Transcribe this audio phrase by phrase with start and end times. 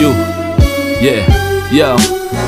[0.00, 0.10] you.
[1.00, 1.26] Yeah,
[1.72, 2.47] yo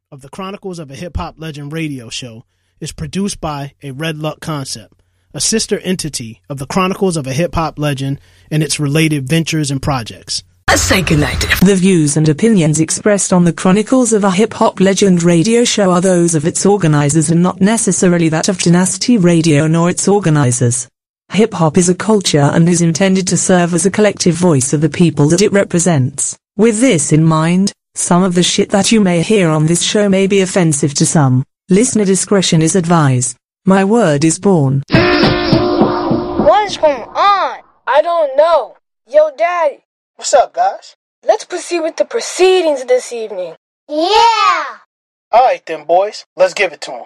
[0.11, 2.43] of the Chronicles of a Hip Hop Legend radio show
[2.81, 5.01] is produced by a Red Luck Concept,
[5.33, 8.19] a sister entity of the Chronicles of a Hip Hop Legend
[8.51, 10.43] and its related ventures and projects.
[10.69, 11.39] Let's say goodnight.
[11.63, 15.91] The views and opinions expressed on the Chronicles of a Hip Hop Legend radio show
[15.91, 20.89] are those of its organizers and not necessarily that of Dynasty Radio nor its organizers.
[21.31, 24.81] Hip hop is a culture and is intended to serve as a collective voice of
[24.81, 26.37] the people that it represents.
[26.57, 30.07] With this in mind, some of the shit that you may hear on this show
[30.09, 31.43] may be offensive to some.
[31.69, 33.37] Listener discretion is advised.
[33.65, 34.83] My word is born.
[34.89, 37.59] What's going on?
[37.87, 38.77] I don't know.
[39.07, 39.83] Yo, Daddy.
[40.15, 40.95] What's up, guys?
[41.25, 43.55] Let's proceed with the proceedings this evening.
[43.87, 44.63] Yeah!
[45.33, 46.25] Alright then, boys.
[46.35, 47.05] Let's give it to them.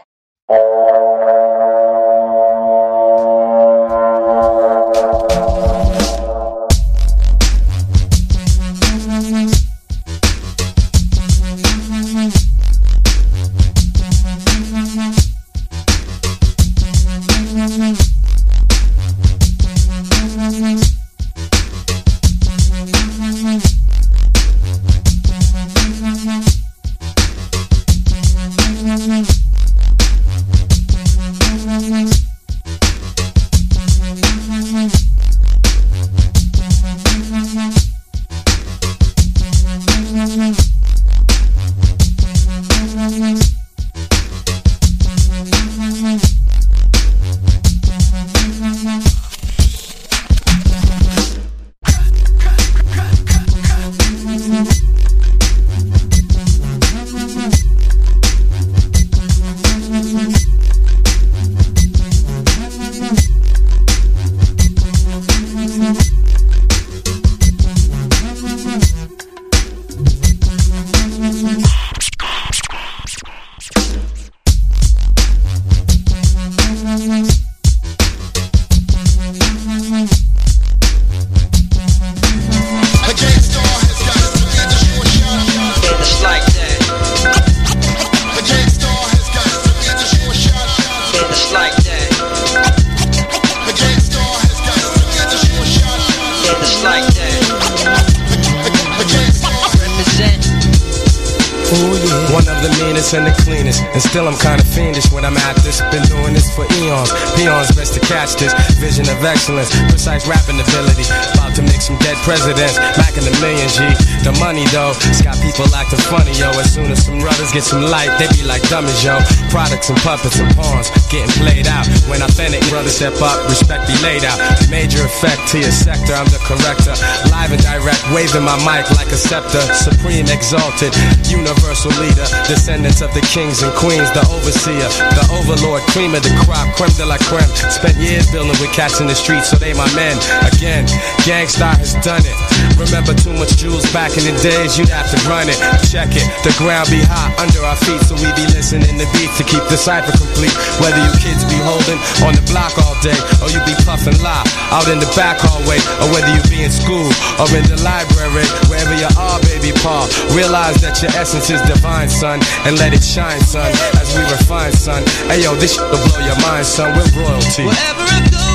[112.25, 113.85] Presidents, macking the million G.
[114.25, 116.49] The money though, it's got people acting funny, yo.
[116.57, 119.21] As soon as some brothers get some light, they be like dummies, yo.
[119.53, 121.85] Products and puppets and pawns getting played out.
[122.09, 124.41] When authentic brothers step up, respect be laid out.
[124.73, 126.97] Major effect to your sector, I'm the corrector.
[127.29, 129.61] Live and direct, waving my mic like a scepter.
[129.77, 130.97] Supreme exalted,
[131.29, 132.25] universal leader.
[132.49, 136.89] Descendants of the kings and queens, the overseer, the overlord, cream of the crop, creme
[136.97, 137.53] de la creme.
[137.69, 140.17] Spent years building with cats in the streets, so they my men.
[140.41, 140.89] Again,
[141.21, 142.37] Gang Starr has done it.
[142.79, 145.57] Remember too much jewels back in the days, you'd have to run it.
[145.87, 149.35] Check it, the ground be hot under our feet, so we be listening to beats
[149.39, 150.53] to keep the cipher complete.
[150.83, 154.43] Whether you kids be holding on the block all day, or you be puffing lie
[154.75, 157.07] out in the back hallway, or whether you be in school
[157.39, 160.07] or in the library, wherever you are, baby Paul.
[160.35, 164.73] Realize that your essence is divine, son, and let it shine, son, as we refine,
[164.75, 165.01] son.
[165.31, 166.91] Hey yo, this shit will blow your mind, son.
[166.91, 167.65] We're royalty.
[167.65, 168.45] Wherever I go,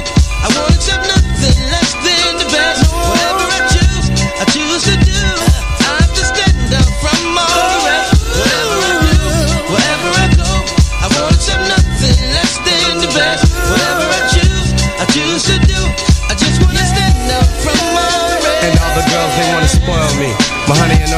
[0.45, 1.20] I wanna accept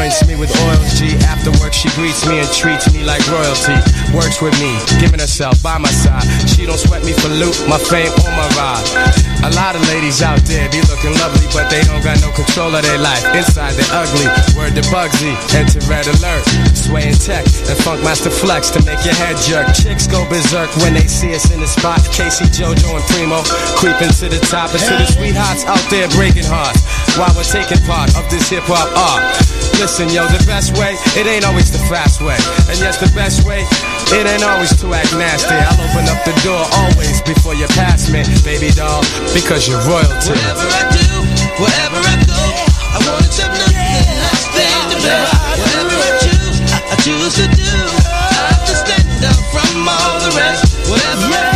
[0.03, 1.15] anoints me with oils, G.
[1.31, 3.79] After work, she greets me and treats me like royalty.
[4.11, 6.27] Works with me, giving herself by my side.
[6.51, 8.83] She don't sweat me for loot, my fame or my ride.
[9.47, 12.75] A lot of ladies out there be looking lovely, but they don't got no control
[12.75, 13.23] of their life.
[13.31, 14.27] Inside they're ugly.
[14.59, 16.43] Word to Bugsy, enter red alert.
[16.83, 19.71] Swaying tech and Funkmaster Flex to make your head jerk.
[19.71, 22.03] Chicks go berserk when they see us in the spot.
[22.11, 23.39] K-Ci, JoJo, and Primo
[23.79, 24.75] creeping to the top.
[24.75, 26.83] And to the sweethearts out there breaking hearts
[27.15, 29.23] while we're taking part of this hip hop art.
[29.79, 32.37] Listen, yo, the best way, it ain't always the fast way.
[32.67, 33.63] And yes, the best way,
[34.11, 35.55] it ain't always to act nasty.
[35.55, 40.35] I'll open up the door always before you pass me, baby doll, because you're royalty.
[40.35, 41.07] Wherever I do,
[41.63, 42.43] wherever I go,
[42.91, 45.42] I wanna have nothing less than the best.
[47.03, 47.63] Choose, to do.
[47.67, 50.89] I have to stand out from all the rest.
[50.89, 51.52] Whatever I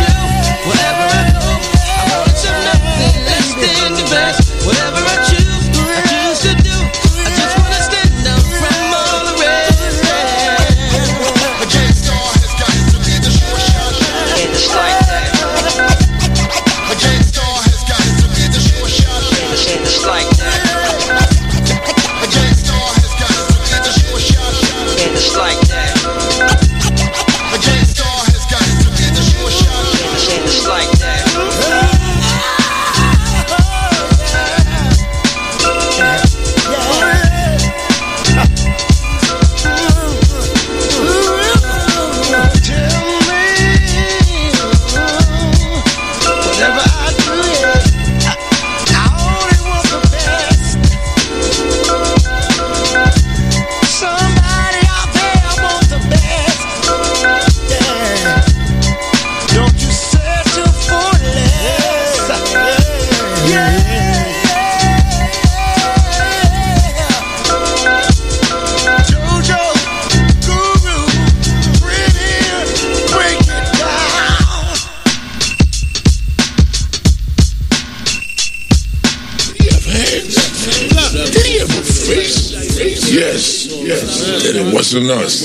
[84.97, 85.43] It wasn't us.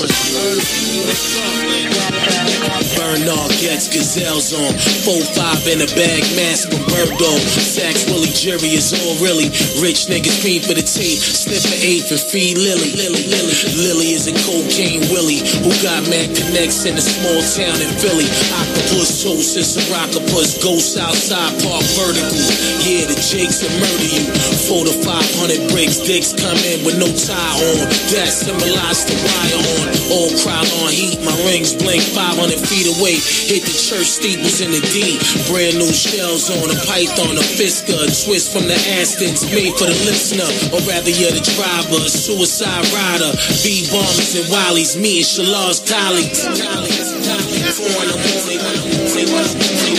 [2.97, 4.75] Burn all gets gazelles on.
[5.07, 7.39] 4-5 in a bag, mask with.
[7.63, 9.47] Sax Willie Jerry is all really.
[9.79, 11.23] Rich niggas cream for the tape.
[11.23, 12.91] Sniff for eighth and feed Lily.
[12.99, 13.55] Lily, Lily.
[13.79, 18.27] Lily is a cocaine Willie who got mad connects in a small town in Philly.
[18.59, 20.59] Octopus toast is a rockopus.
[20.59, 22.43] Ghost outside park vertical.
[22.83, 24.27] Yeah, the Jakes will murder you.
[24.67, 26.03] Four to 500 bricks.
[26.03, 27.87] Dicks come in with no tie on.
[28.11, 29.85] That symbolized the wire on.
[30.11, 31.15] All crowd on heat.
[31.23, 33.15] My rings blink 500 feet away.
[33.53, 35.21] Hit the church steeples in the D.
[35.45, 39.85] Brand new shells on a python, a fisker, a twist from the Astons, made for
[39.85, 43.29] the listener, or rather you're the driver, a suicide rider.
[43.61, 46.41] B bombers and Wally's, me and Shalar's colleagues.
[49.13, 49.92] The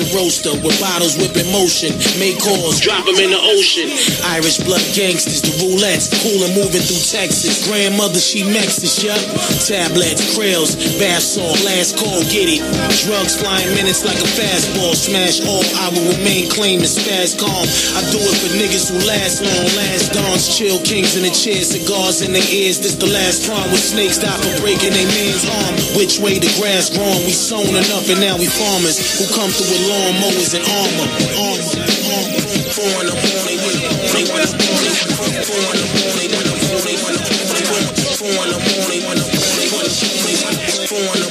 [0.00, 1.94] a roaster with bottles whip in motion.
[2.22, 3.90] Make calls, drop them in the ocean.
[4.34, 7.66] Irish blood gangsters, the roulettes, cool and moving through Texas.
[7.66, 9.18] Grandmother, she Mexis, yup.
[9.66, 12.62] Tablets, krills, bath salt, last call, get it.
[13.06, 14.94] Drugs flying minutes like a fastball.
[14.94, 17.66] Smash all, I will remain clean and spaz calm.
[17.98, 21.62] I do it for niggas who last long, last dawns, chill kings in the chair,
[21.62, 22.78] cigars in their ears.
[22.78, 25.74] This the last prime with snakes die for breaking their man's arm.
[25.98, 27.24] Which way the grass growing?
[27.26, 31.08] We sown enough and now we farmers who come through with lawnmowers and armor.
[31.08, 31.80] Armor,
[32.12, 32.44] armor.
[32.76, 36.44] Four in the morning, when the morning, when the morning, four in the morning, when
[36.44, 39.88] the morning, when morning, four in the morning, when morning,
[40.20, 40.60] when morning,
[40.92, 41.27] four in the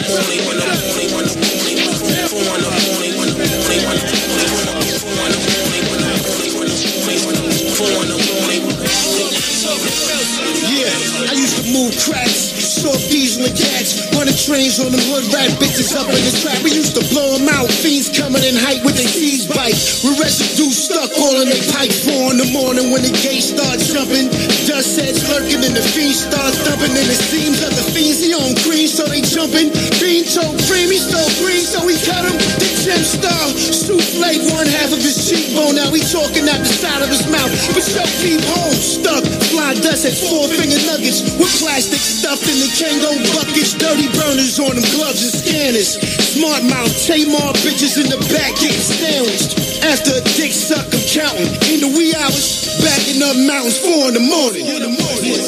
[14.48, 16.56] trains on them hood rat bitches up in the trap.
[16.63, 19.75] We used to blow them out, fiends coming in height with their keys bite,
[20.08, 21.92] with residue stuck all in their pipe.
[21.92, 24.32] Four in the morning when the gate starts jumping,
[24.63, 28.32] dust heads lurking and the fiends start thumping, and it seems that the fiends he
[28.32, 29.68] on green, so they jumping.
[30.00, 32.36] Bean told cream, he stole green, so we cut him.
[32.63, 35.75] The gem star, souffle one half of his cheekbone.
[35.75, 39.27] Now he talking out the side of his mouth, but yo keep home stuck.
[39.51, 43.75] Fly dust at four finger nuggets with plastic stuffed in the Kangol buckets.
[43.75, 45.98] Dirty burners on them gloves and scanners.
[45.98, 49.58] Smart mouth, Tamar bitches in the back getting sandwiched.
[49.84, 51.50] After a dick suck, I'm counting.
[51.74, 54.67] In the wee hours, backing up mountains, four in the morning.
[54.70, 55.41] In the morning.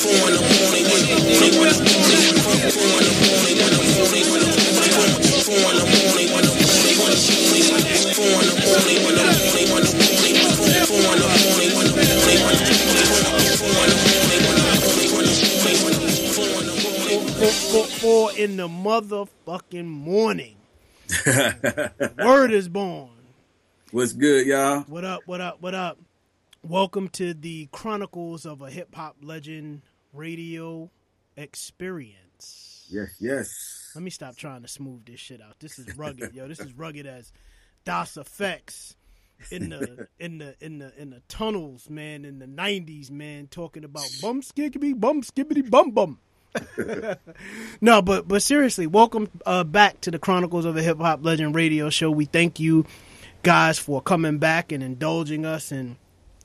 [0.00, 0.32] Four,
[18.44, 20.56] in the motherfucking morning.
[22.18, 23.08] Word is born.
[23.90, 24.80] What's good, y'all?
[24.80, 25.22] What up?
[25.24, 25.62] What up?
[25.62, 25.96] What up?
[26.62, 29.80] Welcome to the Chronicles of a Hip Hop Legend
[30.12, 30.90] radio
[31.38, 32.86] experience.
[32.90, 33.92] Yes, yes.
[33.94, 35.58] Let me stop trying to smooth this shit out.
[35.58, 36.46] This is rugged, yo.
[36.46, 37.32] This is rugged as
[37.86, 38.94] Das EFX
[39.50, 43.84] in the in the in the in the tunnels, man, in the nineties, man, talking
[43.84, 46.18] about bum skibbity bum skibbity bum bum.
[47.80, 51.54] no, but but seriously, welcome uh, back to the Chronicles of a Hip Hop Legend
[51.54, 52.10] radio show.
[52.10, 52.84] We thank you
[53.42, 55.96] guys for coming back and indulging us and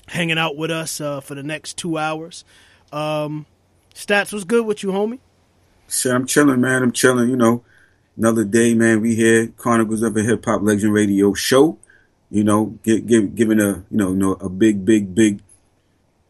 [0.07, 2.43] hanging out with us uh, for the next two hours.
[2.91, 3.45] Um,
[3.93, 5.19] Stats was good with you, homie.
[5.87, 6.81] Shit, I'm chilling, man.
[6.81, 7.29] I'm chilling.
[7.29, 7.63] You know,
[8.17, 9.01] another day, man.
[9.01, 11.77] We here, Chronicles of a Hip Hop Legend Radio Show.
[12.31, 15.41] You know, give, give, giving a you know, you know a big, big, big,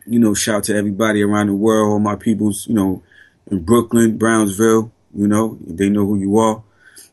[0.06, 2.68] you know, shout to everybody around the world, all my peoples.
[2.68, 3.04] You know,
[3.52, 4.92] in Brooklyn, Brownsville.
[5.16, 6.64] You know, they know who you are.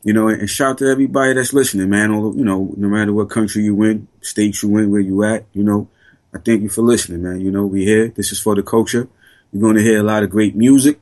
[0.03, 2.11] You know, and shout to everybody that's listening, man.
[2.11, 5.45] All you know, no matter what country you in, state you in, where you at.
[5.53, 5.89] You know,
[6.33, 7.41] I thank you for listening, man.
[7.41, 8.09] You know, we here.
[8.09, 9.07] This is for the culture.
[9.51, 10.99] You're going to hear a lot of great music.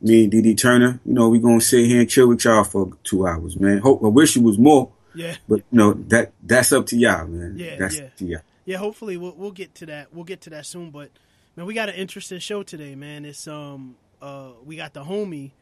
[0.00, 2.64] Me and DD Turner, you know, we're going to sit here and chill with y'all
[2.64, 3.78] for two hours, man.
[3.78, 4.90] Hope, I wish it was more.
[5.14, 5.36] Yeah.
[5.48, 7.54] But, you know, that that's up to y'all, man.
[7.56, 8.04] Yeah, That's yeah.
[8.04, 8.40] up to y'all.
[8.66, 10.12] Yeah, hopefully we'll we'll get to that.
[10.12, 10.90] We'll get to that soon.
[10.90, 11.10] But
[11.54, 13.24] man, we got an interesting show today, man.
[13.24, 15.52] It's um uh we got the homie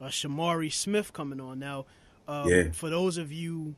[0.00, 1.86] uh, Shamari Smith coming on now.
[2.26, 2.70] Um, Yeah.
[2.72, 3.74] For those of you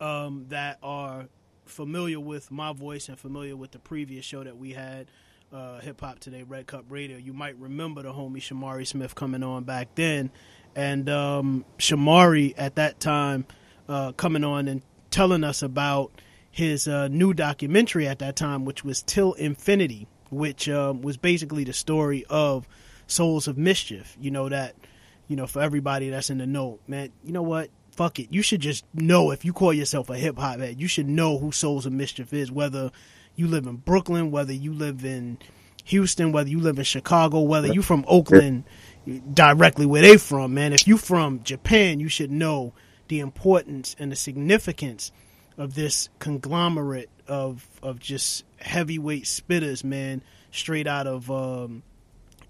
[0.00, 1.26] um that are
[1.64, 5.08] familiar with my voice and familiar with the previous show that we had,
[5.52, 9.42] uh, Hip Hop Today, Red Cup Radio, you might remember the homie Shamari Smith coming
[9.42, 10.30] on back then.
[10.74, 13.46] And um, Shamari at that time
[13.88, 16.12] uh, coming on and telling us about
[16.50, 21.64] his uh, new documentary at that time, which was Till Infinity, which um, was basically
[21.64, 22.68] the story of
[23.06, 24.16] Souls of Mischief.
[24.20, 24.74] You know, that,
[25.28, 27.70] you know, for everybody that's in the know, man, you know what?
[27.92, 28.28] Fuck it.
[28.30, 31.38] You should just know if you call yourself a hip hop head, you should know
[31.38, 32.90] who Souls of Mischief is, whether
[33.36, 35.38] you live in Brooklyn, whether you live in
[35.84, 38.64] Houston, whether you live in Chicago, whether you from Oakland,
[39.32, 40.72] directly where they from, man.
[40.72, 42.74] If you from Japan, you should know
[43.08, 45.12] the importance and the significance
[45.56, 51.82] of this conglomerate of of just heavyweight spitters, man, straight out of um,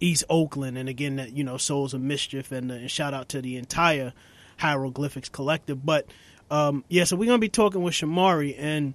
[0.01, 3.29] East Oakland, and again, that you know, Souls of Mischief, and, uh, and shout out
[3.31, 4.13] to the entire
[4.59, 5.85] Hieroglyphics Collective.
[5.85, 6.07] But
[6.51, 8.95] um, yeah, so we're gonna be talking with Shamari, and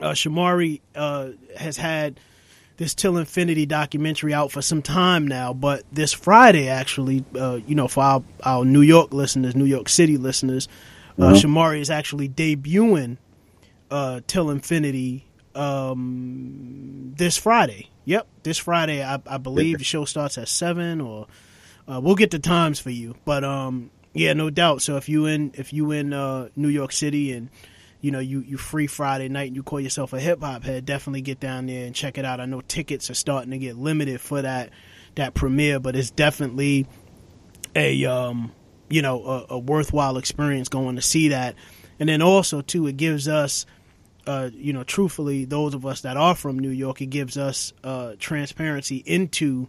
[0.00, 2.18] uh, Shamari uh, has had
[2.76, 7.76] this Till Infinity documentary out for some time now, but this Friday, actually, uh, you
[7.76, 10.66] know, for our, our New York listeners, New York City listeners,
[11.16, 11.40] uh, Mhm.
[11.40, 13.18] Shamari is actually debuting
[13.92, 15.24] uh, Till Infinity
[15.56, 17.90] um, this Friday.
[18.04, 19.02] Yep, this Friday.
[19.02, 21.26] I, I believe the show starts at seven, or
[21.88, 23.14] uh, we'll get the times for you.
[23.24, 24.82] But um, yeah, no doubt.
[24.82, 27.48] So if you in if you in uh, New York City and
[28.00, 30.84] you know you you free Friday night and you call yourself a hip hop head,
[30.84, 32.40] definitely get down there and check it out.
[32.40, 34.70] I know tickets are starting to get limited for that
[35.14, 36.86] that premiere, but it's definitely
[37.74, 38.52] a um
[38.88, 41.54] you know a, a worthwhile experience going to see that.
[41.98, 43.66] And then also too, it gives us
[44.26, 47.72] uh, you know, truthfully, those of us that are from New York, it gives us
[47.82, 49.68] uh, transparency into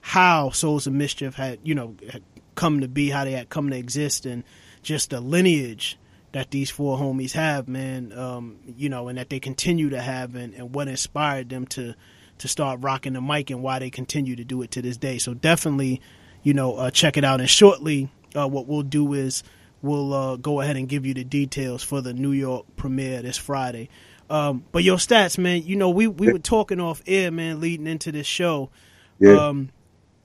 [0.00, 2.22] how Souls of Mischief had, you know, had
[2.54, 4.44] come to be, how they had come to exist, and
[4.82, 5.98] just the lineage
[6.32, 8.12] that these four homies have, man.
[8.16, 11.94] Um, you know, and that they continue to have, and, and what inspired them to
[12.38, 15.18] to start rocking the mic, and why they continue to do it to this day.
[15.18, 16.00] So definitely,
[16.42, 17.40] you know, uh, check it out.
[17.40, 19.42] And shortly, uh, what we'll do is
[19.86, 23.36] we'll uh, go ahead and give you the details for the New York premiere this
[23.36, 23.88] Friday.
[24.28, 27.86] Um, but your stats, man, you know, we, we were talking off air, man, leading
[27.86, 28.70] into this show.
[29.18, 29.48] Yeah.
[29.48, 29.70] Um,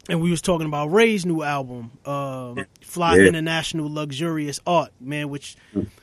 [0.10, 3.28] and we was talking about Ray's new album, um, Fly Yeah.
[3.28, 5.56] International Luxurious Art, man, which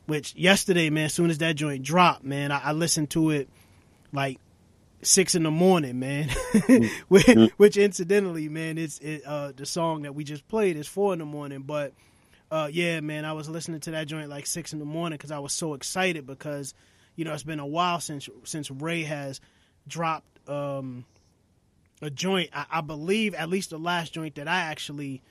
[0.06, 3.48] which yesterday, man, as soon as that joint dropped, man, I, I listened to it
[4.12, 4.38] like
[5.02, 6.28] six in the morning, man.
[7.08, 11.12] which, which incidentally, man, it's it, uh, the song that we just played is four
[11.12, 11.62] in the morning.
[11.62, 11.92] But
[12.50, 15.30] uh, yeah, man, I was listening to that joint like six in the morning because
[15.30, 16.74] I was so excited because
[17.16, 19.40] you know it's been a while since since Ray has
[19.86, 21.04] dropped um,
[22.00, 22.50] a joint.
[22.54, 25.22] I, I believe at least the last joint that I actually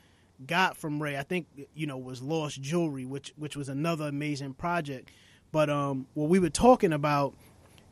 [0.45, 4.53] got from Ray, I think you know was Lost Jewelry, which which was another amazing
[4.53, 5.09] project.
[5.51, 7.33] But um, what we were talking about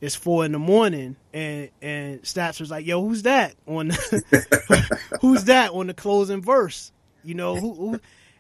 [0.02, 3.88] is four in the morning, and and Stats was like, "Yo, who's that on?
[3.88, 6.92] The, who's that on the closing verse?
[7.24, 8.00] You know who?" who?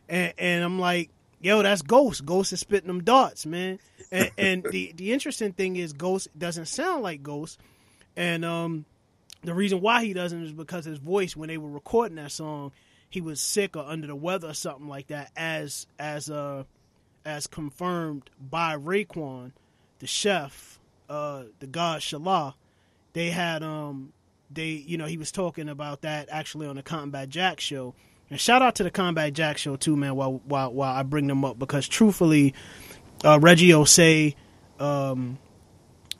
[0.10, 1.10] And, and I'm like,
[1.42, 2.26] "Yo, that's Ghost.
[2.26, 3.80] Ghost is spitting them darts, man."
[4.12, 7.60] And, and the the interesting thing is, Ghost doesn't sound like Ghost,
[8.16, 8.86] and um,
[9.46, 12.72] the reason why he doesn't is because his voice when they were recording that song,
[13.10, 15.32] he was sick or under the weather or something like that.
[15.36, 16.64] As as uh
[17.24, 19.52] as confirmed by Raekwon,
[20.00, 22.54] the chef, uh, the god Shalah,
[23.14, 24.14] they had um
[24.52, 27.94] they you know he was talking about that actually on the Combat Jack show.
[28.29, 30.15] And shout out to the Combat Jack show too, man.
[30.15, 32.53] While while while I bring them up because truthfully,
[33.24, 34.36] uh, Reggie Ossé,
[34.79, 35.38] um,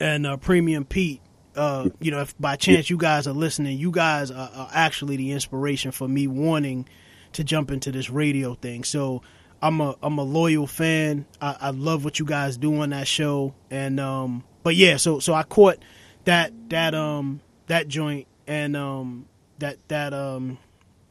[0.00, 1.20] and uh, Premium Pete.
[1.54, 5.16] Uh, you know, if by chance you guys are listening, you guys are, are actually
[5.16, 6.86] the inspiration for me wanting
[7.32, 8.84] to jump into this radio thing.
[8.84, 9.22] So
[9.62, 11.24] I'm a I'm a loyal fan.
[11.40, 15.18] I, I love what you guys do on that show, and um, but yeah, so
[15.18, 15.78] so I caught
[16.24, 19.26] that that um that joint and um
[19.58, 20.58] that that um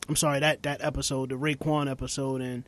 [0.07, 2.63] I'm sorry that that episode, the Raekwon episode, and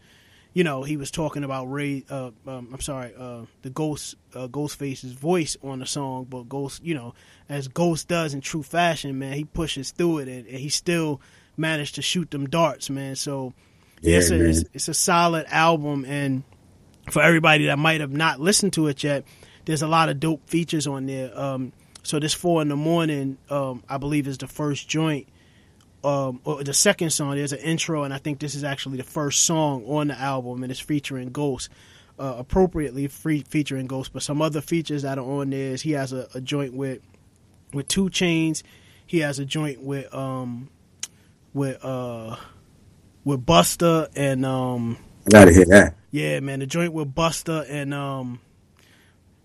[0.53, 2.03] you know he was talking about Ray.
[2.09, 6.83] Uh, um, I'm sorry, uh, the Ghost uh, Ghostface's voice on the song, but Ghost,
[6.83, 7.13] you know,
[7.49, 11.21] as Ghost does in true fashion, man, he pushes through it, and, and he still
[11.55, 13.15] managed to shoot them darts, man.
[13.15, 13.53] So
[14.01, 16.43] Yeah, it's, a, it's, it's a solid album, and
[17.11, 19.23] for everybody that might have not listened to it yet,
[19.65, 21.37] there's a lot of dope features on there.
[21.37, 25.27] Um, so this four in the morning, um, I believe, is the first joint.
[26.07, 29.03] Um, or the second song, there's an intro, and I think this is actually the
[29.03, 31.69] first song on the album, and it's featuring Ghost,
[32.17, 34.13] uh, appropriately free, featuring Ghost.
[34.13, 37.01] But some other features that are on there is he has a, a joint with
[37.73, 38.63] with 2 Chainz,
[39.05, 40.69] he has a joint with um
[41.53, 42.37] with uh
[43.25, 44.97] with Buster and um
[45.29, 45.95] gotta hear that.
[46.11, 48.39] yeah, man, the joint with Buster and um,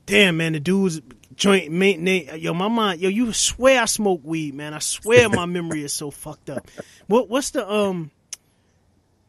[0.07, 1.01] damn, man, the dude's
[1.43, 4.75] joint mate, Nate, yo, my mind, yo, you swear I smoke weed, man.
[4.75, 6.71] I swear my memory is so fucked up.
[7.09, 8.13] What, what's the um,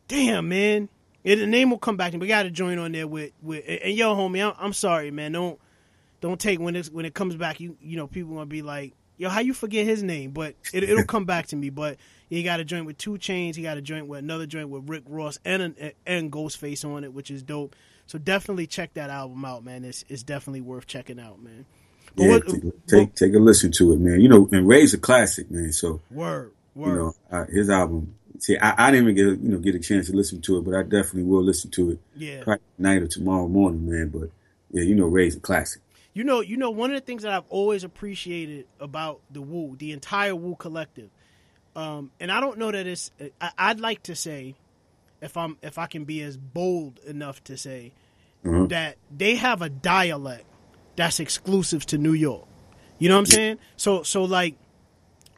[0.08, 0.90] damn, man,
[1.24, 2.22] yeah, the name will come back to me.
[2.22, 5.32] We got a joint on there with with, and, yo, homie, I'm, I'm sorry, man.
[5.32, 5.60] Don't
[6.22, 7.60] don't take when it when it comes back.
[7.60, 8.94] You you know, people gonna be like.
[9.16, 10.32] Yo, how you forget his name?
[10.32, 11.70] But it, it'll come back to me.
[11.70, 11.98] But
[12.30, 13.56] he got a joint with 2 Chainz.
[13.56, 17.04] He got a joint with another joint with Rick Ross and an, and Ghostface on
[17.04, 17.76] it, which is dope.
[18.08, 19.86] So definitely check that album out, man.
[19.86, 21.68] It's it's definitely worth checking out, man.
[22.16, 24.22] But Yeah, what- take, take take a listen to it, man.
[24.22, 25.72] You know, and Ray's a classic, man.
[25.74, 26.88] So word, word.
[26.90, 28.16] you know, uh, his album.
[28.40, 30.58] See, I, I didn't even get a, you know get a chance to listen to
[30.58, 32.00] it, but I definitely will listen to it.
[32.16, 32.44] Yeah.
[32.44, 34.10] probably tonight or tomorrow morning, man.
[34.10, 34.30] But
[34.72, 35.82] yeah, you know, Ray's a classic.
[36.14, 39.76] You know, you know, one of the things that I've always appreciated about the Wu,
[39.78, 41.10] the entire Wu collective,
[41.76, 43.10] um, and I don't know that it's.
[43.42, 44.54] I, I'd like to say,
[45.22, 47.94] if I'm, if I can be as bold enough to say,
[48.46, 48.70] Mhm.
[48.70, 50.44] that they have a dialect
[50.96, 52.48] that's exclusive to New York.
[53.00, 53.60] You know what I'm saying?
[53.76, 54.56] So, so like,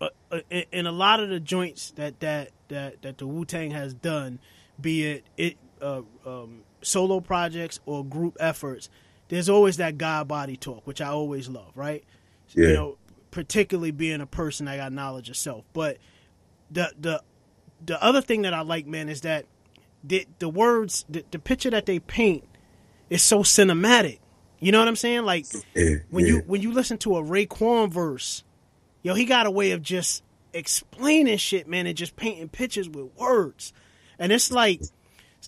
[0.01, 3.45] uh, uh, in, in a lot of the joints that that that that the Wu
[3.45, 4.39] Tang has done,
[4.79, 8.89] be it it uh, um, solo projects or group efforts,
[9.29, 12.03] there's always that God body talk, which I always love, right?
[12.49, 12.67] Yeah.
[12.67, 12.97] You know,
[13.31, 15.65] particularly being a person that got knowledge of self.
[15.73, 15.97] But
[16.69, 17.23] the the
[17.85, 19.45] the other thing that I like, man, is that
[20.03, 22.43] the the words, the, the picture that they paint
[23.09, 24.19] is so cinematic.
[24.59, 25.23] You know what I'm saying?
[25.23, 26.33] Like Yeah, when yeah.
[26.33, 28.43] you when you listen to a Raekwon verse,
[29.03, 33.13] yo, he got a way of just explaining shit, man, and just painting pictures with
[33.17, 33.73] words.
[34.17, 34.81] And it's like,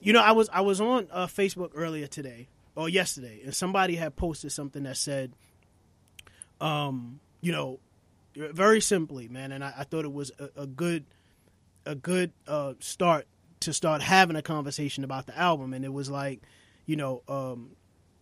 [0.02, 3.96] you know, I was I was on uh, Facebook earlier today or yesterday, and somebody
[3.96, 5.32] had posted something that said,
[6.62, 7.80] um, you know,
[8.36, 11.06] very simply, man, and I, I thought it was a, a good
[11.86, 13.26] a good uh, start
[13.62, 16.41] to start having a conversation about the album, and it was like,
[16.86, 17.72] you know, um,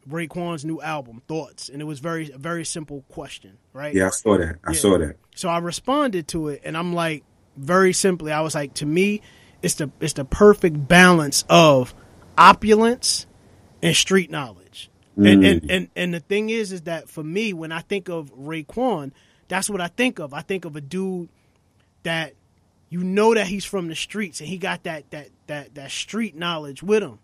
[0.10, 3.94] Raekwon's new album, thoughts, and it was very a very simple question, right?
[3.94, 4.58] Yeah, I saw that.
[4.64, 4.80] I Yeah.
[4.80, 5.18] saw that.
[5.36, 7.24] So I responded to it, and I'm like,
[7.58, 9.22] very simply, I was like, to me,
[9.62, 11.94] it's the it's the perfect balance of
[12.38, 13.26] opulence
[13.82, 14.90] and street knowledge.
[15.18, 15.52] And, Mm.
[15.52, 19.12] and and and the thing is, is that for me, when I think of Raekwon,
[19.48, 20.34] that's what I think of.
[20.34, 21.30] I think of a dude
[22.04, 22.34] that
[22.90, 26.36] you know that he's from the streets and he got that that that that street
[26.36, 27.20] knowledge with him.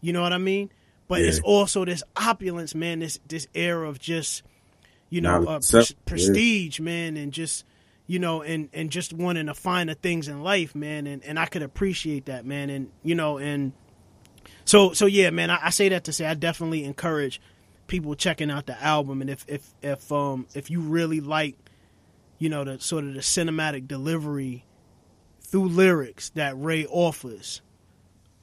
[0.00, 0.70] You know what I mean?
[1.08, 2.98] But it's also this opulence, man.
[2.98, 4.42] This this air of just
[5.08, 6.32] you know uh, of self, pres- yeah.
[6.32, 7.64] prestige, man, and just
[8.06, 11.06] you know, and and just wanting to find the things in life, man.
[11.06, 12.70] And and I could appreciate that, man.
[12.70, 13.72] And you know, and
[14.64, 15.50] so so yeah, man.
[15.50, 17.40] I, I say that to say I definitely encourage
[17.86, 21.56] people checking out the album, and if if if um if you really like,
[22.38, 24.64] you know, the sort of the cinematic delivery
[25.40, 27.60] through lyrics that Ray offers,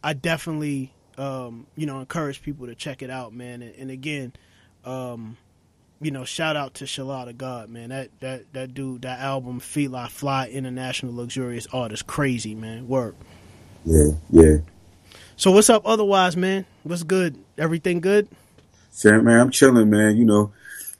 [0.03, 3.61] I definitely um you know encourage people to check it out, man.
[3.61, 4.33] And, and again,
[4.85, 5.37] Um,
[6.01, 7.89] you know, shout out to Shalata God, man.
[7.89, 12.87] That that that dude, that album, Fila Fly International Luxurious Art is crazy, man.
[12.87, 13.15] Work.
[13.85, 14.57] Yeah, yeah.
[15.37, 16.65] So what's up otherwise, man?
[16.83, 17.37] What's good?
[17.57, 18.27] Everything good?
[18.91, 20.17] So, man, I'm chilling, man.
[20.17, 20.51] You know,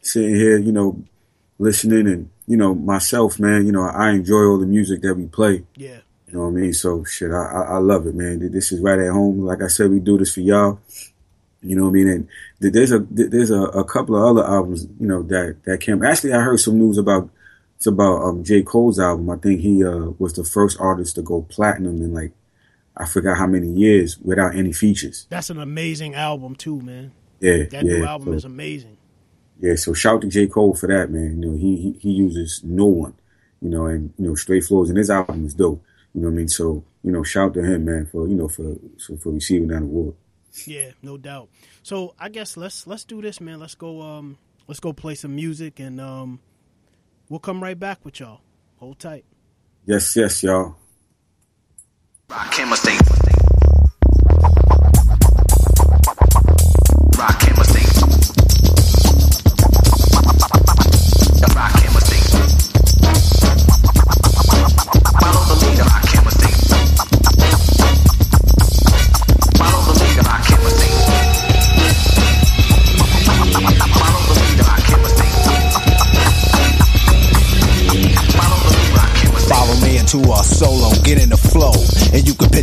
[0.02, 1.04] sitting here, you know,
[1.60, 5.28] listening and, you know, myself, man, you know, I enjoy all the music that we
[5.28, 5.66] play.
[5.76, 6.00] Yeah.
[6.34, 6.74] You know what I mean?
[6.74, 8.52] So, shit, I, I, I love it, man.
[8.52, 9.42] This is right at home.
[9.46, 10.80] Like I said, we do this for y'all.
[11.62, 12.08] You know what I mean?
[12.10, 12.28] And
[12.60, 16.04] there's a there's a, a couple of other albums, you know, that that came.
[16.04, 17.30] Actually, I heard some news about
[17.76, 19.30] it's about um, J Cole's album.
[19.30, 22.32] I think he uh, was the first artist to go platinum in like
[22.98, 25.28] I forgot how many years without any features.
[25.30, 27.12] That's an amazing album too, man.
[27.42, 27.98] Yeah, That yeah.
[28.00, 28.98] new album so, is amazing.
[29.60, 31.40] yeah, so shout to J Cole for that, man.
[31.44, 33.14] You know, he he, he uses no one,
[33.62, 35.84] you know, and you know, straight flows, and his album is dope.
[36.14, 36.48] You know what I mean?
[36.48, 39.82] So you know, shout to him, man, for you know for so for receiving that
[39.82, 40.16] award.
[40.66, 41.50] Yeah, no doubt.
[41.82, 43.60] So I guess let's let's do this, man.
[43.60, 46.40] Let's go um let's go play some music and um
[47.30, 48.42] we'll come right back with y'all.
[48.78, 49.26] Hold tight.
[49.86, 50.76] Yes, yes, y'all.
[52.30, 53.23] Rakim mistake.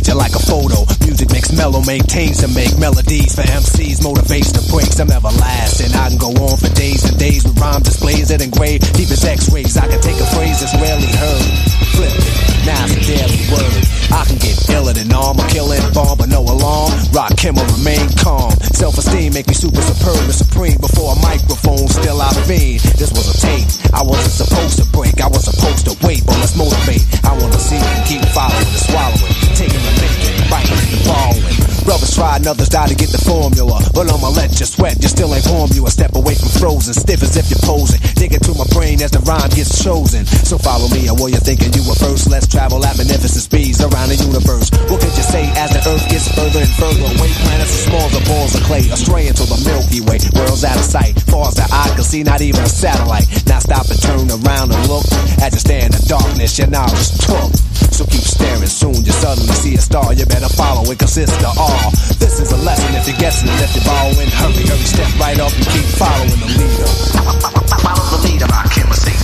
[0.01, 0.81] Picture like a photo.
[1.05, 5.93] Music makes mellow, maintains to make melodies for MCs, motivates the breaks some everlasting.
[5.93, 9.23] I can go on for days and days with rhyme displays that engrave deep as
[9.23, 9.77] X-rays.
[9.77, 11.45] I can take a phrase that's rarely heard,
[11.93, 13.83] flip it, now it's a daily word.
[14.11, 16.91] I can get iller than arm, a killing bomb, but no alarm.
[17.15, 18.51] Rock him or remain calm.
[18.75, 20.77] Self-esteem make me super superb and supreme.
[20.77, 22.83] Before a microphone, still I fiend.
[22.99, 23.67] This was a tape.
[23.93, 25.21] I wasn't supposed to break.
[25.21, 27.07] I was supposed to wait, but let's motivate.
[27.23, 31.55] I wanna see you keep following and swallowing, taking and making, biting and borrowing.
[31.81, 35.01] Brothers try and others die to get the formula, but I'ma let you sweat.
[35.01, 35.71] You still ain't warm.
[35.73, 37.99] You a step away from frozen, stiff as if you're posing.
[38.19, 40.27] Dig into my brain as the rhyme gets chosen.
[40.45, 42.29] So follow me, or what you thinking you were first.
[42.29, 44.67] Let's travel at magnificent speeds around the universe.
[44.91, 47.31] What could you say as the Earth gets further and further away?
[47.47, 50.19] Planets as small as balls of clay, astray into the Milky Way.
[50.35, 53.31] World's out of sight, far as the eye can see, not even a satellite.
[53.47, 55.07] Now stop and turn around and look.
[55.39, 57.55] As you stand in darkness, your knowledge took.
[57.95, 60.11] So keep staring, soon you suddenly see a star.
[60.11, 61.95] You better follow it, consists of all.
[62.19, 64.27] This is a lesson if you're guessing and if you're borrowing.
[64.27, 66.89] Hurry, hurry, step right up and keep following the leader.
[67.81, 68.81] Follow the leader, the the following.
[68.83, 69.20] The the the the.
[69.20, 69.20] I.
[69.20, 69.20] In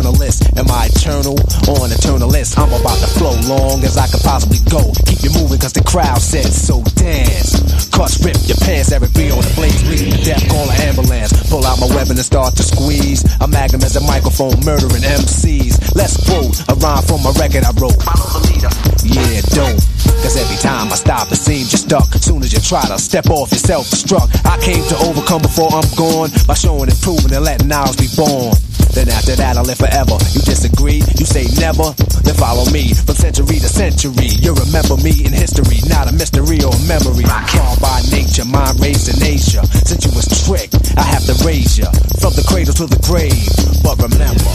[0.00, 0.48] journalist.
[0.56, 1.36] Am I eternal
[1.68, 2.56] or an eternalist?
[2.56, 4.80] I'm about to flow long as I could possibly go.
[5.04, 7.60] Keep you moving cause the crowd said so dance.
[7.92, 11.36] Cuts rip your pants, every B on the blaze, bleeding to death, call an ambulance.
[11.50, 13.28] Pull out my weapon and start to squeeze.
[13.44, 15.92] A magnum as a microphone, murdering MCs.
[15.94, 18.00] Let's quote a rhyme from a record I wrote.
[18.00, 18.72] Follow the leader.
[19.04, 19.80] Yeah, don't.
[20.24, 22.08] Cause every time I stop, it seems you're stuck.
[22.20, 24.48] Soon as you try to step off, you're self-destruct.
[24.48, 28.08] I came to overcome before I'm gone by showing and proving and letting ours be
[28.16, 28.56] born.
[28.92, 30.18] Then after that, I'll live forever.
[30.34, 31.02] You disagree?
[31.18, 31.94] You say never?
[32.26, 34.34] Then follow me from century to century.
[34.42, 37.24] You remember me in history, not a mystery or a memory.
[37.24, 39.62] Called by nature, mind raised in Asia.
[39.86, 41.86] Since you was tricked, I have to raise you
[42.18, 43.48] from the cradle to the grave.
[43.80, 44.50] But remember,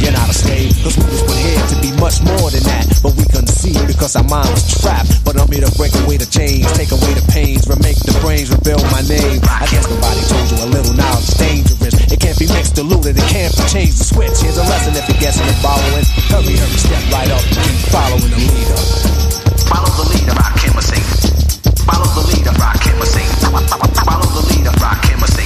[0.00, 2.88] you're not a slave, cause we was here to be much more than that.
[3.04, 5.20] But we couldn't see because our mind was trapped.
[5.24, 8.48] But I'm here to break away the chains, take away the pains, remake the brains,
[8.48, 9.44] rebuild my name.
[9.44, 11.94] I guess nobody told you a little knowledge is dangerous.
[12.10, 13.98] It can't be mixed, diluted, it can't be changed.
[13.98, 16.04] The switch, here's a lesson if you're guessing and following.
[16.30, 18.80] Hurry, hurry, step right up keep following the leader.
[19.66, 21.06] Follow the leader, Rakim mistake.
[21.86, 23.30] Follow the leader, Rakim mistake.
[24.04, 25.20] Follow the leader, mistake.
[25.20, 25.39] Follow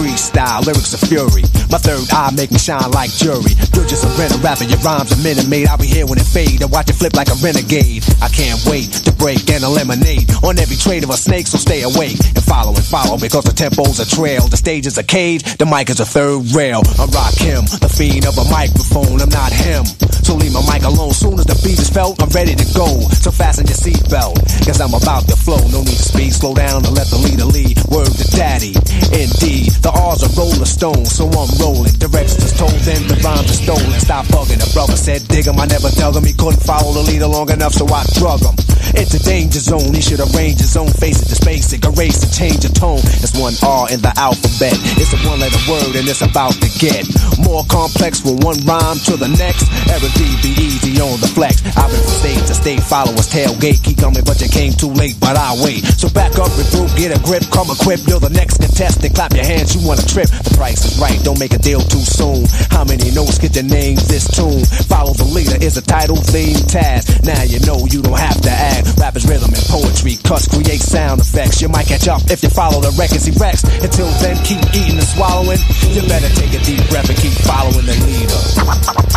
[0.00, 1.44] freestyle, lyrics of fury.
[1.68, 3.52] My third eye make me shine like jury.
[3.76, 5.68] You're just a rental rapper, your rhymes are minute made.
[5.68, 8.02] I'll be here when it fade and watch it flip like a renegade.
[8.24, 11.82] I can't wait to break and eliminate on every trade of a snake, so stay
[11.84, 14.48] awake and follow and follow because the tempo's a trail.
[14.48, 16.80] The stage is a cage, the mic is a third rail.
[16.96, 19.84] I'm Rakim, the fiend of a microphone, I'm not him.
[20.24, 21.12] So leave my mic alone.
[21.12, 22.88] Soon as the beat is felt, I'm ready to go.
[23.20, 25.60] So fasten your seatbelt, cause I'm about to flow.
[25.68, 27.76] No need to speed slow down and let the leader lead.
[27.92, 28.72] Word to daddy.
[29.12, 31.92] Indeed, the R's are roller stones, so I'm rolling.
[31.98, 33.98] Directions told them the rhymes are stolen.
[34.00, 34.58] Stop bugging.
[34.58, 35.58] The brother said, dig him.
[35.58, 36.24] I never dug him.
[36.24, 38.54] He couldn't follow the leader long enough, so I drug him.
[38.94, 39.94] It's a danger zone.
[39.94, 41.84] He should arrange his own face it it.
[41.84, 43.02] Erase and change the tone.
[43.22, 44.74] It's one R in the alphabet.
[44.98, 47.06] It's a one letter word and it's about to get
[47.46, 49.68] more complex from one rhyme to the next.
[50.16, 51.62] D be easy on the flex.
[51.76, 53.82] I've been from state to state, followers tailgate.
[53.84, 55.84] Keep coming, but you came too late, but I wait.
[56.00, 58.08] So back up, regroup, get a grip, come equipped.
[58.08, 59.14] You're the next contestant.
[59.14, 60.28] Clap your hands, you want a trip.
[60.28, 62.44] The price is right, don't make a deal too soon.
[62.70, 64.64] How many notes get your name this tune?
[64.88, 67.22] Follow the leader is a title theme task.
[67.24, 68.98] Now you know you don't have to act.
[68.98, 70.16] Rappers, rhythm, and poetry.
[70.24, 71.60] Cuts create sound effects.
[71.60, 73.64] You might catch up if you follow the records he wrecks.
[73.80, 75.60] Until then, keep eating and swallowing.
[75.92, 78.40] You better take a deep breath and keep following the leader.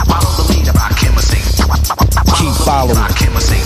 [0.07, 1.45] Follow the leader, or sing.
[2.39, 2.97] Keep following.
[3.19, 3.65] Him or sing.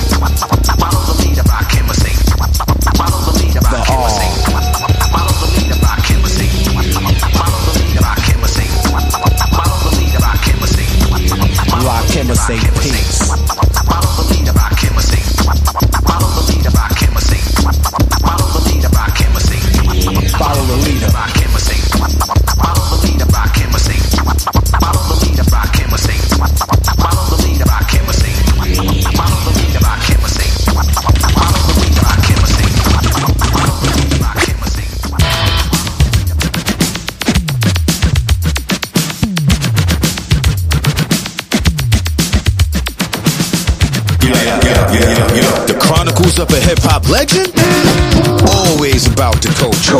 [0.77, 2.17] Follow the leader, or sing.
[2.97, 4.96] Follow the leader, him or
[12.45, 13.76] Say peace.
[44.93, 45.65] Yeah, yeah, yeah.
[45.65, 47.51] The Chronicles of a Hip Hop Legend?
[48.55, 49.97] Always about the culture.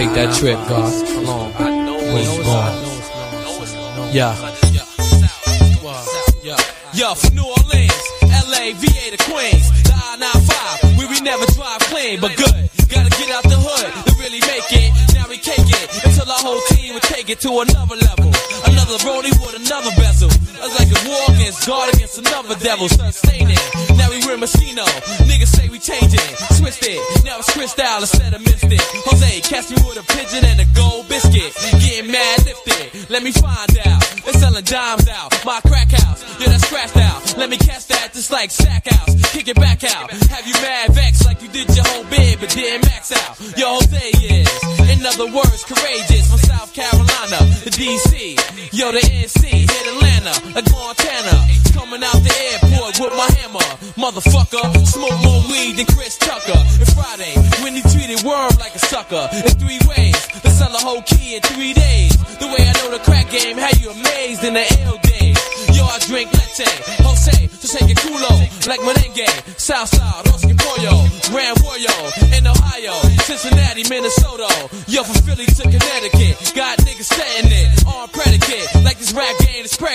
[0.00, 0.88] Take that trip, God.
[1.60, 2.72] Boys born.
[4.16, 4.32] Yeah.
[6.96, 8.04] Yo, from New Orleans,
[8.48, 12.48] LA, VA to Queens, the I-95, where we never drive clean, but good.
[12.88, 14.88] Gotta get out the hood to really make it.
[15.12, 18.32] Now we cake it until our whole team would take it to another level.
[18.72, 20.32] Another rollie with another bezel.
[20.32, 22.88] It's like a war against God against another devil.
[22.88, 23.19] Sustaining.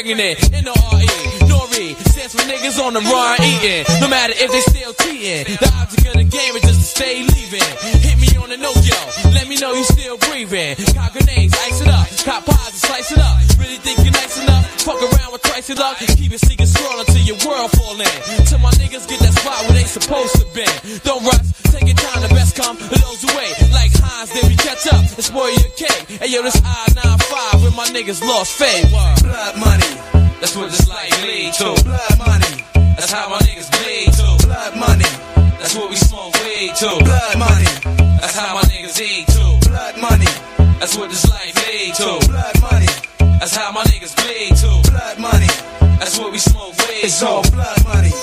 [0.05, 1.07] Game is pregnant, N-O-R-E,
[1.49, 5.69] Nori, stands for niggas on the run eating, no matter if they still cheating, the
[5.81, 7.71] object of the game is just to stay leaving,
[8.05, 11.89] hit me on the Nokia, let me know you still breathing, cop grenades, ice it
[11.89, 15.41] up, cop pies and slice it up, really think you're nice enough, fuck around with
[15.41, 19.09] twice your luck, keep it secret scroll until your world fall in, till my niggas
[19.09, 20.65] get that spot where they supposed to be,
[21.01, 24.85] don't rush, take your time, the best come those wait, like Heinz, then we catch
[24.93, 25.01] up.
[25.15, 29.91] And spoil your cake, hey yo, this I-95 where my niggas lost faith, blood money,
[30.39, 32.63] that's what this life lead to, blood money,
[32.95, 35.09] that's how my niggas bleed to, blood money,
[35.59, 37.67] that's what we smoke weed to, blood money,
[38.21, 40.31] that's how my niggas eat to, blood money,
[40.79, 42.87] that's what this life lead to, blood money,
[43.39, 45.51] that's how my niggas bleed to, blood money,
[45.99, 48.14] that's what we smoke weed It's all blood money,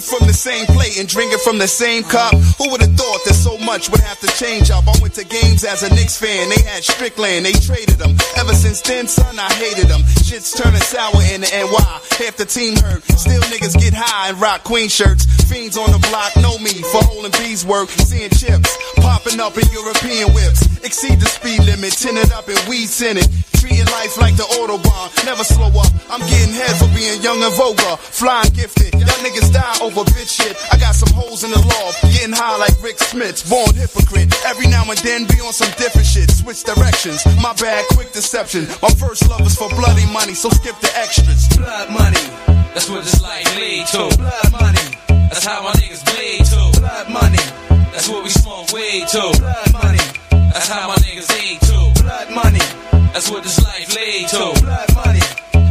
[0.00, 2.34] eating from the same plate and drinking from the same cup.
[2.58, 4.86] Who would have thought that so much would have to change up?
[4.88, 6.48] I went to games as a Knicks fan.
[6.48, 8.16] They had Strickland, they traded them.
[8.36, 10.02] Ever since then, son, I hated them.
[10.24, 12.24] Shit's turning sour in the NY.
[12.24, 13.02] Half the team hurt.
[13.18, 15.26] Still niggas get high and rock queen shirts.
[15.48, 17.88] Fiends on the block know me for holding bees work.
[17.88, 20.66] Seeing chips popping up in European whips.
[20.84, 23.28] Exceed the speed limit, tinted up in weed tinted.
[23.60, 25.92] Treating life like the Autobahn, never slow up.
[26.08, 28.96] I'm getting head for being young and vulgar, flying gifted.
[28.96, 30.56] Y'all niggas die over bitch shit.
[30.72, 34.32] I got some holes in the loft, getting high like Rick Smith's, born hypocrite.
[34.48, 37.20] Every now and then be on some different shit, switch directions.
[37.44, 38.64] My bad, quick deception.
[38.80, 41.44] My first love is for bloody money, so skip the extras.
[41.52, 42.24] Blood money,
[42.72, 44.08] that's what this life lead to.
[44.16, 44.86] Blood money,
[45.28, 46.80] that's how my niggas bleed to.
[46.80, 47.44] Blood money,
[47.92, 49.36] that's what we smoke weed to.
[49.36, 50.04] Blood money,
[50.48, 52.02] that's how my niggas eat to.
[52.02, 52.64] Blood money,
[53.12, 54.60] that's what this life lead to.
[54.62, 55.20] Blood money,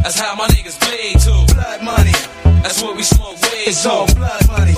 [0.02, 1.54] that's how my niggas bleed to.
[1.54, 2.12] Blood money,
[2.62, 4.74] that's what we smoke weed It's all blood money,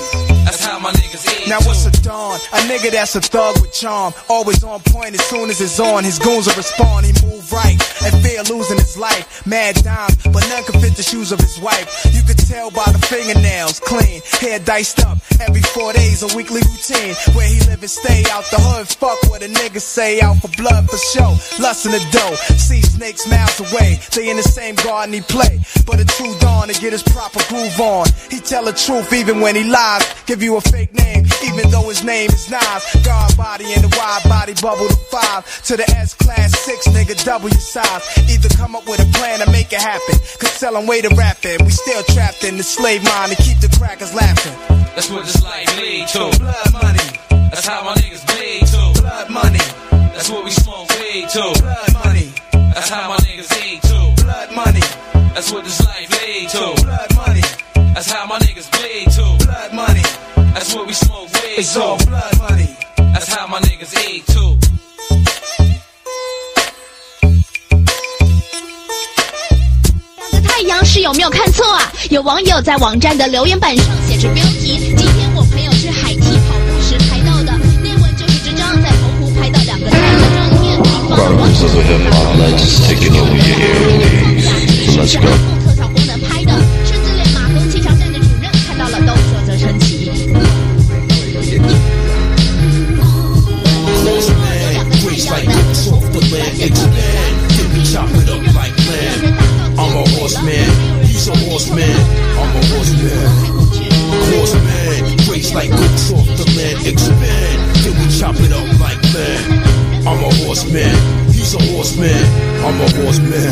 [0.53, 2.39] that's how my niggas eat Now what's a dawn?
[2.53, 4.13] A nigga that's a thug with charm.
[4.29, 6.03] Always on point as soon as it's on.
[6.03, 7.05] His goons will respond.
[7.05, 9.45] He move right and fear losing his life.
[9.47, 12.05] Mad dimes, but none can fit the shoes of his wife.
[12.13, 15.17] You could tell by the fingernails, clean, hair diced up.
[15.41, 17.15] Every four days, a weekly routine.
[17.33, 18.87] Where he live and stay out the hood.
[18.87, 20.21] Fuck what a nigga say.
[20.21, 21.33] Out for blood for show.
[21.59, 22.35] Lust in the dough.
[22.57, 23.97] See snakes miles away.
[24.13, 25.59] They in the same garden he play.
[25.85, 28.05] But a true dawn to get his proper groove on.
[28.29, 30.03] He tell the truth even when he lies.
[30.25, 32.83] Give you a fake name, even though his name is Nas.
[33.05, 35.45] God body in the wide body bubble to five.
[35.67, 38.03] To the S class six, nigga, double your size.
[38.29, 40.19] Either come up with a plan or make it happen.
[40.39, 41.61] Cause tell him way to rap it.
[41.61, 44.53] We still trapped in the slave mind and keep the crackers laughing.
[44.95, 46.37] That's what this life lead to.
[46.37, 47.09] Blood money.
[47.49, 49.01] That's how my niggas bleed to.
[49.01, 49.65] Blood money.
[50.11, 51.55] That's what we smoke weed to.
[51.61, 52.33] Blood money.
[52.51, 54.23] That's how my niggas eat to.
[54.23, 54.83] Blood money.
[55.33, 56.83] That's what this life lead to.
[56.83, 57.72] Blood money.
[57.93, 59.45] That's how my niggas bleed to.
[59.45, 60.01] Blood money.
[60.53, 61.81] That's what we smoke weed It's to.
[61.81, 62.69] all blood money.
[62.97, 64.57] That's how my niggas eat too.
[70.31, 71.91] 的太阳是有没有看错啊？
[72.09, 77.51] 有网友在网站的留言板上写着标题：今天我朋友去海堤跑步时拍到的，
[77.83, 84.45] 内文就是这张在澎湖拍到两个太阳的照片，放到网 Chronicles of a hip hop legends taking over your ears.
[84.93, 85.62] So let's go.
[96.13, 97.51] Goats off the land into land.
[97.57, 99.33] Then we chop it up like land.
[99.79, 100.69] I'm a horseman,
[101.05, 101.89] he's a horseman.
[102.37, 103.63] I'm a horseman.
[104.29, 107.57] Horseman, grace like goats off the land, expand.
[107.81, 109.73] Then we chop it up like man.
[110.05, 110.93] I'm a horseman,
[111.31, 112.23] he's a horseman.
[112.61, 113.49] I'm a horseman.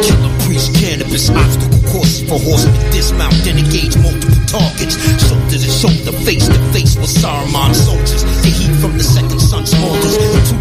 [0.00, 2.74] Killah Priest, Canibus, obstacle courses for horsemen.
[2.90, 4.96] Dismount, then engage multiple targets.
[5.20, 8.24] Shoulder to shoulder, face to face with Saruman soldiers.
[8.40, 10.14] The heat from the second sun smolders.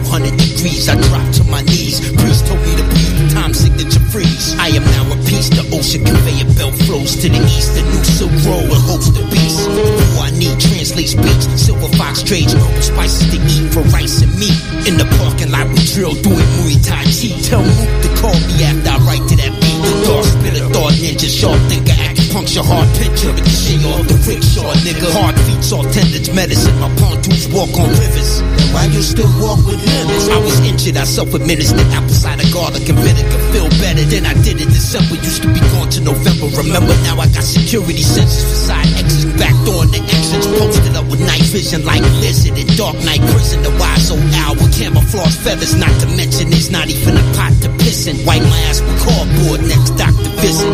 [0.05, 1.99] 200 degrees, I drop to my knees.
[2.13, 4.55] Priest told me to breathe, time signature freeze.
[4.59, 5.49] I am now a piece.
[5.49, 7.73] The ocean conveyor belt flows to the east.
[7.73, 9.65] The new Silk Road will host the beast.
[9.65, 11.43] Who I need translates speech.
[11.57, 14.57] Silver fox trades herbal spices to eat for rice and meat.
[14.85, 17.33] In the parking lot, we drill doing Muay Thai Chi.
[17.41, 19.79] Tell Mook to call me after I write to that beat.
[19.81, 21.97] The dark spitter, thought ninja, sharp thinker,
[22.33, 23.31] acupuncture, hard picture.
[23.33, 25.07] But shit off the rickshaw, nigga.
[25.13, 26.73] Hard feet, all tendons, medicine.
[26.79, 28.41] My pontoons walk on rivers.
[28.73, 30.27] Why you still walk with limits?
[30.29, 33.39] I was injured, I self-administered apple cider garlic and vinegar.
[33.53, 35.15] Feel better than I did in December.
[35.21, 36.49] Used to be gone to November.
[36.57, 39.12] Remember now I got security sensors for side exits.
[39.37, 40.47] Backed on the exits.
[40.47, 43.61] Posted up with night vision like lizard in dark night prison.
[43.63, 45.75] The wise old owl with camouflage feathers.
[45.75, 48.17] Not to mention there's not even a pot to piss in.
[48.25, 50.69] Wipe my ass with cardboard next doctor visit.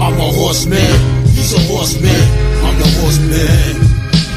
[0.00, 0.92] I'm a horseman.
[1.32, 2.24] He's a horseman.
[2.64, 3.96] I'm the horseman.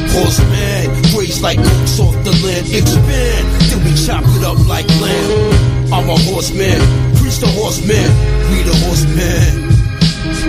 [0.10, 3.46] Horseman, grace like goats off the land, expand.
[3.70, 5.70] Then we chop it up like lamb.
[5.94, 6.82] I'm a horseman,
[7.18, 8.10] priest a horseman,
[8.50, 9.69] we the horseman.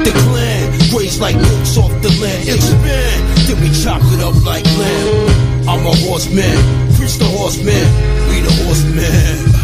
[0.05, 3.21] The clan, grace like goats off the land, expand.
[3.47, 5.69] Then we chop it up like lamb.
[5.69, 6.57] I'm a horseman,
[6.97, 7.87] priest a horseman,
[8.33, 9.61] we the horseman.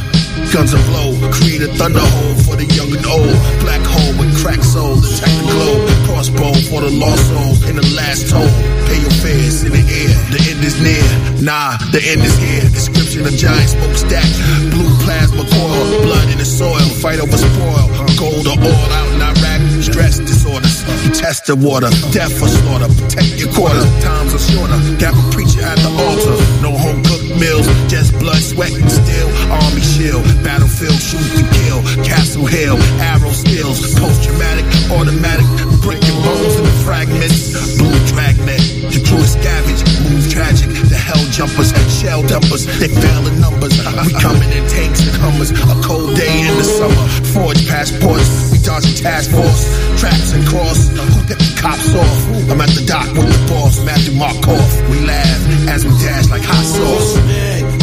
[0.53, 3.37] Guns a blow, create a thunder hole for the young and old.
[3.65, 5.75] Black hole with crack soul, detect the glow.
[6.07, 8.47] Crossbow for the lost souls in the last toll.
[8.87, 11.03] Pay your fares in the air, the end is near.
[11.43, 12.69] Nah, the end is here.
[12.71, 14.29] Description of giant smokestack.
[14.71, 16.87] Blue plasma coil, blood in the soil.
[17.01, 17.89] Fight over spoil.
[18.21, 19.56] Gold or oil out in Iraq.
[19.97, 20.85] Stress disorders.
[21.17, 21.89] Test the water.
[22.13, 22.85] Death for slaughter.
[23.01, 23.81] Protect your quarter.
[24.05, 24.77] Times are shorter.
[25.01, 26.37] Got a preacher at the altar.
[26.61, 27.65] No home cooked meals.
[27.89, 29.25] Just blood, sweat, and steel.
[29.49, 30.21] Army shield.
[30.45, 31.81] Battlefield, shoot to kill.
[32.05, 32.77] Castle Hill.
[33.01, 33.81] Arrow skills.
[33.97, 34.69] Post traumatic.
[34.93, 35.49] Automatic.
[35.81, 37.57] Breaking bones in the fragments.
[37.81, 38.61] Blue dragnet.
[38.93, 39.81] The is scavenge.
[40.13, 40.86] Move tragic.
[41.07, 41.71] The hell jumpers.
[41.87, 42.67] Shell dumpers.
[42.67, 43.79] They fail in numbers.
[43.79, 45.55] We coming in tanks and hummers.
[45.55, 47.07] A cold day in the summer.
[47.31, 48.51] Forge passports.
[48.51, 49.71] We dodging task force.
[50.03, 50.91] Traps and cross.
[51.31, 52.51] Get the cops off?
[52.51, 53.79] I'm at the dock with the boss.
[53.87, 54.59] Matthew Markov.
[54.91, 57.15] We laugh as we dash like hot sauce.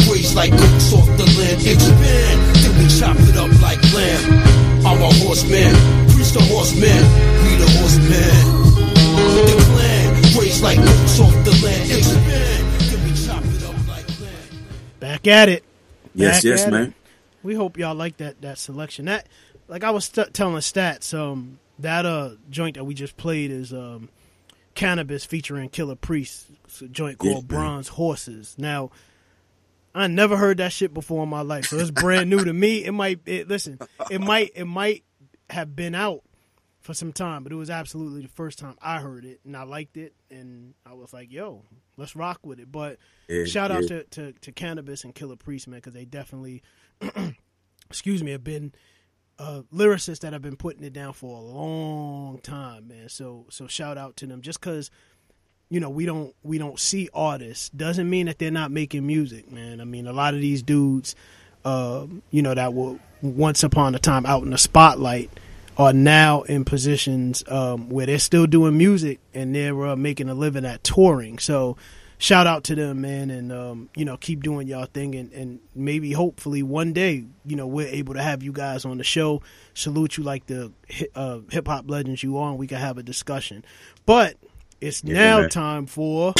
[0.04, 2.36] Grace like goats off the land, expand.
[2.60, 4.84] Then we chop it up like lamb.
[4.84, 5.72] I'm a horseman,
[6.12, 7.02] priest a horseman,
[7.40, 8.36] we the horseman.
[9.48, 10.06] The clan,
[10.36, 11.63] grace like goats off the land,
[15.24, 15.64] Back at it.
[16.14, 16.82] Yes, Back yes, man.
[16.88, 16.92] it.
[17.42, 19.06] We hope y'all like that that selection.
[19.06, 19.28] That
[19.68, 21.12] like I was st- telling stats.
[21.16, 24.08] Um, that uh joint that we just played is um,
[24.76, 26.46] Canibus featuring Killah Priest.
[26.64, 27.60] It's a joint called man.
[27.60, 28.54] Bronze Horses.
[28.58, 28.90] Now,
[29.94, 32.84] I never heard that shit before in my life, so it's brand new to me.
[32.84, 33.78] It might it, listen.
[34.10, 35.04] It might it might
[35.50, 36.22] have been out
[36.80, 39.62] for some time, but it was absolutely the first time I heard it, and I
[39.62, 41.62] liked it, and I was like, "Yo,
[41.96, 43.88] let's rock with it." But Yeah, shout out yeah.
[43.88, 46.62] to, to to Canibus and Killah Priest, man, because they definitely,
[47.90, 48.72] excuse me, have been
[49.38, 53.08] uh, lyricists that have been putting it down for a long time, man.
[53.08, 54.42] So so shout out to them.
[54.42, 54.90] Just because
[55.70, 59.50] you know we don't we don't see artists doesn't mean that they're not making music,
[59.50, 59.80] man.
[59.80, 61.14] I mean, a lot of these dudes,
[61.64, 65.30] uh, you know, that were once upon a time out in the spotlight
[65.76, 70.34] are now in positions um, where they're still doing music and they're uh, making a
[70.34, 71.38] living at touring.
[71.38, 71.76] So
[72.18, 75.60] shout out to them, man, and um, you know keep doing y'all thing, and, and
[75.74, 79.42] maybe hopefully one day you know we're able to have you guys on the show,
[79.74, 80.72] salute you like the
[81.14, 83.64] uh, hip hop legends you are, and we can have a discussion.
[84.06, 84.36] But
[84.80, 85.50] it's Yeah, now man.
[85.50, 86.34] time for.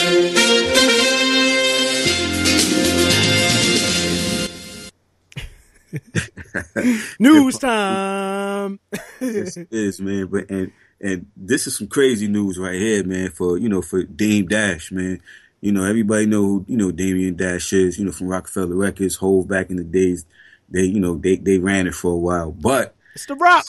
[7.19, 8.81] News time.
[9.21, 10.27] Yes, it is, man.
[10.27, 13.31] But and and this is some crazy news right here, man.
[13.31, 15.21] For you know, for Dame Dash, man.
[15.61, 17.99] You know, everybody know who you know Damon Dash is.
[17.99, 20.27] You know, from Roc-A-Fella Records, Hov back in the days.
[20.69, 23.67] They you know they they ran it for a while, but It's the rock.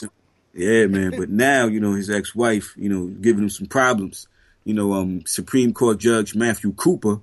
[0.54, 1.12] yeah, man.
[1.16, 4.28] But now, you know, his ex-wife, you know, giving him some problems.
[4.64, 7.20] You know, um, Supreme Court Judge Matthew Cooper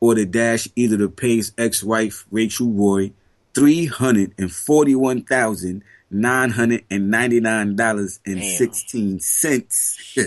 [0.00, 3.12] ordered Dash either to pay his ex-wife Rachel Roy
[3.54, 10.18] three hundred and forty-one thousand nine hundred and ninety-nine dollars and sixteen cents,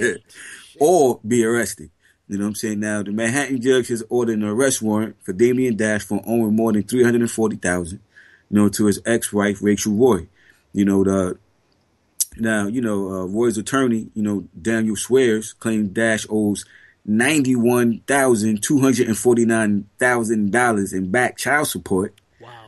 [0.80, 1.90] or be arrested.
[2.28, 2.80] You know what I'm saying?
[2.80, 6.74] Now, the Manhattan judge has ordered an arrest warrant for Damon Dash for owing more
[6.74, 8.00] than three hundred and forty thousand,
[8.50, 10.28] you know, to his ex-wife Rachel Roy.
[10.74, 11.38] You know, the
[12.38, 16.66] now, you know, uh, Roy's attorney, you know, Daniel Swears, claimed Dash owes
[17.06, 22.14] ninety-one thousand two hundred and forty-nine thousand dollars in back child support.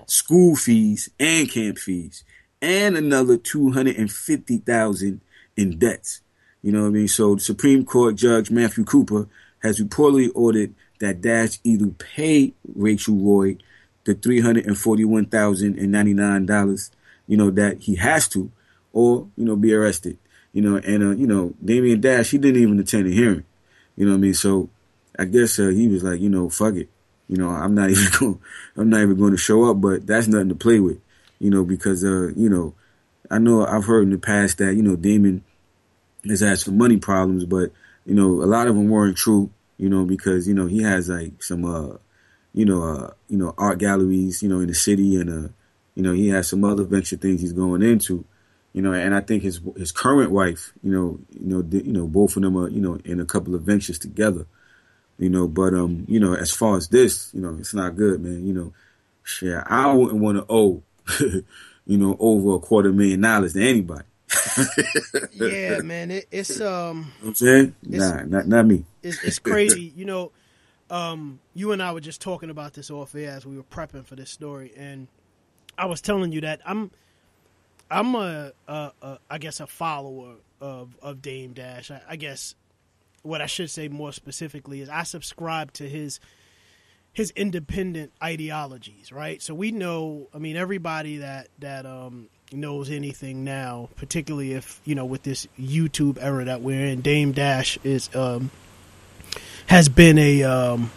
[0.08, 2.24] School fees and camp fees,
[2.62, 5.22] and another two hundred and fifty thousand
[5.56, 6.22] in debts.
[6.64, 7.08] You know what I mean?
[7.08, 9.28] So the Supreme Court Judge Matthew Cooper
[9.62, 13.58] has reportedly ordered that Dash either pay Rachel Roy
[14.06, 16.90] the three hundred and forty-one thousand and ninety-nine dollars,
[17.28, 18.50] you know, that he has to,
[18.94, 20.18] or you know, be arrested.
[20.54, 23.44] You know, and uh, you know, Damon Dash, he didn't even attend a hearing.
[23.98, 24.34] You know what I mean?
[24.34, 24.70] So
[25.20, 26.90] I guess uh, he was like, you know, fuck it.
[27.28, 28.40] You know, I'm not even going.
[28.76, 29.82] I'm not even going to show up.
[29.82, 31.00] But that's nothing to play with.
[31.40, 32.74] You know, because uh, you know,
[33.30, 35.44] I know I've heard in the past that you know Damon
[36.28, 37.72] has had some money problems, but
[38.06, 39.52] you know, a lot of them weren't true.
[39.78, 41.98] You know, because you know he has like some uh,
[42.54, 45.50] you know, uh, you know, art galleries, you know, in the city, and uh,
[45.96, 48.26] you know, he has some other venture things he's going into
[48.78, 52.06] you know, and I think his his current wife, you know, you know, you know,
[52.06, 54.46] both of them are, you know, in a couple of ventures together,
[55.18, 55.48] you know.
[55.48, 58.46] But um, you know, as far as this, you know, it's not good, man.
[58.46, 58.74] You know,
[59.24, 60.84] shit, I wouldn't want to owe,
[61.20, 64.06] you know, over a quarter million dollars to anybody.
[65.34, 67.12] yeah, man, it, it's um.
[67.20, 68.86] You know I'm saying, nah, not not me.
[69.04, 70.32] It's, it's crazy, you know.
[70.90, 74.06] Um, you and I were just talking about this off air as we were prepping
[74.06, 75.10] for this story, and
[75.78, 76.92] I was telling you that I'm
[77.90, 81.92] I'm a, a, a I guess a follower of of Dame Dash.
[81.92, 82.56] I, I, guess
[83.28, 86.20] what I should say more specifically is I subscribe to his
[87.14, 89.42] his independent ideologies, right?
[89.42, 94.96] So we know, I mean, everybody that that um, knows anything now, particularly if you
[94.96, 98.52] know with this YouTube era that we're in, Dame Dash is um,
[99.68, 100.92] has been a um,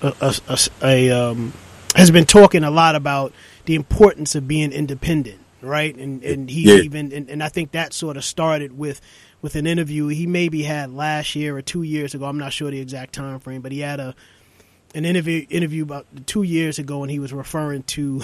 [0.00, 1.52] a, a, a, a um,
[1.94, 3.32] has been talking a lot about
[3.64, 5.94] the importance of being independent right?
[5.94, 6.82] And and he yeah.
[6.82, 9.00] even and, and I think that sort of started with
[9.42, 12.24] with an interview he maybe had last year or two years ago.
[12.24, 14.14] I'm not sure the exact time frame, but he had a
[14.94, 18.22] an interview interview about two years ago, and he was referring to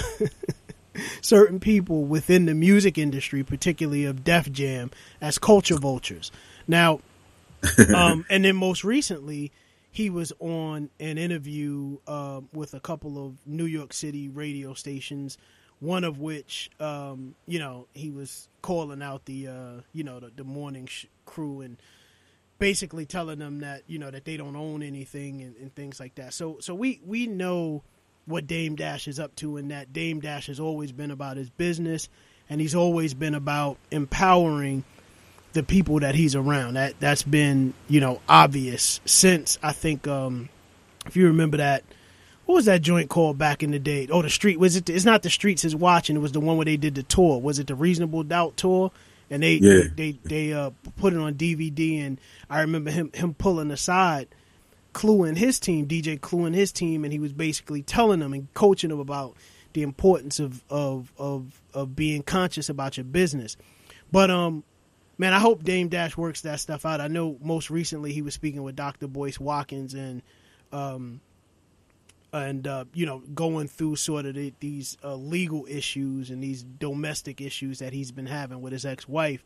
[1.20, 4.90] certain people within the music industry, particularly of Def Jam,
[5.20, 6.30] as culture vultures.
[6.66, 7.00] Now,
[7.94, 9.50] um, and then most recently,
[9.90, 15.38] he was on an interview uh, with a couple of New York City radio stations
[15.80, 20.30] one of which, um, you know, he was calling out the, uh, you know, the,
[20.34, 21.76] the morning sh- crew and
[22.58, 26.16] basically telling them that, you know, that they don't own anything and, and things like
[26.16, 26.34] that.
[26.34, 27.82] So, so we, we know
[28.26, 31.48] what Dame Dash is up to and that Dame Dash has always been about his
[31.50, 32.08] business
[32.50, 34.84] and he's always been about empowering
[35.52, 36.74] the people that he's around.
[36.74, 40.48] That, that's been, you know, obvious since I think, um,
[41.06, 41.84] if you remember that,
[42.48, 44.08] what was that joint called back in the day?
[44.10, 44.88] Oh, the street was it?
[44.88, 46.16] It's not the streets is watching.
[46.16, 47.38] It was the one where they did the tour.
[47.38, 48.90] Was it the Reasonable Doubt tour?
[49.28, 49.82] And they yeah.
[49.94, 52.06] they they, they uh, put it on DVD.
[52.06, 52.18] And
[52.48, 54.28] I remember him him pulling aside
[54.94, 58.32] Clue and his team, DJ Clue and his team, and he was basically telling them
[58.32, 59.36] and coaching them about
[59.74, 63.58] the importance of of of of being conscious about your business.
[64.10, 64.64] But um,
[65.18, 67.02] man, I hope Dame Dash works that stuff out.
[67.02, 69.06] I know most recently he was speaking with Dr.
[69.06, 70.22] Boyce Watkins and
[70.72, 71.20] um
[72.38, 76.62] and uh, you know going through sort of the, these uh, legal issues and these
[76.62, 79.44] domestic issues that he's been having with his ex-wife.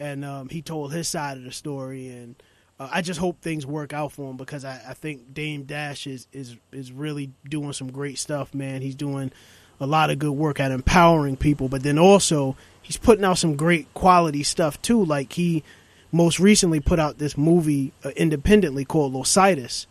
[0.00, 2.34] And um, he told his side of the story and
[2.80, 6.08] uh, I just hope things work out for him because I, I, think Dame Dash
[6.08, 8.82] is, is is really doing some great stuff man.
[8.82, 9.32] He's doing
[9.78, 13.56] a lot of good work at empowering people but then also he's putting out some
[13.56, 15.04] great quality stuff too.
[15.04, 15.62] Like he
[16.10, 19.86] most recently put out this movie uh, independently called Loisaidas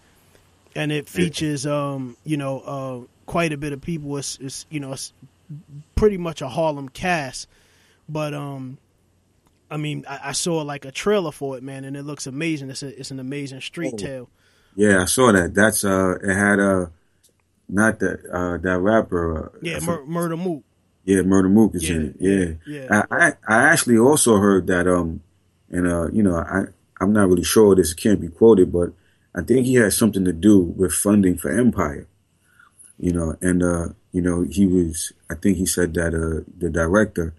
[0.75, 4.17] and it features um, you know uh, quite a bit of people.
[4.17, 5.13] It's, it's you know it's
[5.95, 7.47] pretty much a Harlem cast,
[8.09, 8.77] but um,
[9.69, 12.69] I mean I, I, saw like a trailer for it, man, and it looks amazing.
[12.69, 13.97] It's a, it's an amazing street oh.
[13.97, 14.29] tale.
[14.75, 15.53] Yeah, I saw that.
[15.53, 16.87] That's uh, it had uh,
[17.69, 19.45] not that uh, that rapper.
[19.45, 20.63] Uh, yeah, Mur- Murda Mook.
[21.05, 22.15] Yeah, Murda Mook is yeah, in it.
[22.19, 23.05] Yeah, yeah.
[23.11, 25.21] I, I I actually also heard that um,
[25.69, 26.65] and uh, you know I
[27.01, 28.93] I'm not really sure this can't be quoted, but
[29.35, 32.07] I think he had something to do with funding for Empire.
[32.99, 36.69] You know, and uh, you know, he was I think he said that uh the
[36.69, 37.33] director,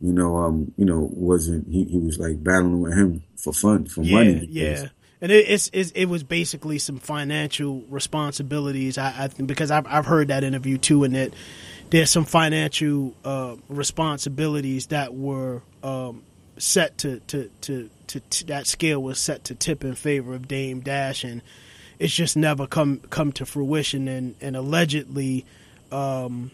[0.00, 3.86] you know, um, you know, wasn't he, he was like battling with him for fun
[3.86, 4.48] for yeah, money.
[4.50, 4.88] Yeah.
[5.22, 8.96] And it, it's, it's, it was basically some financial responsibilities.
[8.96, 11.34] I, I think because I've I've heard that interview too, and that
[11.90, 16.22] there's some financial uh, responsibilities that were um,
[16.60, 20.80] set to, to, to to, that scale was set to tip in favor of Dame
[20.80, 21.42] Dash, and
[21.98, 24.08] it's just never come come to fruition.
[24.08, 25.46] And and allegedly,
[25.92, 26.50] um,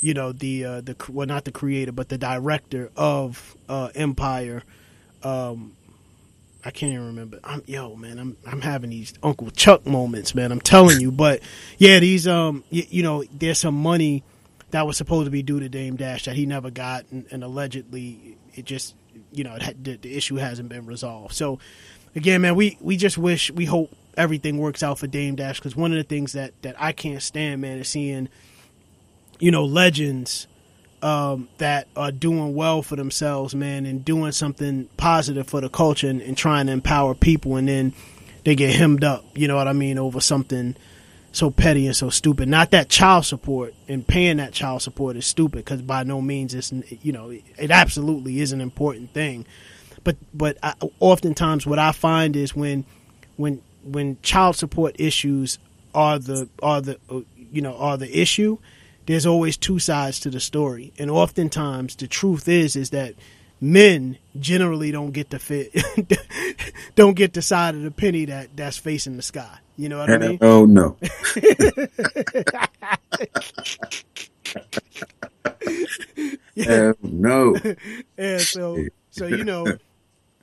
[0.00, 4.62] you know the uh, the well not the creator but the director of uh, Empire.
[5.22, 5.74] Um,
[6.64, 7.38] I can't even remember.
[7.44, 8.18] I'm yo man.
[8.18, 10.50] I'm I'm having these Uncle Chuck moments, man.
[10.50, 11.12] I'm telling you.
[11.12, 11.40] But
[11.78, 14.24] yeah, these um, you, you know, there's some money
[14.70, 17.44] that was supposed to be due to Dame Dash that he never got, and, and
[17.44, 18.94] allegedly it just
[19.32, 21.34] you know the, the issue hasn't been resolved.
[21.34, 21.58] So
[22.14, 25.76] again, man, we we just wish we hope everything works out for Dame Dash because
[25.76, 28.28] one of the things that that I can't stand, man, is seeing
[29.38, 30.46] you know legends
[31.02, 36.08] um, that are doing well for themselves, man, and doing something positive for the culture
[36.08, 37.92] and, and trying to empower people, and then
[38.44, 39.24] they get hemmed up.
[39.34, 40.76] You know what I mean over something
[41.32, 42.48] so petty and so stupid.
[42.48, 46.54] Not that child support and paying that child support is stupid because by no means
[46.54, 46.72] it's
[47.02, 49.46] you know it absolutely is an important thing.
[50.04, 52.84] But but I, oftentimes what I find is when
[53.36, 55.58] when when child support issues
[55.94, 57.20] are the are the uh,
[57.52, 58.58] you know are the issue,
[59.06, 63.14] there's always two sides to the story, and oftentimes the truth is is that
[63.60, 65.74] men generally don't get the fit
[66.94, 69.58] don't get the side of the penny that that's facing the sky.
[69.78, 70.38] You know what I mean?
[70.40, 70.96] Oh no.
[76.56, 76.64] yeah.
[76.64, 77.54] Hell no.
[78.18, 79.66] yeah, so so you know,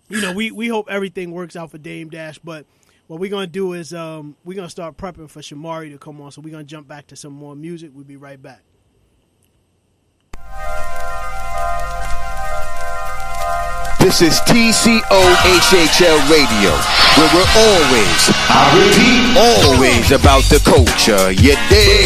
[0.07, 2.65] you know, we we hope everything works out for Dame Dash, but
[3.07, 6.31] what we're gonna do is um we're gonna start prepping for Shamari to come on.
[6.31, 7.91] So we're gonna jump back to some more music.
[7.93, 8.61] We'll be right back.
[14.05, 16.71] This is TCOHHL Radio,
[17.17, 21.31] where we're always, I repeat, always about the culture.
[21.31, 22.05] You dig?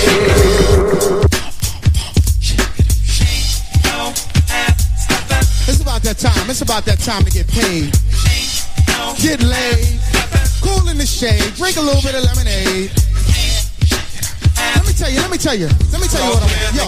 [5.67, 6.49] It's about that time.
[6.49, 7.91] It's about that time to get paid.
[9.21, 9.99] Get laid.
[10.61, 11.53] Cool in the shade.
[11.55, 13.08] Drink a little bit of lemonade.
[14.99, 16.75] Tell you, let me tell you, let me tell you what I want.
[16.75, 16.83] Yo,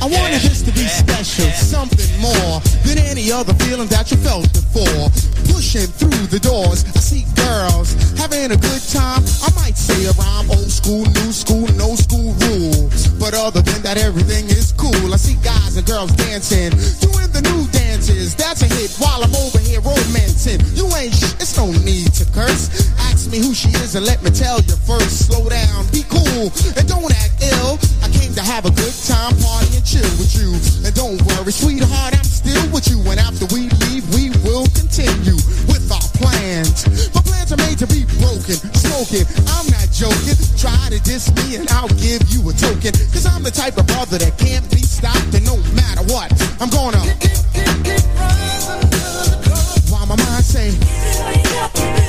[0.00, 2.56] I wanted this to be special, something more
[2.88, 5.12] than any other feeling that you felt before.
[5.52, 9.20] Pushing through the doors, I see girls having a good time.
[9.44, 13.08] I might say a rhyme, old school, new school, no school rules.
[13.20, 15.12] But other than that, everything is cool.
[15.12, 16.72] I see guys and girls dancing,
[17.04, 18.34] doing the new dances.
[18.34, 20.64] That's a hit while I'm over here romancing.
[20.72, 22.72] You ain't sh- it's no need to curse.
[22.96, 25.32] Ask me who she is and let me tell you first.
[25.32, 27.80] Slow down, be cool, and don't act ill.
[28.04, 30.52] I came to have a good time, party and chill with you.
[30.84, 33.00] And don't worry, sweetheart, I'm still with you.
[33.08, 36.84] And after we leave, we will continue with our plans.
[37.16, 39.24] My plans are made to be broken, smoking.
[39.48, 40.36] I'm not joking.
[40.60, 42.92] Try to diss me and I'll give you a token.
[43.16, 45.32] Cause I'm the type of brother that can't be stopped.
[45.32, 46.28] And no matter what,
[46.60, 47.00] I'm gonna.
[49.88, 52.01] While my mind say,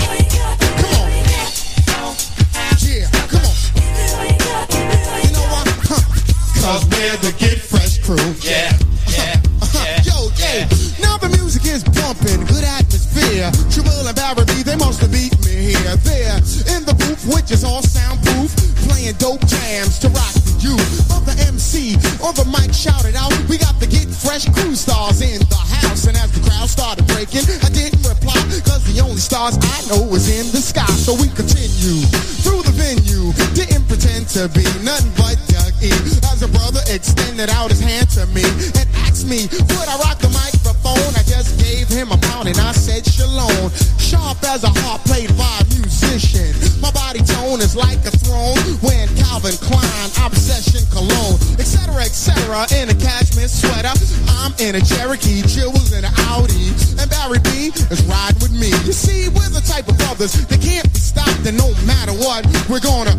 [6.63, 8.15] Cause we're the Get Fresh crew.
[8.39, 8.71] Yeah,
[9.11, 9.67] yeah, uh-huh.
[9.67, 9.83] Uh-huh.
[9.83, 10.07] yeah.
[10.07, 10.63] Yo, yeah.
[11.03, 13.51] Now the music is bumping, good atmosphere.
[13.67, 15.95] Triple and Barry B, they must have beat me here.
[16.07, 16.39] There,
[16.71, 18.55] in the booth, which is all soundproof,
[18.87, 21.11] playing dope jams to rock the youth.
[21.11, 25.19] Of the MC on the mic shouted out, we got the Get Fresh crew stars
[25.19, 26.07] in the house.
[26.07, 30.07] And as the crowd started breaking, I didn't reply, cause the only stars I know
[30.15, 30.87] is in the sky.
[30.95, 32.07] So we continue
[32.39, 35.22] through the venue, didn't pretend to be nothing but
[37.33, 38.43] extended out his hand to me
[38.77, 41.09] and asked me, would I rock the microphone?
[41.17, 43.71] I just gave him a pound and I said shalom.
[43.97, 46.53] Sharp as a harp played by a musician.
[46.77, 52.69] My body tone is like a throne when Calvin Klein, obsession cologne, etc., etc.
[52.77, 53.93] In a cashmere sweater,
[54.37, 56.69] I'm in a Cherokee, Jewels in an Audi,
[57.01, 58.69] and Barry B is riding with me.
[58.85, 62.45] You see, we're the type of brothers that can't be stopped, and no matter what,
[62.69, 63.12] we're gonna.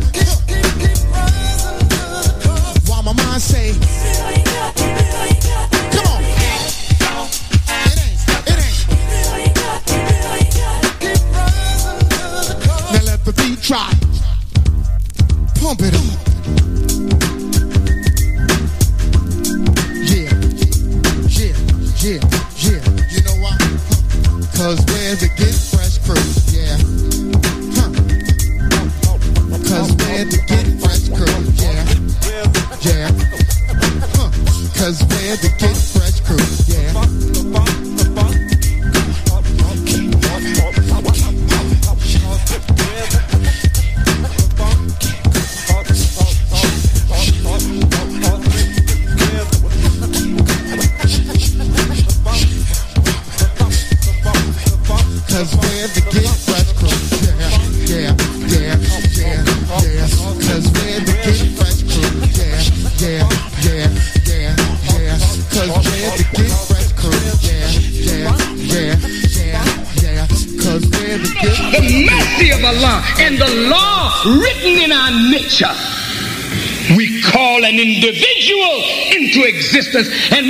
[79.95, 80.49] Existence, and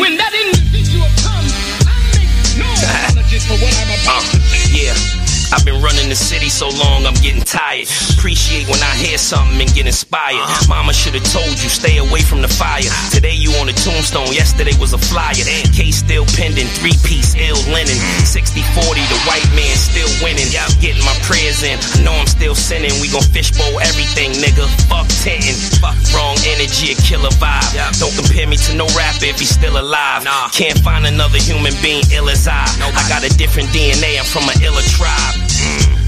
[30.56, 32.64] Can't find another human being ill as I.
[32.80, 35.36] I got a different DNA, I'm from an iller tribe.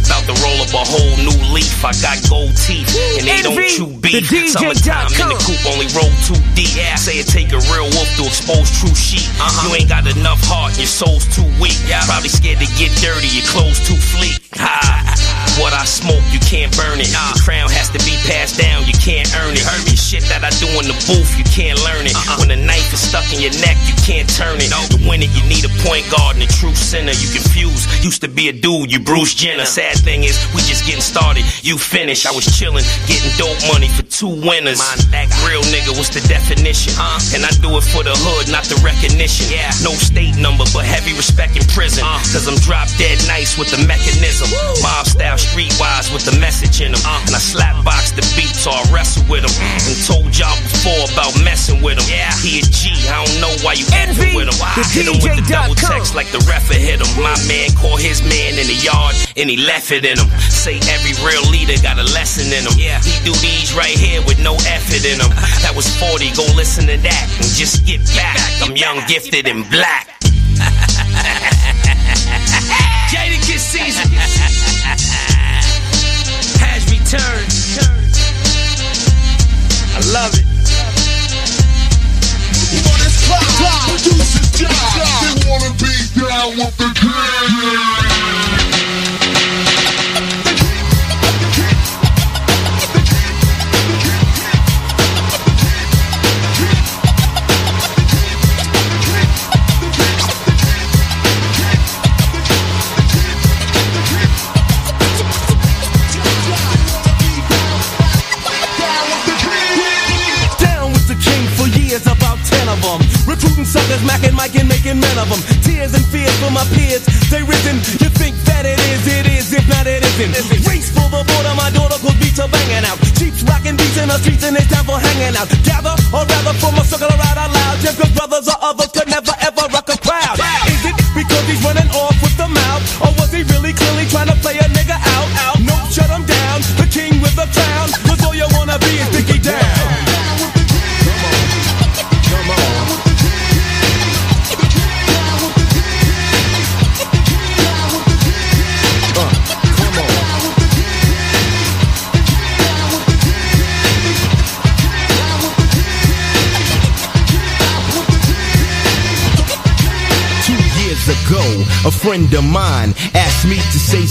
[0.08, 1.84] About to roll up a whole new leaf.
[1.84, 2.88] I got gold teeth,
[3.20, 4.24] and they don't chew beef.
[4.48, 6.72] Summertime in the coop, only roll too deep.
[6.96, 9.28] Say it take a real wolf to expose true sheep.
[9.68, 11.76] You ain't got enough heart, your soul's too weak.
[12.08, 14.47] Probably scared to get dirty, your clothes too fleek.
[15.88, 15.98] Ha.
[15.98, 17.08] What I smoke, you can't burn it.
[17.08, 19.64] The crown has to be passed down, you can't earn it.
[19.88, 22.18] The shit that I do in the booth, you can't learn it.
[22.40, 24.68] When a knife is stuck in your neck, you can't turn it.
[24.68, 27.16] To win it, you need a point guard and a true center.
[27.16, 27.88] You confused.
[28.04, 29.64] Used to be a dude, you Bruce Jenner.
[29.64, 31.44] Sad thing is, we just getting started.
[31.68, 32.24] You finish.
[32.24, 34.80] I was chilling, getting dope money for two winners.
[35.44, 36.96] Real nigga, what's the definition?
[37.36, 39.52] And I do it for the hood, not the recognition.
[39.52, 39.68] Yeah.
[39.84, 42.08] No state number, but heavy respect in prison.
[42.32, 44.48] Cause I'm drop dead nice with the mechanism.
[44.80, 47.04] Mob style, streetwise with the message in them.
[47.28, 49.54] And I slap box the beats so I wrestle with him.
[49.60, 52.08] And told y'all before about messing with him.
[52.40, 54.56] He a G, I don't know why you envy with him.
[54.56, 57.12] the Hit him with the double text like the ref hit him.
[57.20, 60.28] My man caught his man in the yard and he left it in him.
[60.48, 62.76] Say every real leader got a lesson in him.
[62.78, 65.32] Yeah, he do these right here with no effort in him.
[65.64, 68.38] That was 40, go listen to that and just get back.
[68.62, 70.17] I'm young, gifted, and black.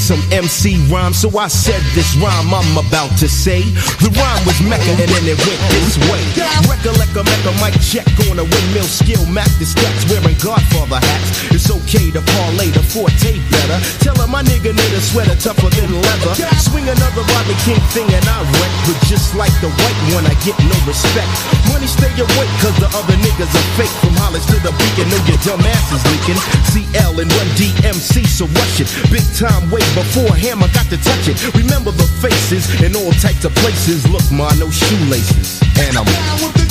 [0.07, 3.67] Some MC rhyme, so I said this rhyme I'm about to say.
[3.99, 6.23] The rhyme was Mecca and then it went this way.
[6.71, 11.51] Recollect a Mecca mic check on a windmill skill, Mac the stacks wearing Godfather hats.
[11.51, 13.79] It's okay to parlay the forte better.
[13.99, 16.39] Tell her my nigga need a sweater tougher than leather.
[16.63, 20.39] Swing another Rodney King thing and I wreck, but just like the white one, I
[20.47, 21.35] get no respect.
[21.67, 23.95] Money stay awake, cause the other niggas are fake.
[24.07, 26.39] From Hollis to the beacon, know your dumb ass is leaking.
[26.71, 28.89] CL and one DMC, so rush it.
[29.11, 31.41] Big time way before Hammer got to touch it.
[31.55, 34.07] Remember the faces in all types of places.
[34.07, 35.63] Look, ma, no shoelaces.
[35.81, 36.66] And I'm down with the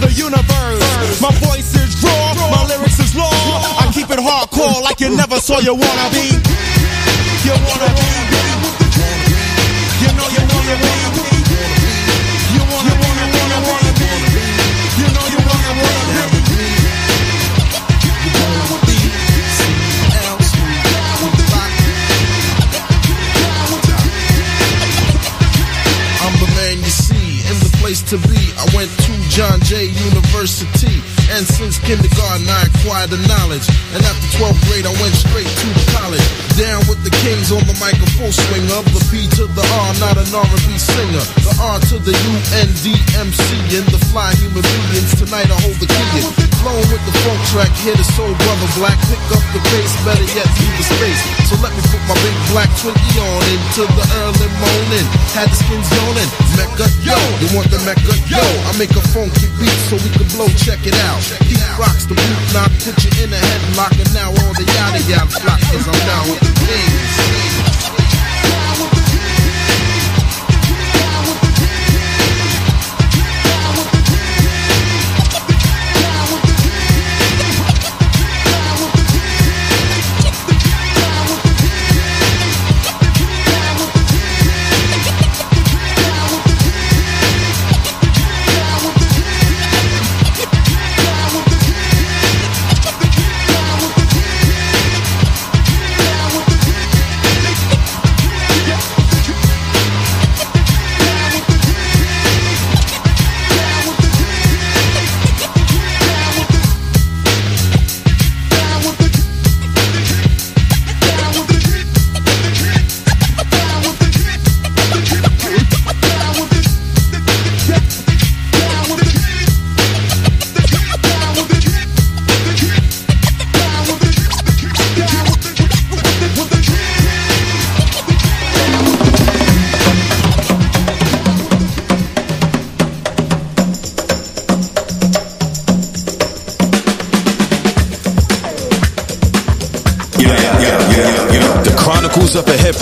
[0.00, 1.20] the universe.
[1.20, 3.30] My voice is raw, my lyrics is long.
[3.78, 6.40] I keep it hardcore like you never saw your wannabe.
[7.44, 8.08] You wanna be.
[10.02, 10.92] You know you wanna be.
[12.54, 14.10] You wanna, wanna, wanna, wanna be.
[15.00, 16.60] You you wanna, wanna be.
[16.60, 17.40] You
[28.10, 28.52] to be.
[28.58, 28.99] I went
[29.30, 30.98] John Jay University,
[31.30, 33.62] and since kindergarten I acquired the knowledge.
[33.94, 36.26] And after 12th grade, I went straight to college.
[36.58, 39.62] Down with the kings on the mic, a full swing of the P to the
[39.62, 41.24] R, not an R&B singer.
[41.46, 42.90] The R to the U N D
[43.22, 43.42] M C,
[43.78, 45.14] and the fly human beings.
[45.14, 46.49] Tonight I hold the key.
[46.60, 46.70] In.
[46.70, 48.98] Flowing with the funk track, hit a soul brother black.
[49.08, 51.22] Pick up the pace, better yet, leave the space.
[51.48, 55.06] So let me put my big black Twinkie on into the early morning.
[55.32, 56.30] Had the skins yawning.
[56.56, 58.42] Mecca, yo, you want the Mecca, yo?
[58.68, 60.48] I make a funky beat so we can blow.
[60.60, 61.22] Check it out.
[61.48, 65.00] He rocks the boot knock, put you in a headlock, and now all the yada
[65.08, 67.99] yada flock, cause I'm down with the kings.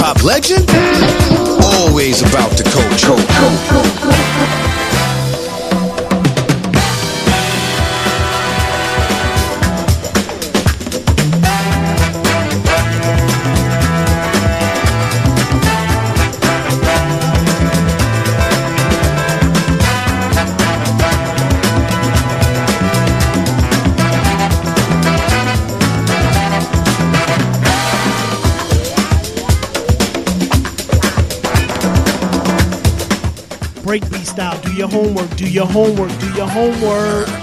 [0.09, 0.88] Hop Legend?
[34.91, 35.36] Your homework.
[35.36, 36.18] Do your homework.
[36.18, 37.38] Do your homework.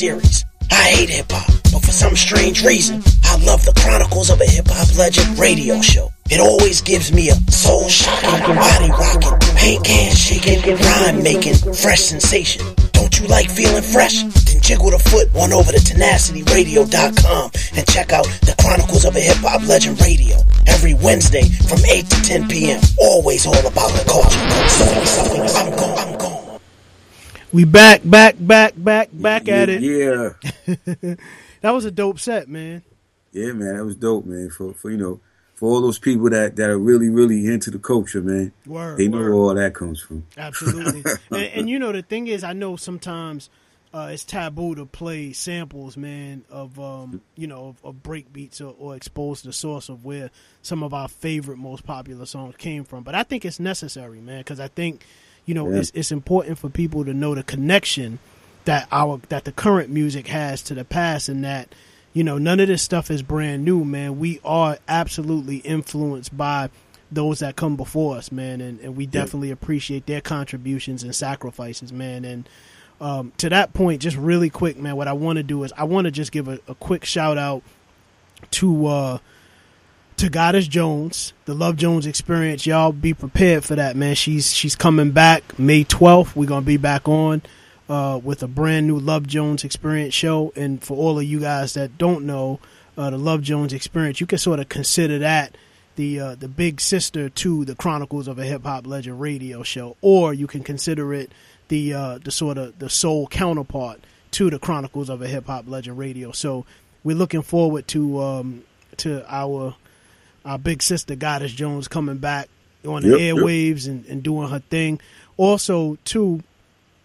[0.00, 0.46] Series.
[0.70, 4.46] I hate hip hop, but for some strange reason, I love the Chronicles of a
[4.46, 6.10] Hip Hop Legend radio show.
[6.30, 12.00] It always gives me a soul shocking, body rocking, paint can shaking, rhyme making, fresh
[12.00, 12.64] sensation.
[12.92, 14.22] Don't you like feeling fresh?
[14.48, 19.20] Then jiggle the foot on over to tenacityradio.com and check out the Chronicles of a
[19.20, 22.80] Hip Hop Legend radio every Wednesday from 8 to 10 p.m.
[22.96, 24.40] Always all about the culture.
[25.04, 26.19] Something, I'm gone.
[27.52, 29.82] We back, back, back, back, back at it.
[29.82, 30.34] Yeah.
[31.60, 32.82] that was a dope set, man.
[33.32, 34.50] Yeah, man, that was dope, man.
[34.50, 35.20] For for you know,
[35.54, 38.52] for all those people that that are really really into the culture, man.
[38.66, 39.30] Word, they know word.
[39.30, 40.26] where all that comes from.
[40.36, 41.04] Absolutely.
[41.30, 43.50] and, and you know the thing is, I know sometimes
[43.92, 48.60] uh, it's taboo to play samples, man, of um, you know of, of break beats
[48.60, 50.30] or, or expose the source of where
[50.62, 53.02] some of our favorite, most popular songs came from.
[53.02, 55.04] But I think it's necessary, man, because I think
[55.46, 55.78] you know Yeah.
[55.78, 58.18] it's it's important for people to know the connection
[58.64, 61.74] that our that the current music has to the past, and that
[62.12, 64.18] you know none of this stuff is brand new, man.
[64.18, 66.70] We are absolutely influenced by
[67.12, 71.92] those that come before us, man, and, and we definitely appreciate their contributions and sacrifices,
[71.92, 72.24] man.
[72.24, 72.48] And
[73.00, 75.84] um, to that point, just really quick, man, what I want to do is I
[75.84, 77.62] want to just give a, a quick shout out
[78.52, 79.18] to uh,
[80.20, 82.66] to Goddess Jones, the Love Jones experience.
[82.66, 84.14] Y'all be prepared for that, man.
[84.14, 86.36] She's she's coming back May twelfth.
[86.36, 87.40] We're gonna be back on
[87.88, 90.52] uh, with a brand new Love Jones experience show.
[90.54, 92.60] And for all of you guys that don't know
[92.98, 95.56] uh, the Love Jones experience, you can sort of consider that
[95.96, 99.96] the uh, the big sister to the Chronicles of a Hip Hop Legend radio show,
[100.02, 101.32] or you can consider it
[101.68, 104.00] the uh, the sort of the soul counterpart
[104.32, 106.30] to the Chronicles of a Hip Hop Legend radio.
[106.30, 106.66] So
[107.04, 108.64] we're looking forward to um,
[108.98, 109.76] to our
[110.44, 112.48] our big sister Goddess Jones coming back
[112.86, 113.36] on the Yep, yep.
[113.36, 115.00] airwaves and, and doing her thing.
[115.36, 116.42] Also, too,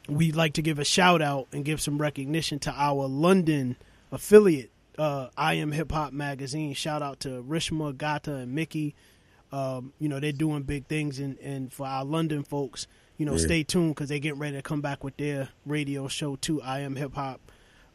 [0.08, 3.76] we'd like to give a shout out and give some recognition to our London
[4.12, 6.74] affiliate, uh, I Am Hip Hop Magazine.
[6.74, 8.96] Shout out to Rishma, Gata, and Mickey.
[9.52, 11.20] Um, you know, they're doing big things.
[11.20, 13.38] And, and for our London folks, you know, Yeah.
[13.46, 16.62] stay tuned because they're getting ready to come back with their radio show, too.
[16.62, 17.40] I Am Hip Hop.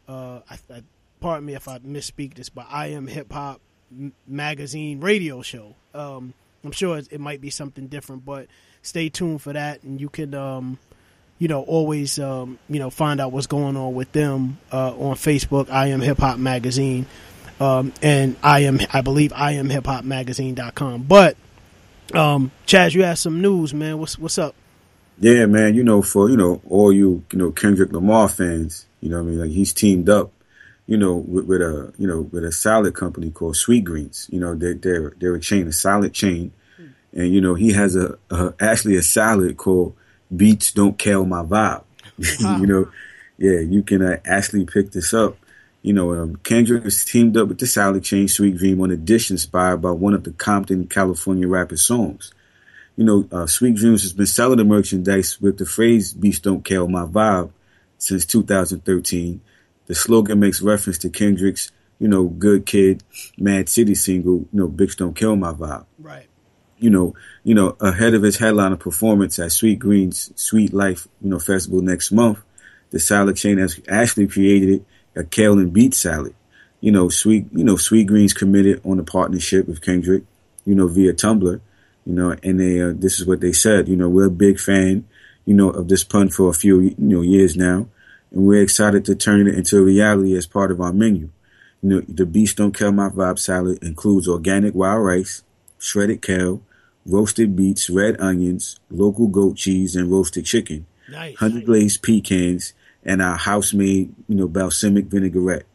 [0.07, 0.81] Uh, I, I,
[1.19, 3.61] pardon me if I misspeak this, but I Am Hip Hop
[4.27, 5.75] Magazine radio show.
[5.93, 6.33] Um,
[6.63, 8.47] I'm sure it, might be something different, but
[8.81, 9.83] stay tuned for that.
[9.83, 10.33] And you can.
[10.33, 10.79] Um,
[11.39, 15.15] you know, always, um, you know, find out what's going on with them uh, on
[15.15, 15.71] Facebook.
[15.71, 17.07] I am Hip Hop Magazine,
[17.59, 21.01] um, and I am, I believe, I am Hip Hop Magazine.com.
[21.01, 21.35] But,
[22.13, 23.97] um, Chaz, you had some news, man.
[23.97, 24.53] What's what's up?
[25.19, 25.73] Yeah, man.
[25.73, 29.23] You know, for you know all you you know Kendrick Lamar fans, you know, I
[29.23, 30.31] mean, like he's teamed up,
[30.87, 34.31] you know, with, with a you know with a salad company called Sweetgreens.
[34.31, 36.51] You know, they're they're they're a chain, a salad chain,
[37.13, 39.95] and you know he has a, a actually a salad called
[40.35, 41.83] Beets Don't Kill My Vibe.
[42.59, 42.91] you know,
[43.37, 45.37] yeah, you can uh, actually pick this up.
[45.81, 48.97] You know, um, Kendrick is teamed up with the salad chain Sweet Dream on a
[48.97, 52.31] dish inspired by one of the Compton, California rapper songs
[53.01, 56.63] you know, uh, Sweet Dreams has been selling the merchandise with the phrase "Beets don't
[56.63, 57.51] kill my vibe"
[57.97, 59.41] since 2013.
[59.87, 63.03] The slogan makes reference to Kendrick's, you know, "Good Kid,
[63.37, 66.27] Mad City" single, you know, "Bitch don't kill my vibe." Right.
[66.79, 67.13] You know,
[67.43, 72.11] you know, ahead of his headliner performance at Sweetgreen's Sweet Life, you know, festival next
[72.11, 72.39] month,
[72.89, 74.83] the salad chain has actually created
[75.15, 76.33] a kale and beet salad.
[76.79, 80.23] You know, Sweet, you know, Sweetgreens committed on a partnership with Kendrick,
[80.65, 81.61] you know, via Tumblr
[82.05, 84.59] you know, and they, uh, this is what they said, you know, we're a big
[84.59, 85.05] fan,
[85.45, 87.87] you know, of this pun for a few, you know, years now,
[88.31, 91.29] and we're excited to turn it into a reality as part of our menu.
[91.81, 95.43] You know, the Beets Don't Kill My Vibe salad includes organic wild rice,
[95.79, 96.61] shredded kale,
[97.05, 101.37] roasted beets, red onions, local goat cheese, and roasted chicken, Nice.
[101.37, 102.73] honey glazed pecans,
[103.03, 105.65] and our house-made, you know, balsamic vinaigrette.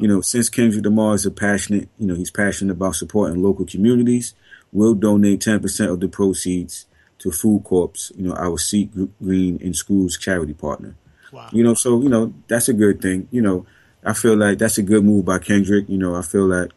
[0.00, 3.66] You know, since Kendrick Lamar is a passionate, you know, he's passionate about supporting local
[3.66, 4.34] communities,
[4.72, 6.86] we'll donate 10% of the proceeds
[7.18, 8.90] to Food Corps, you know, our Seek
[9.22, 10.96] Green in Schools charity partner.
[11.52, 13.28] You know, so, you know, that's a good thing.
[13.30, 13.66] You know,
[14.04, 15.88] I feel like that's a good move by Kendrick.
[15.88, 16.70] You know, I feel like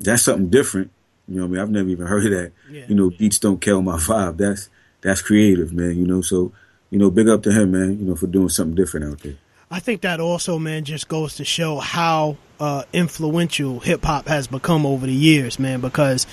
[0.00, 0.90] that's something different.
[1.26, 1.60] You know what I mean?
[1.60, 2.52] I've never even heard of that.
[2.88, 4.38] You know, beets don't kill my vibe.
[4.38, 5.96] That's that's creative, man.
[5.96, 6.52] You know, so
[6.90, 7.98] you know, big up to him, man.
[7.98, 9.34] You know, for doing something different out there.
[9.70, 14.46] I think that also, man, just goes to show how uh, influential hip hop has
[14.46, 15.82] become over the years, man.
[15.82, 16.26] Because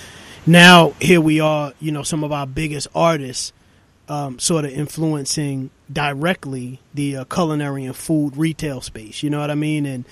[0.48, 3.52] now here we are, you know, some of our biggest artists
[4.08, 9.24] um, sort of influencing directly the uh, culinary and food retail space.
[9.24, 9.86] You know what I mean?
[9.86, 10.06] And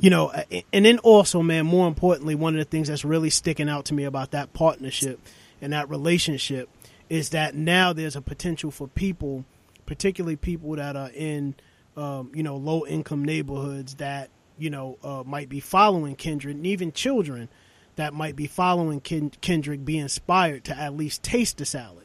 [0.00, 0.30] you know,
[0.72, 3.94] and then also, man, more importantly, one of the things that's really sticking out to
[3.94, 5.18] me about that partnership
[5.62, 6.68] and that relationship
[7.08, 9.44] is that now there's a potential for people
[9.88, 11.54] particularly people that are in
[11.96, 14.28] um, you know low income neighborhoods that
[14.58, 17.48] you know uh, might be following Kendrick, and even children
[17.96, 22.04] that might be following Ken- Kendrick be inspired to at least taste the salad.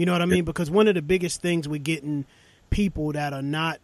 [0.00, 0.46] You know what I mean?
[0.46, 2.24] Because one of the biggest things with getting
[2.70, 3.80] people that are not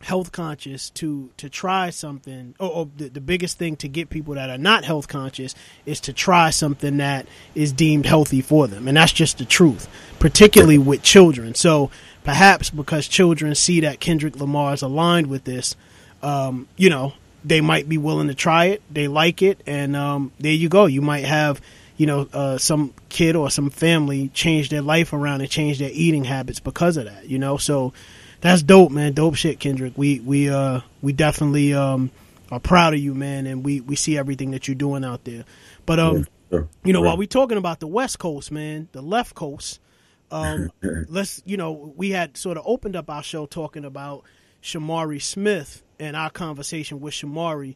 [0.00, 4.32] health conscious to to try something or, or the, the biggest thing to get people
[4.32, 8.88] that are not health conscious is to try something that is deemed healthy for them.
[8.88, 9.86] And that's just the truth
[10.20, 11.54] particularly with children.
[11.54, 11.90] So
[12.24, 15.76] perhaps because children see that kendrick lamar is aligned with this
[16.22, 17.12] um, you know
[17.44, 18.82] they might be willing to try it.
[18.90, 19.62] They like it.
[19.66, 20.86] And um, there you go.
[20.86, 21.60] You might have
[21.96, 25.90] you know uh, some kid or some family change their life around and change their
[25.92, 27.92] eating habits because of that you know so
[28.42, 29.14] that's dope, man.
[29.14, 29.94] Dope shit, Kendrick.
[29.96, 32.10] We we uh we definitely um
[32.50, 35.44] are proud of you, man, and we we see everything that you're doing out there.
[35.86, 36.68] But um, Sure.
[36.84, 37.08] you know, Right.
[37.08, 39.80] while we're talking about the West Coast, man, the left coast,
[40.30, 40.70] um,
[41.08, 44.22] let's you know, we had sort of opened up our show talking about
[44.62, 47.74] Shamari Smith and our conversation with Shamari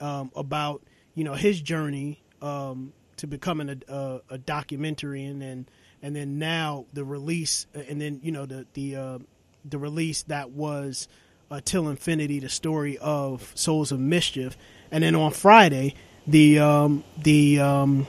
[0.00, 0.82] um, about
[1.14, 2.92] you know his journey um,
[3.22, 5.70] to becoming a, a, a documentarian and
[6.02, 9.18] and then now the release and then you know the the uh,
[9.64, 11.06] the release that was
[11.48, 14.56] uh, Till Infinity, the story of Souls of Mischief,
[14.90, 15.94] and then on Friday
[16.26, 18.08] the um, the um,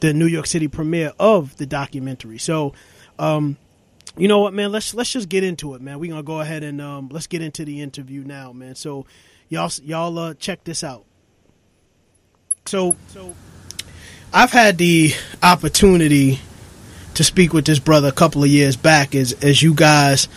[0.00, 2.38] the New York City premiere of the documentary.
[2.38, 2.72] So,
[3.18, 3.58] um,
[4.16, 4.72] you know what, man?
[4.72, 5.98] Let's let's just get into it, man.
[5.98, 8.76] We're gonna go ahead and um, let's get into the interview now, man.
[8.76, 9.04] So,
[9.50, 11.04] y'all y'all uh, check this out.
[12.64, 13.34] So, so
[14.32, 16.40] I've had the opportunity
[17.14, 20.28] to speak with this brother a couple of years back, as as you guys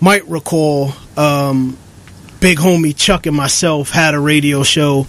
[0.00, 0.92] might recall.
[1.16, 1.78] Um,
[2.40, 5.06] big homie Chuck and myself had a radio show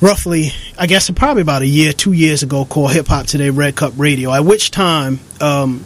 [0.00, 3.76] roughly, I guess, probably about a year, two years ago, called Hip Hop Today Red
[3.76, 4.32] Cup Radio.
[4.32, 5.80] At which time, um,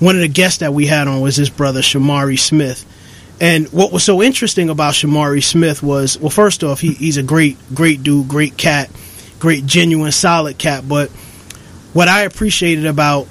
[0.00, 2.84] one of the guests that we had on was his brother Shamari Smith.
[3.40, 7.22] And what was so interesting about Shamari Smith was, well, first off, he, he's a
[7.22, 8.90] great, great dude, great cat,
[9.38, 10.88] great, genuine, solid cat.
[10.88, 11.10] But
[11.92, 13.26] what I appreciated about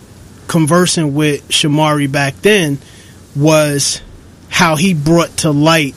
[0.48, 2.80] conversing with Shamari back then
[3.36, 4.02] was
[4.50, 5.96] how he brought to light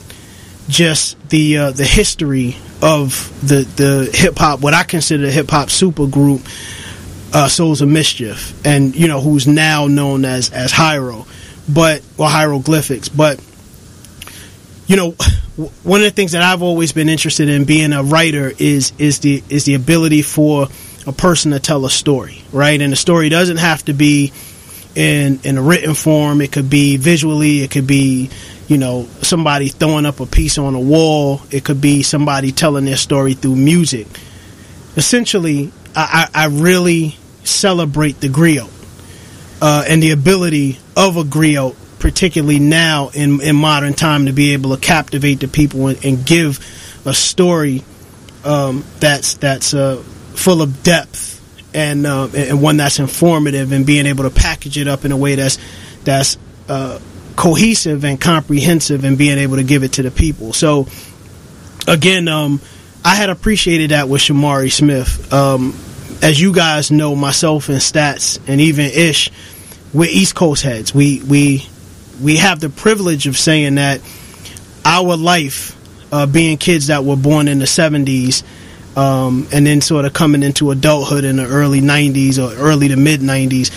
[0.68, 5.50] just the uh, the history of the the hip hop, what I consider the hip
[5.50, 6.44] hop supergroup,
[7.34, 11.26] uh, Souls of Mischief, and you know who's now known as as Hiero,
[11.68, 13.42] but or hieroglyphics, but
[14.86, 15.14] you know
[15.82, 19.20] one of the things that I've always been interested in being a writer is is
[19.20, 20.68] the is the ability for
[21.06, 22.80] a person to tell a story, right?
[22.80, 24.32] And the story doesn't have to be
[24.94, 26.40] in in a written form.
[26.40, 27.60] It could be visually.
[27.60, 28.30] It could be
[28.68, 31.42] you know somebody throwing up a piece on a wall.
[31.50, 34.06] It could be somebody telling their story through music.
[34.96, 38.68] Essentially, I, I, really celebrate the griot
[39.62, 44.54] uh, and the ability of a griot, particularly now in in modern time, to be
[44.54, 46.58] able to captivate the people and, and give
[47.06, 47.84] a story
[48.44, 49.96] um, that's that's uh,
[50.34, 51.40] full of depth
[51.74, 55.16] and uh, and one that's informative and being able to package it up in a
[55.16, 55.58] way that's
[56.04, 56.98] that's uh,
[57.36, 60.52] cohesive and comprehensive and being able to give it to the people.
[60.52, 60.88] So
[61.86, 62.60] again, um,
[63.04, 65.32] I had appreciated that with Shamari Smith.
[65.32, 65.74] Um,
[66.22, 69.30] as you guys know, myself and Stats and even Ish,
[69.94, 70.94] we're East Coast heads.
[70.94, 71.66] We we
[72.20, 74.00] we have the privilege of saying that
[74.84, 75.76] our life,
[76.12, 78.42] uh, being kids that were born in the '70s,
[78.96, 82.96] um, and then sort of coming into adulthood in the early '90s or early to
[82.96, 83.70] mid '90s,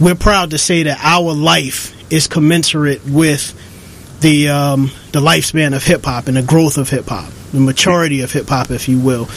[0.00, 3.54] we're proud to say that our life is commensurate with
[4.20, 8.22] the um, the lifespan of hip hop and the growth of hip hop, the maturity
[8.22, 9.28] of hip hop, if you will.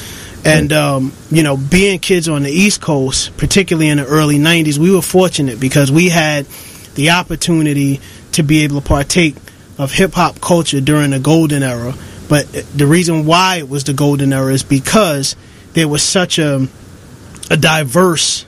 [0.44, 4.78] And um, you know, being kids on the East Coast, particularly in the early '90s,
[4.78, 6.48] we were fortunate because we had
[6.96, 8.02] the opportunity
[8.34, 9.36] to be able to partake
[9.78, 11.94] of hip hop culture during the golden era.
[12.30, 15.36] But the reason why it was the golden era is because
[15.74, 16.68] there was such a
[17.50, 18.46] a diverse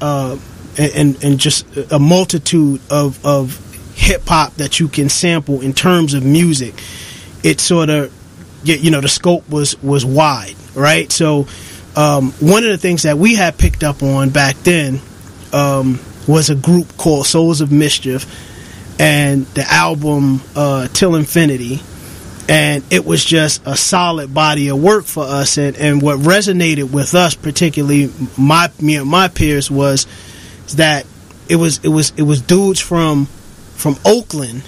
[0.00, 0.38] uh,
[0.76, 3.64] and and just a multitude of of
[3.94, 6.74] hip hop that you can sample in terms of music.
[7.42, 8.12] It sort of
[8.64, 11.10] you know the scope was was wide, right?
[11.10, 11.46] So
[11.96, 15.00] um, one of the things that we had picked up on back then
[15.52, 18.26] um, was a group called Souls of Mischief,
[18.98, 21.80] and the album uh, Till Infinity.
[22.50, 26.90] And it was just a solid body of work for us, and, and what resonated
[26.90, 30.06] with us, particularly my me and my peers, was
[30.76, 31.04] that
[31.50, 33.26] it was it was it was dudes from
[33.74, 34.62] from Oakland,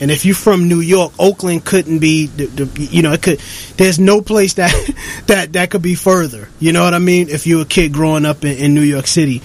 [0.00, 2.30] and if you're from New York, Oakland couldn't be
[2.76, 3.40] you know it could.
[3.78, 4.72] There's no place that
[5.26, 6.50] that that could be further.
[6.60, 7.30] You know what I mean?
[7.30, 9.40] If you're a kid growing up in, in New York City,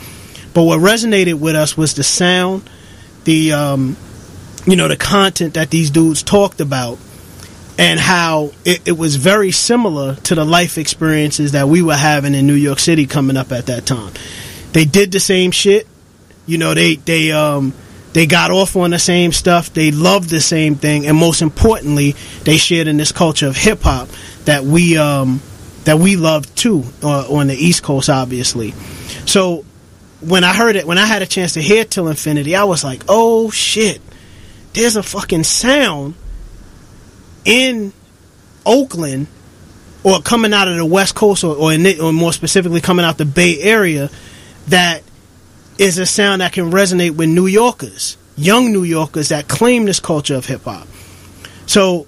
[0.53, 2.69] but what resonated with us was the sound,
[3.23, 3.95] the um,
[4.65, 6.97] you know, the content that these dudes talked about
[7.77, 12.35] and how it, it was very similar to the life experiences that we were having
[12.35, 14.13] in New York City coming up at that time.
[14.73, 15.87] They did the same shit.
[16.45, 17.73] You know, they they um
[18.11, 19.73] they got off on the same stuff.
[19.73, 23.81] They loved the same thing, and most importantly, they shared in this culture of hip
[23.81, 24.09] hop
[24.45, 25.41] that we um
[25.85, 28.71] that we love too uh, on the East Coast, obviously.
[29.25, 29.63] So
[30.21, 32.83] when I heard it, when I had a chance to hear Till Infinity, I was
[32.83, 34.01] like, oh shit,
[34.73, 36.15] there's a fucking sound
[37.45, 37.93] in
[38.65, 39.27] Oakland
[40.03, 43.25] or coming out of the West Coast or, or, or more specifically coming out the
[43.25, 44.09] Bay Area
[44.67, 45.03] that
[45.77, 49.99] is a sound that can resonate with New Yorkers, young New Yorkers that claim this
[49.99, 50.87] culture of hip hop.
[51.65, 52.07] So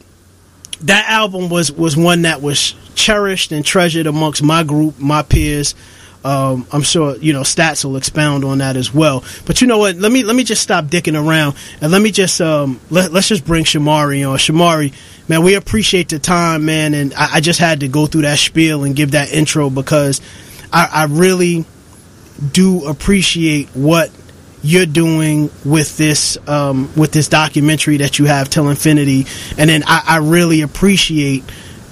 [0.81, 5.75] that album was was one that was cherished and treasured amongst my group, my peers.
[6.23, 9.23] Um, I'm sure you know stats will expound on that as well.
[9.45, 9.95] But you know what?
[9.95, 13.27] Let me let me just stop dicking around and let me just um, let, let's
[13.27, 14.37] just bring Shamari on.
[14.37, 14.93] Shamari,
[15.27, 18.37] man, we appreciate the time, man, and I, I just had to go through that
[18.37, 20.21] spiel and give that intro because
[20.71, 21.65] I, I really
[22.51, 24.11] do appreciate what
[24.63, 29.25] you're doing with this um, with this documentary that you have till infinity
[29.57, 31.43] and then i, I really appreciate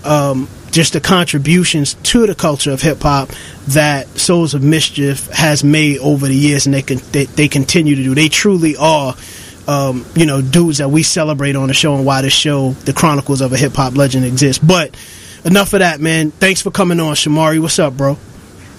[0.03, 3.29] um, just the contributions to the culture of hip-hop
[3.69, 7.95] that souls of mischief has made over the years and they can they, they continue
[7.95, 9.15] to do they truly are
[9.67, 12.93] um, you know dudes that we celebrate on the show and why the show the
[12.93, 14.95] chronicles of a hip-hop legend exists but
[15.45, 18.17] enough of that man thanks for coming on shamari what's up bro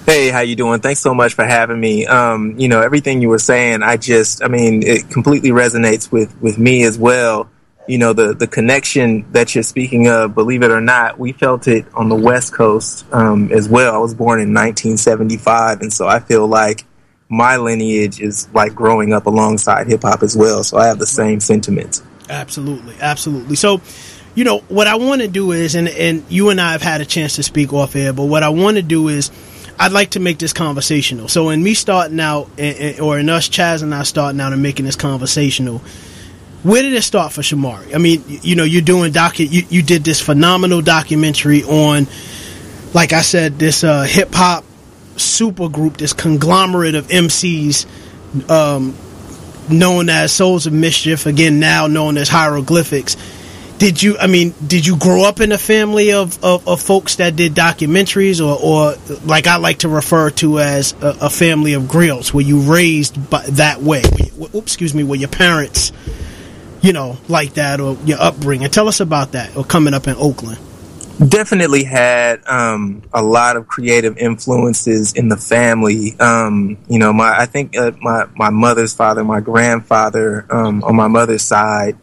[0.03, 0.81] Hey, how you doing?
[0.81, 2.07] Thanks so much for having me.
[2.07, 6.35] Um, you know, everything you were saying, I just, I mean, it completely resonates with
[6.41, 7.47] with me as well.
[7.91, 11.67] You know, the the connection that you're speaking of, believe it or not, we felt
[11.67, 13.93] it on the West Coast um, as well.
[13.93, 16.85] I was born in 1975, and so I feel like
[17.27, 20.63] my lineage is like growing up alongside hip hop as well.
[20.63, 22.01] So I have the same sentiments.
[22.29, 23.57] Absolutely, absolutely.
[23.57, 23.81] So,
[24.35, 27.01] you know, what I want to do is, and and you and I have had
[27.01, 29.31] a chance to speak off air, but what I want to do is,
[29.77, 31.27] I'd like to make this conversational.
[31.27, 32.49] So, in me starting out,
[33.01, 35.81] or in us, Chaz and I starting out and making this conversational,
[36.63, 37.95] where did it start for Shamari?
[37.95, 42.07] I mean, you know, you're doing docu, you, you did this phenomenal documentary on,
[42.93, 44.63] like I said, this uh, hip hop
[45.17, 47.85] super group, this conglomerate of MCs,
[48.49, 48.95] um,
[49.69, 53.15] known as Souls of Mischief, again now known as Hieroglyphics.
[53.77, 54.15] Did you?
[54.19, 57.55] I mean, did you grow up in a family of, of, of folks that did
[57.55, 62.31] documentaries, or, or like I like to refer to as a, a family of griots?
[62.31, 64.03] Were you raised by, that way?
[64.39, 65.03] Oops, excuse me.
[65.03, 65.91] Were your parents,
[66.81, 68.69] you know, like that, or your upbringing?
[68.69, 70.59] Tell us about that, or coming up in Oakland.
[71.27, 76.19] definitely had um, a lot of creative influences in the family.
[76.19, 80.95] Um, you know, my I think uh, my my mother's father, my grandfather um, on
[80.95, 81.97] my mother's side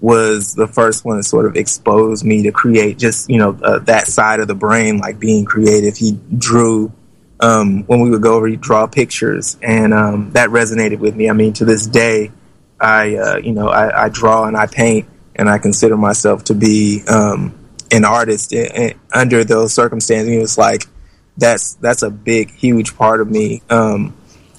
[0.00, 3.78] was the first one to sort of expose me to create just you know uh,
[3.80, 5.96] that side of the brain, like being creative.
[5.96, 6.92] He drew.
[7.40, 11.28] Um, when we would go over, he'd draw pictures, and um, that resonated with me.
[11.28, 12.30] I mean, to this day,
[12.84, 16.54] I uh, you know I, I draw and I paint, and I consider myself to
[16.54, 17.54] be um,
[17.90, 18.54] an artist
[19.12, 20.28] under those circumstances.
[20.28, 20.86] You know, It's like
[21.36, 23.62] that's that's a big, huge part of me.
[23.70, 24.14] Um,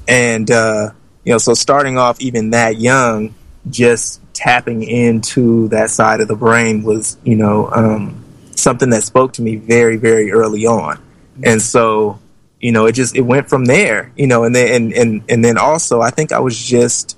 [0.08, 0.90] and uh,
[1.24, 3.36] you know, so starting off even that young,
[3.70, 8.24] just tapping into that side of the brain was you know um,
[8.56, 11.00] something that spoke to me very, very early on.
[11.44, 12.20] And so
[12.60, 14.12] you know, it just it went from there.
[14.16, 17.18] You know, and then and and and then also I think I was just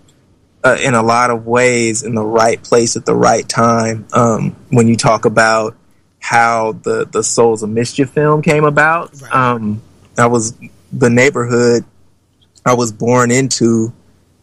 [0.67, 4.05] uh, in a lot of ways in the right place at the right time.
[4.11, 5.75] Um, when you talk about
[6.19, 9.81] how the the Souls of Mischief film came about, um,
[10.17, 10.57] I was
[10.91, 11.85] the neighborhood
[12.65, 13.93] I was born into.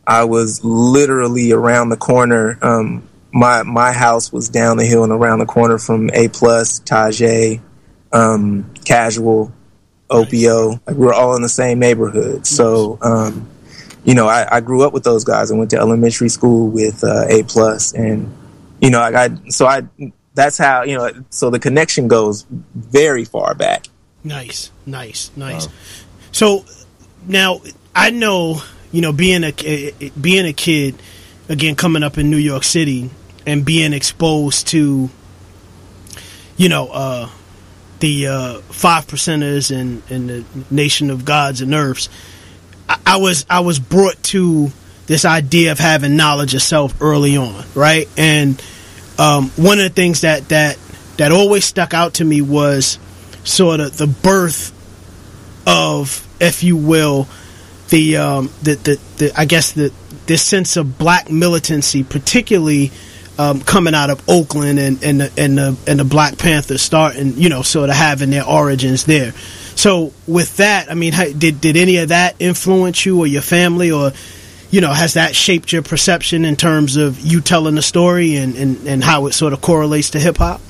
[0.06, 2.58] I was literally around the corner.
[2.62, 6.80] Um, my my house was down the hill and around the corner from A plus,
[6.80, 7.60] Tajai,
[8.12, 9.52] um, Casual,
[10.08, 10.80] Opio.
[10.86, 12.46] Like we we're all in the same neighborhood.
[12.46, 13.46] So um,
[14.04, 15.50] you know, I, I grew up with those guys.
[15.50, 18.32] I went to elementary school with uh, A plus, and
[18.80, 19.82] you know, I got so I
[20.34, 21.10] that's how you know.
[21.30, 23.86] So the connection goes very far back.
[24.22, 25.68] Nice, nice, nice.
[26.32, 26.64] So
[27.26, 27.60] now
[27.94, 28.62] I know,
[28.92, 29.52] you know, being a
[30.20, 30.96] being a kid,
[31.48, 33.10] again coming up in New York City
[33.46, 35.10] and being exposed to,
[36.56, 37.30] you know, uh,
[38.00, 42.08] the uh, five percenters and and the nation of gods and earths.
[42.88, 44.70] I, I was I was brought to
[45.06, 48.08] this idea of having knowledge of self early on, right?
[48.16, 48.62] And
[49.18, 50.78] um, one of the things that that
[51.16, 52.98] that always stuck out to me was
[53.44, 54.72] sort of the birth
[55.66, 57.28] of, if you will,
[57.90, 59.92] the um, the, the, the I guess the
[60.26, 62.90] this sense of black militancy, particularly
[63.38, 67.34] um, coming out of Oakland and and the, and the and the Black Panthers starting,
[67.36, 69.32] you know, sort of having their origins there.
[69.76, 73.42] So with that, I mean, how, did did any of that influence you or your
[73.42, 74.12] family, or
[74.70, 78.56] you know, has that shaped your perception in terms of you telling the story and
[78.56, 80.60] and, and how it sort of correlates to hip hop?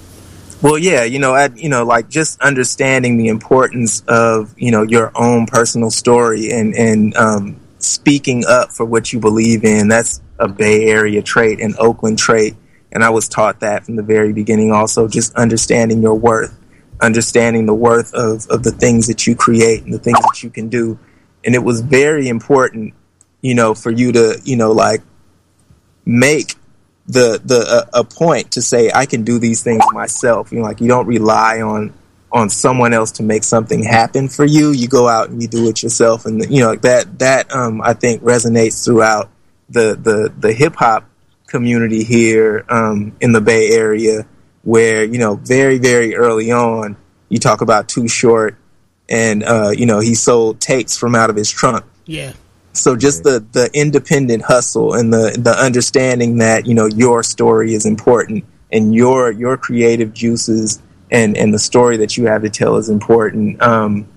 [0.62, 4.82] Well, yeah, you know, at, you know, like just understanding the importance of you know
[4.82, 9.89] your own personal story and and um, speaking up for what you believe in.
[9.89, 12.56] That's a Bay Area trait, an Oakland trait,
[12.90, 14.72] and I was taught that from the very beginning.
[14.72, 16.59] Also, just understanding your worth,
[17.01, 20.51] understanding the worth of of the things that you create and the things that you
[20.51, 20.99] can do,
[21.45, 22.95] and it was very important,
[23.41, 25.03] you know, for you to you know like
[26.05, 26.55] make
[27.07, 30.53] the the uh, a point to say I can do these things myself.
[30.53, 31.93] You know, like you don't rely on
[32.33, 34.73] on someone else to make something happen for you.
[34.73, 37.95] You go out and you do it yourself, and you know that that um, I
[37.95, 39.31] think resonates throughout
[39.69, 41.09] the the the hip hop
[41.47, 44.27] community here um, in the Bay Area,
[44.65, 46.97] where you know very very early on
[47.28, 48.57] you talk about Too Short,
[49.09, 51.85] and uh, you know he sold tapes from out of his trunk.
[52.07, 52.32] Yeah.
[52.73, 57.74] So just the the independent hustle and the the understanding that you know your story
[57.74, 60.81] is important and your your creative juices
[61.11, 63.62] and and the story that you have to tell is important.
[63.62, 64.09] Um,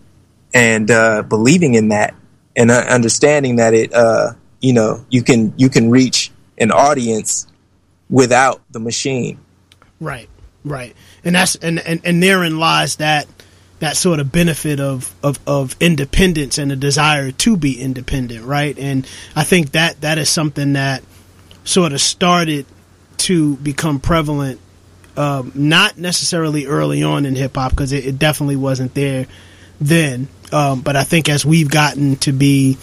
[0.53, 2.15] and uh, believing in that
[2.56, 7.48] and uh, understanding that it uh, you know you can you can reach an audience
[8.10, 9.40] without the machine.
[9.99, 10.30] Right,
[10.68, 13.27] right, and that's and and, and therein lies that
[13.80, 18.77] that sort of benefit of, of of independence and a desire to be independent, right?
[18.77, 21.03] And I think that that is something that
[21.64, 22.65] sort of started
[23.18, 24.60] to become prevalent,
[25.15, 29.27] um, not necessarily early on in hip hop because it, it definitely wasn't there
[29.80, 30.27] then.
[30.52, 32.77] Um, but I think as we've gotten to be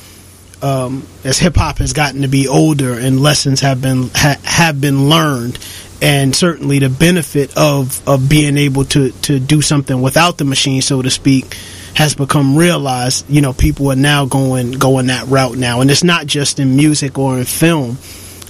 [0.63, 4.81] um, as hip hop has gotten to be older and lessons have been ha- have
[4.81, 5.59] been learned,
[6.05, 10.83] and certainly the benefit of of being able to to do something without the machine,
[10.83, 11.55] so to speak,
[11.95, 13.25] has become realized.
[13.31, 16.77] You know, people are now going going that route now, and it's not just in
[16.77, 17.97] music or in film.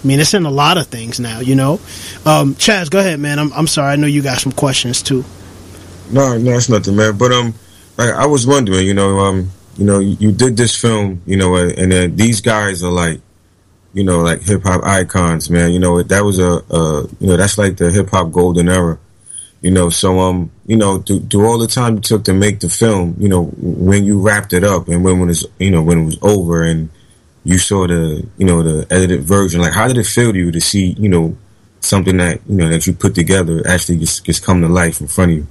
[0.02, 1.38] I mean, it's in a lot of things now.
[1.38, 1.74] You know,
[2.26, 3.38] um, Chaz, go ahead, man.
[3.38, 3.92] I'm I'm sorry.
[3.92, 5.24] I know you got some questions too.
[6.10, 7.16] No, no, it's nothing, man.
[7.16, 7.54] But um,
[7.96, 11.56] like I was wondering, you know, um, you know, you, did this film, you know,
[11.56, 13.20] uh, and then these guys are like,
[13.94, 15.72] you know, like hip hop icons, man.
[15.72, 18.98] You know, that was a, uh, you know, that's like the hip hop golden era.
[19.62, 22.68] You know, so um, you know, do all the time it took to make the
[22.68, 26.02] film, you know, when you wrapped it up and when when it's, you know, when
[26.02, 26.90] it was over and
[27.44, 30.50] you saw the, you know, the edited version, like how did it feel to you
[30.50, 31.36] to see, you know,
[31.80, 35.06] something that you know that you put together actually just just come to life in
[35.06, 35.46] front of you?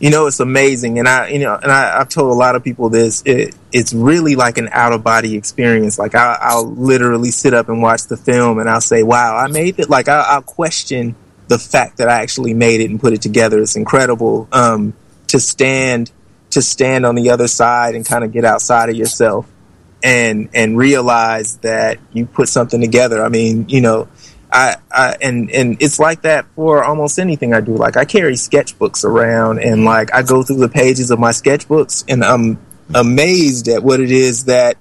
[0.00, 0.98] You know it's amazing.
[0.98, 3.22] And i you know and I, i've told a lot of people this.
[3.24, 5.98] It, it's really like an out of body experience.
[5.98, 9.46] Like I, i'll literally sit up and watch the film and i'll say wow i
[9.46, 9.88] made it.
[9.88, 11.14] Like I, i'll question
[11.46, 13.60] the fact that i actually made it and put it together.
[13.60, 14.94] It's incredible um,
[15.28, 16.10] to stand
[16.50, 19.48] to stand on the other side and kind of get outside of yourself
[20.02, 23.22] and and realize that you put something together.
[23.22, 24.08] I mean you know
[24.52, 27.76] I, I and and it's like that for almost anything I do.
[27.76, 32.04] Like I carry sketchbooks around, and like I go through the pages of my sketchbooks,
[32.08, 32.58] and I'm
[32.94, 34.76] amazed at what it is that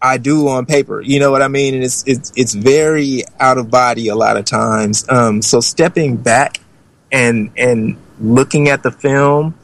[0.00, 1.02] I do on paper.
[1.02, 1.74] You know what I mean?
[1.74, 5.04] And it's it's it's very out of body a lot of times.
[5.08, 6.60] Um, so stepping back
[7.12, 9.54] and and looking at the film,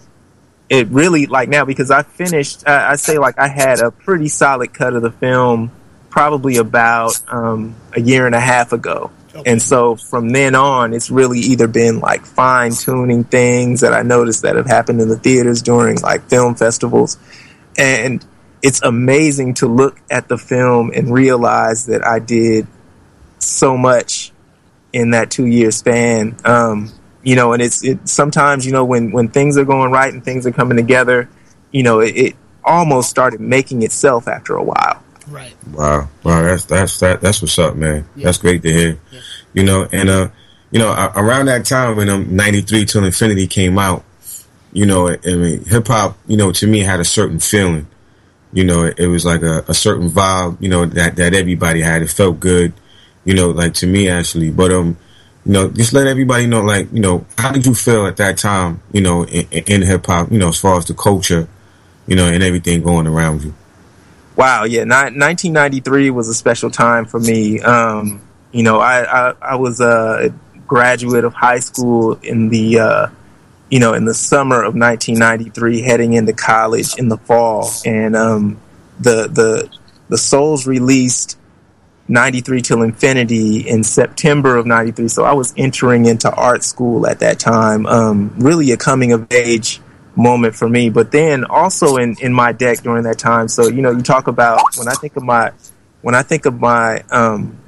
[0.69, 2.69] it really like now because I finished.
[2.69, 5.71] I, I say like I had a pretty solid cut of the film
[6.11, 9.11] probably about um, a year and a half ago.
[9.45, 14.03] And so from then on, it's really either been like fine tuning things that I
[14.03, 17.19] noticed that have happened in the theaters during like film festivals.
[17.77, 18.25] And
[18.63, 22.67] it's amazing to look at the film and realize that I did
[23.39, 24.33] so much
[24.93, 26.37] in that two year span.
[26.45, 26.93] Um,
[27.23, 30.25] you know, and it's it sometimes, you know, when, when things are going right and
[30.25, 31.29] things are coming together,
[31.73, 35.03] you know, it, it almost started making itself after a while.
[35.29, 35.55] Right.
[35.73, 38.09] Wow, wow, that's that's that, that's what's up, man.
[38.17, 38.99] That's great to hear.
[39.55, 40.29] You know, and uh,
[40.71, 44.05] you know, around that time when um '93 till Infinity came out,
[44.73, 47.87] you know, I mean, hip hop, you know, to me had a certain feeling.
[48.53, 51.81] You know, it, it was like a, a certain vibe, you know, that that everybody
[51.81, 52.03] had.
[52.03, 52.73] It felt good,
[53.25, 54.51] you know, like to me actually.
[54.51, 54.97] But um,
[55.45, 58.37] you know, just let everybody know, like, you know, how did you feel at that
[58.37, 61.49] time, you know, in, in hip hop, you know, as far as the culture,
[62.09, 63.55] you know, and everything going around you.
[64.37, 67.61] Wow, yeah, ni- 1993 was a special time for me.
[67.61, 68.21] Um,
[68.53, 70.33] you know, I, I, I was a
[70.67, 73.07] graduate of high school in the, uh,
[73.71, 78.61] you know, in the summer of 1993, heading into college in the fall, and um,
[79.01, 79.71] the the
[80.09, 81.39] the Souls released
[82.09, 85.09] 93 till infinity in September of 93.
[85.09, 87.87] So I was entering into art school at that time.
[87.87, 89.81] Um, really a coming of age
[90.17, 90.91] moment for me.
[90.91, 93.49] But then also in, in my deck during that time.
[93.49, 95.53] So, you know, you talk about when I think of my,
[96.03, 97.59] when I think of my, um,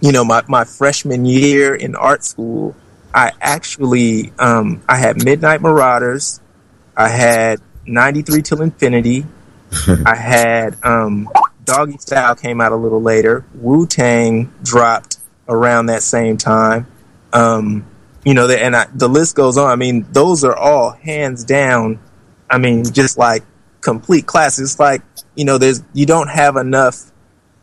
[0.00, 2.74] you know, my, my freshman year in art school,
[3.14, 6.40] I actually, um, I had Midnight Marauders.
[6.96, 9.26] I had 93 till infinity.
[10.06, 11.28] I had, um,
[11.64, 13.44] Doggy Style came out a little later.
[13.54, 15.18] Wu Tang dropped
[15.48, 16.86] around that same time.
[17.32, 17.84] Um,
[18.24, 19.70] you know, the, and I, the list goes on.
[19.70, 21.98] I mean, those are all hands down.
[22.48, 23.42] I mean, just like
[23.80, 24.78] complete classes.
[24.78, 25.02] Like
[25.34, 27.10] you know, there's you don't have enough,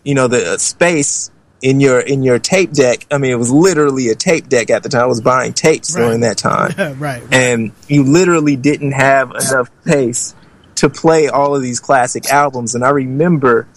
[0.04, 1.30] you know, the uh, space
[1.62, 3.06] in your in your tape deck.
[3.12, 5.02] I mean, it was literally a tape deck at the time.
[5.04, 6.04] I was buying tapes Right.
[6.06, 7.24] during that time right.
[7.32, 10.36] and you literally didn't have enough space
[10.76, 12.76] to play all of these classic albums.
[12.76, 13.68] And I remember,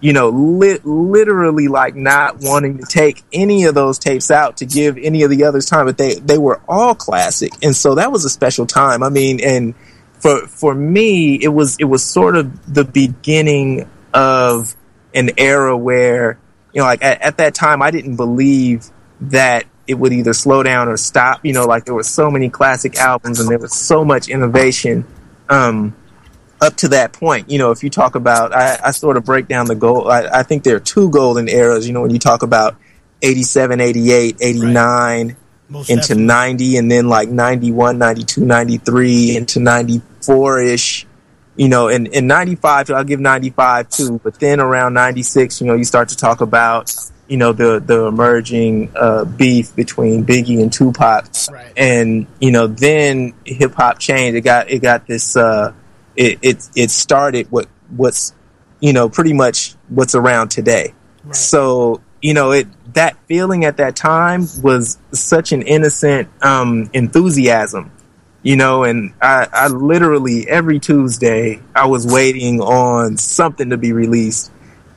[0.00, 4.66] you know, lit literally like not wanting to take any of those tapes out to
[4.66, 8.12] give any of the others time, but they they were all classic, and so that
[8.12, 9.02] was a special time.
[9.02, 9.74] I mean, and
[10.20, 14.74] for for me, it was it was sort of the beginning of
[15.14, 16.38] an era where
[16.72, 18.90] you know, like at, at that time, I didn't believe
[19.22, 21.40] that it would either slow down or stop.
[21.42, 25.06] You know, like there were so many classic albums and there was so much innovation
[25.48, 25.96] um,
[26.60, 27.50] up to that point.
[27.50, 30.10] You know, if you talk about, I, I sort of break down the goal.
[30.10, 31.86] I, I think there are two golden eras.
[31.86, 32.76] You know, when you talk about
[33.22, 35.36] 87, 88, 89
[35.68, 36.24] Most into definitely.
[36.24, 41.06] 90 and then like 91, 92, 93 into 94 ish.
[41.56, 45.74] You know, in, in 95, I'll give 95 too, but then around 96, you know,
[45.74, 46.94] you start to talk about,
[47.28, 51.26] you know, the, the emerging, uh, beef between Biggie and Tupac.
[51.74, 54.36] And, you know, then hip hop changed.
[54.36, 55.72] It got, it got this, uh,
[56.16, 58.34] it, it, it started what, what's,
[58.80, 60.94] you know, pretty much what's around today.
[61.32, 67.90] So, you know, it, that feeling at that time was such an innocent, um, enthusiasm
[68.46, 73.90] you know, and I, I literally every Tuesday I was waiting on something to be
[73.90, 74.52] released,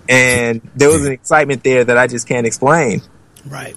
[0.07, 3.01] and there was an excitement there that I just can't explain.
[3.47, 3.75] Right.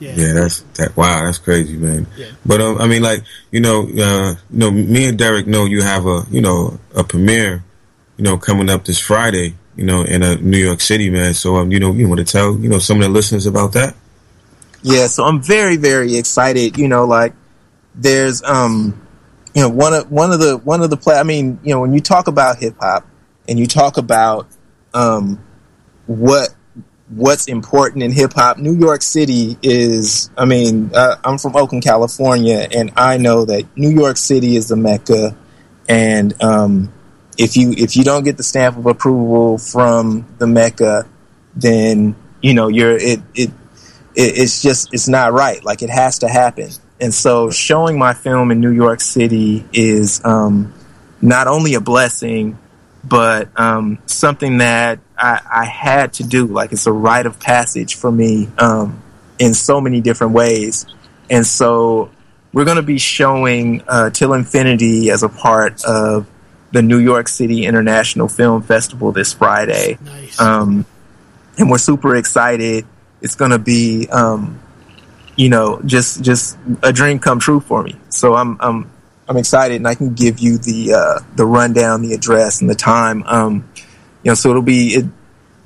[0.00, 0.96] Yeah, that's that.
[0.96, 2.06] Wow, that's crazy, man.
[2.16, 2.30] Yeah.
[2.44, 5.82] But um, I mean, like you know, uh, you know, me and Derek know you
[5.82, 7.62] have a you know a premiere,
[8.16, 11.34] you know, coming up this Friday, you know, in uh, New York City, man.
[11.34, 13.72] So um, you know, you want to tell you know some of the listeners about
[13.74, 13.94] that?
[14.82, 16.78] Yeah, so I'm very very excited.
[16.78, 17.34] You know, like
[17.94, 19.06] there's um,
[19.54, 21.16] you know, one of one of the one of the play.
[21.16, 23.06] I mean, you know, when you talk about hip hop
[23.48, 24.46] and you talk about
[24.94, 25.44] um,
[26.06, 26.54] what
[27.10, 30.30] what's important in hip hop, New York City is.
[30.36, 34.68] I mean, uh, I'm from Oakland, California, and I know that New York City is
[34.68, 35.36] the mecca.
[35.88, 36.92] And um,
[37.36, 41.08] if you if you don't get the stamp of approval from the mecca,
[41.54, 43.52] then you know you're it it, it
[44.14, 45.62] it's just it's not right.
[45.64, 46.70] Like it has to happen.
[47.00, 50.74] And so showing my film in New York City is um,
[51.22, 52.58] not only a blessing,
[53.02, 56.46] but um, something that I, I had to do.
[56.46, 59.02] Like it's a rite of passage for me um,
[59.38, 60.86] in so many different ways.
[61.28, 62.10] And so
[62.52, 66.28] we're going to be showing uh, Till Infinity as a part of
[66.72, 69.98] the New York City International Film Festival this Friday.
[70.38, 70.84] Um,
[71.58, 72.86] and we're super excited.
[73.22, 74.60] It's going to be, um,
[75.36, 77.96] you know, just just a dream come true for me.
[78.08, 78.90] So I'm I'm
[79.30, 82.74] I'm excited, and I can give you the uh, the rundown, the address, and the
[82.74, 83.22] time.
[83.26, 83.70] Um,
[84.24, 85.04] you know, so it'll be it,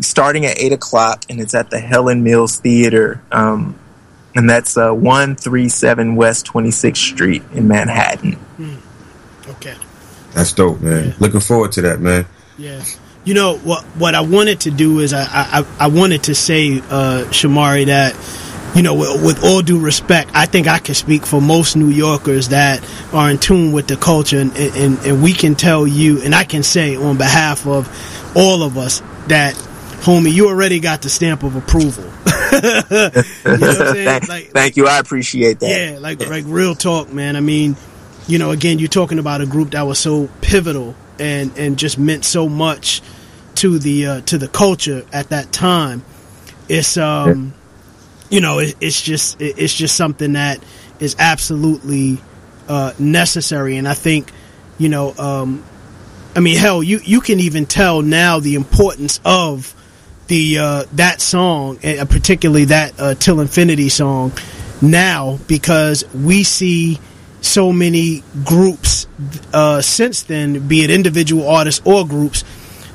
[0.01, 3.79] starting at eight o'clock, and it's at the Helen Mills Theater, um,
[4.35, 8.39] and that's uh, one three seven West Twenty Sixth Street in Manhattan.
[9.49, 9.77] Okay.
[10.35, 11.15] That's dope, man.
[11.19, 12.27] Looking forward to that, man.
[12.59, 12.85] Yeah.
[13.25, 13.83] You know what?
[13.97, 18.15] What I wanted to do is I I, I wanted to say, uh, Shamari, that
[18.75, 21.91] you know, with, with all due respect, I think I can speak for most New
[21.91, 26.21] Yorkers that are in tune with the culture, and, and, and we can tell you,
[26.23, 27.89] and I can say on behalf of
[28.37, 29.55] all of us that,
[30.03, 32.05] homie, you already got the stamp of approval.
[32.53, 34.21] you know what I'm saying?
[34.21, 34.87] thank, thank you.
[34.87, 35.93] I appreciate that.
[35.93, 37.37] Yeah, like like real talk, man.
[37.37, 37.77] I mean,
[38.27, 41.99] you know, again, you're talking about a group that was so pivotal and and just
[41.99, 43.03] meant so much
[43.57, 46.05] to the uh, to the culture at that time.
[46.69, 47.55] It's um,
[48.35, 50.59] you know, it, it's just it, it's just something that
[50.99, 52.19] is absolutely
[52.69, 54.33] uh, necessary, and I think,
[54.77, 55.65] you know, um,
[56.35, 59.73] I mean, hell, you you can even tell now the importance of
[60.27, 64.33] the uh, that song, and particularly that uh, Till Infinity song,
[64.83, 66.99] now because we see
[67.41, 69.07] so many groups
[69.53, 72.43] uh, since then, be it individual artists or groups,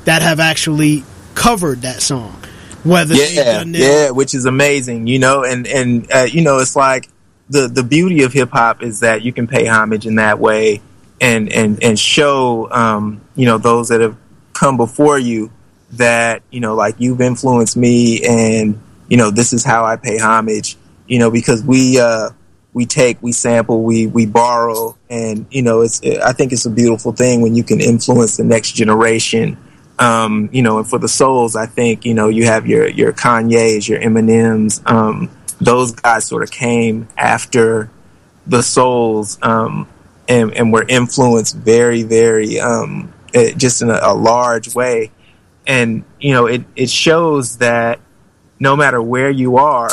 [0.04, 1.02] that have actually
[1.34, 2.39] covered that song.
[2.84, 6.76] Whether they've yeah, yeah, which is amazing, you know, and and uh, you know, it's
[6.76, 7.08] like
[7.48, 10.80] the the beauty of hip hop is that you can pay homage in that way,
[11.20, 14.16] and and and show, um, you know, those that have
[14.52, 15.50] come before you
[15.92, 20.18] that you know, like you've influenced me, and you know, this is how I pay
[20.18, 20.76] homage,
[21.06, 22.30] you know, because we uh,
[22.72, 26.70] we take, we sample, we we borrow, and you know, it's I think it's a
[26.70, 29.58] beautiful thing when you can influence the next generation
[30.00, 33.12] um, you know, and for the souls, I think you know you have your your
[33.12, 34.80] Kanye's, your Eminems.
[34.90, 37.90] Um, those guys sort of came after
[38.46, 39.86] the souls, um,
[40.26, 45.12] and and were influenced very, very um, eh, just in a, a large way.
[45.66, 48.00] And you know, it it shows that
[48.58, 49.90] no matter where you are,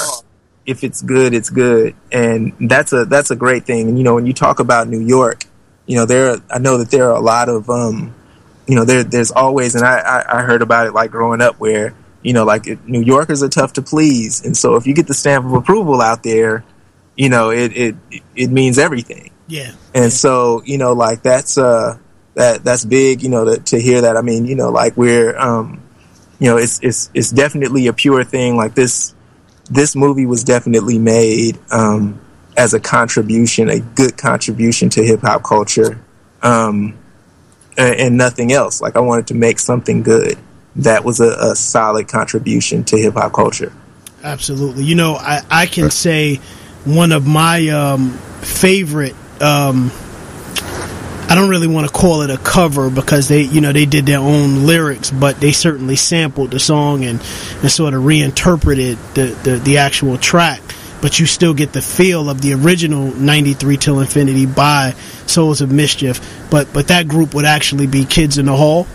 [0.65, 3.89] if it's good, it's good, and that's a that's a great thing.
[3.89, 5.43] And you know, when you talk about New York,
[5.85, 8.13] you know, there I know that there are a lot of um,
[8.67, 11.59] you know, there there's always, and I, I I heard about it like growing up
[11.59, 14.93] where you know, like it, New Yorkers are tough to please, and so if you
[14.93, 16.63] get the stamp of approval out there,
[17.15, 17.95] you know, it it
[18.35, 19.31] it means everything.
[19.47, 19.71] Yeah.
[19.93, 21.97] And so, you know, like that's uh
[22.35, 24.15] that that's big, you know, to, to hear that.
[24.15, 25.81] I mean, you know, like we're um
[26.39, 28.55] you know, it's it's it's definitely a pure thing.
[28.55, 29.15] Like this
[29.69, 32.21] this movie was definitely made um
[32.55, 35.99] as a contribution, a good contribution to hip hop culture.
[36.41, 36.97] Um
[37.77, 38.81] and, nothing else.
[38.81, 40.37] Like I wanted to make something good
[40.77, 43.73] that was a, a solid contribution to hip hop culture.
[44.23, 44.83] Absolutely.
[44.83, 46.37] You know, I, I can say
[46.85, 49.15] one of my um, favorite.
[49.41, 49.91] Um,
[51.29, 54.05] I don't really want to call it a cover because they, you know, they did
[54.05, 57.21] their own lyrics, but they certainly sampled the song and,
[57.61, 60.61] and sort of reinterpreted the, the, the actual track.
[61.01, 64.91] But you still get the feel of the original '93 Till Infinity by
[65.27, 66.19] Souls of Mischief.
[66.49, 68.87] But but that group would actually be Kids in the Hall.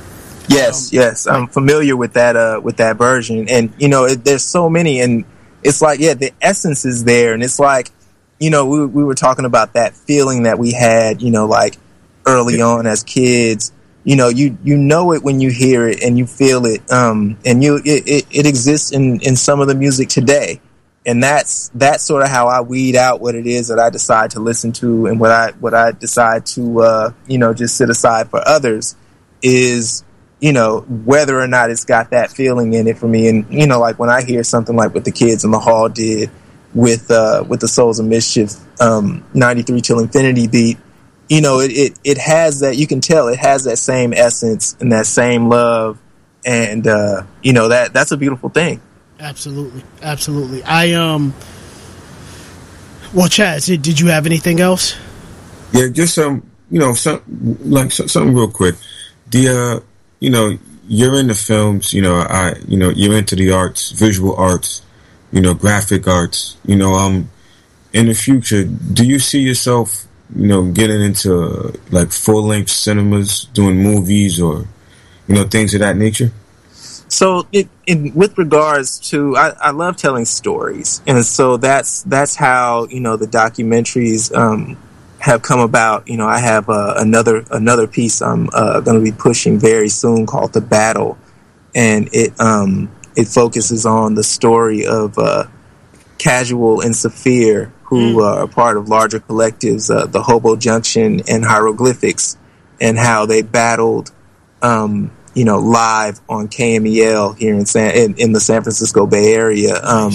[0.49, 4.45] Yes, yes, I'm familiar with that uh with that version, and you know, it, there's
[4.45, 5.25] so many, and
[5.63, 7.91] it's like, yeah, the essence is there, and it's like,
[8.41, 11.77] you know, we we were talking about that feeling that we had, you know, like
[12.27, 13.73] early on as kids.
[14.05, 17.39] You know, you you know it when you hear it and you feel it, um,
[17.45, 20.61] and you it, it, it exists in in some of the music today,
[21.05, 24.33] and that's that's sort of how I weed out what it is that I decide
[24.33, 27.91] to listen to and what I what I decide to uh, you know just sit
[27.91, 28.97] aside for others
[29.43, 30.05] is
[30.43, 33.29] you know, whether or not it's got that feeling in it for me.
[33.29, 35.89] And, you know, like when I hear something like what the kids in the hall
[35.89, 36.31] did
[36.75, 40.79] with, uh, with the Souls of Mischief, um, 93 till infinity beat,
[41.29, 44.77] you know, it, it, it has that, you can tell it has that same essence
[44.81, 46.01] and that same love.
[46.45, 48.83] And, uh, you know, that, that's a beautiful thing.
[49.23, 50.65] Absolutely, absolutely.
[50.65, 51.33] I um.
[53.15, 54.97] Well, Chaz, did, you have anything else?
[55.73, 57.23] Yeah, just some, you know, some
[57.61, 58.75] like so- something real quick.
[59.31, 59.81] The, uh,
[60.19, 60.59] you know,
[60.89, 61.93] you're into films.
[61.93, 64.83] You know, I, you know, you're into the arts, visual arts,
[65.31, 66.57] you know, graphic arts.
[66.65, 67.31] You know, um,
[67.93, 70.05] in the future, do you see yourself,
[70.35, 74.67] you know, getting into like full length cinemas, doing movies, or
[75.29, 76.33] you know, things of that nature?
[77.13, 82.37] So, it, in with regards to, I, I love telling stories, and so that's that's
[82.37, 84.79] how you know the documentaries um,
[85.19, 86.09] have come about.
[86.09, 89.91] You know, I have uh, another another piece I'm uh, going to be pushing very
[89.91, 91.19] soon called "The Battle,"
[91.75, 95.49] and it um, it focuses on the story of uh,
[96.17, 101.45] Casual and Saafir, who uh, are part of larger collectives, uh, the Hobo Junction and
[101.45, 102.39] Hieroglyphics,
[102.81, 104.13] and how they battled.
[104.63, 109.33] Um, you know, live on KMEL here in San in, in the San Francisco Bay
[109.35, 109.81] Area.
[109.83, 110.13] Um,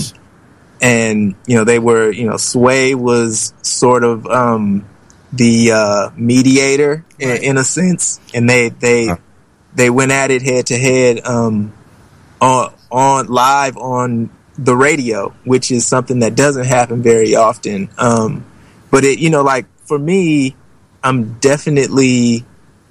[0.82, 4.88] and you know, they were, you know, Sway was sort of um,
[5.34, 9.10] the uh, mediator in, in a sense, and they they
[9.74, 11.74] they went at it head to head um,
[12.40, 17.90] on on live on the radio, which is something that doesn't happen very often.
[17.98, 18.46] Um,
[18.92, 20.56] but it, you know, like for me,
[21.04, 22.46] I'm definitely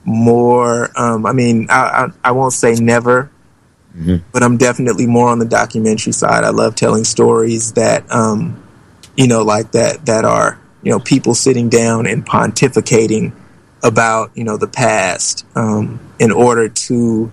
[0.07, 0.91] more.
[0.99, 3.31] Um, I mean, I, I I won't say never,
[4.33, 6.45] but I'm definitely more on the documentary side.
[6.45, 8.63] I love telling stories that, um,
[9.17, 13.33] you know, like that that are you know people sitting down and pontificating
[13.83, 17.31] about you know the past um, in order to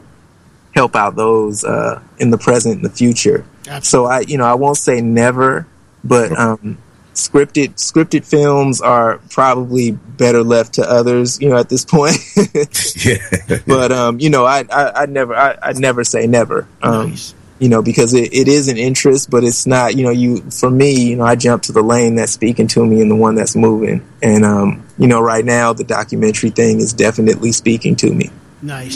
[0.73, 3.45] help out those uh, in the present and the future.
[3.85, 5.67] So I you know I won't say never,
[6.03, 6.77] but um,
[7.13, 11.39] scripted scripted films are probably better left to others.
[11.41, 12.17] You know at this point.
[13.05, 13.59] yeah.
[13.67, 16.67] but um, you know, I I, I never I, I never say never.
[16.81, 17.15] Um,
[17.59, 19.95] You know, because it, it is an interest, but it's not.
[19.95, 22.85] You know, you for me, you know, I jump to the lane that's speaking to
[22.85, 24.05] me and the one that's moving.
[24.21, 28.31] And um, you know, right now the documentary thing is definitely speaking to me.
[28.61, 28.95] Nice.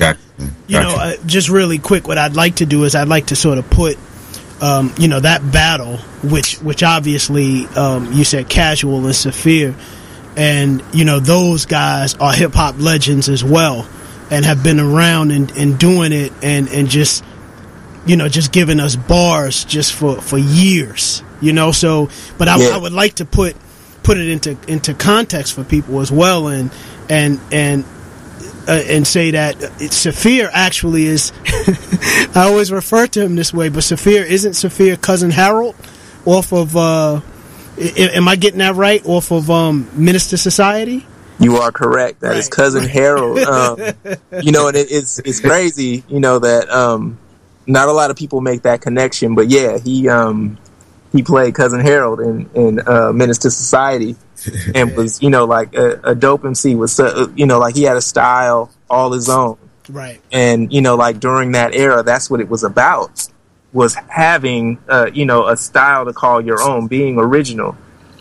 [0.67, 3.35] You know, uh, just really quick, what I'd like to do is I'd like to
[3.35, 3.97] sort of put
[4.61, 9.75] um, you know that battle, which which obviously um, you said Casual and Saafir,
[10.35, 13.87] and you know those guys are hip hop legends as well,
[14.31, 17.23] and have been around and, and doing it and and just
[18.05, 21.71] you know just giving us bars just for for years, you know.
[21.71, 22.69] So, but I, Yeah.
[22.69, 23.55] I would like to put
[24.03, 26.71] put it into into context for people as well, and
[27.09, 27.85] and and
[28.67, 31.31] uh, and say that it, Saafir actually is.
[32.35, 35.75] I always refer to him this way, but Saafir isn't Saafir cousin Harold
[36.25, 36.75] off of.
[36.75, 37.21] Uh,
[37.79, 39.05] am I getting that right?
[39.05, 41.05] Off of um, Menace II Society.
[41.39, 42.21] You are correct.
[42.21, 43.39] That is cousin Harold.
[43.47, 43.79] Um,
[44.41, 46.03] you know, and it, it's it's crazy.
[46.07, 47.17] You know that um,
[47.65, 50.57] not a lot of people make that connection, but yeah, he um,
[51.11, 54.15] he played cousin Harold in in uh, Menace II Society,
[54.75, 56.75] and was you know like a, a dope MC.
[56.75, 59.57] Was so, you know like he had a style all his own,
[59.89, 60.21] Right.
[60.31, 63.27] and you know like during that era, that's what it was about.
[63.73, 67.75] Was having uh, you know a style to call your own, being original,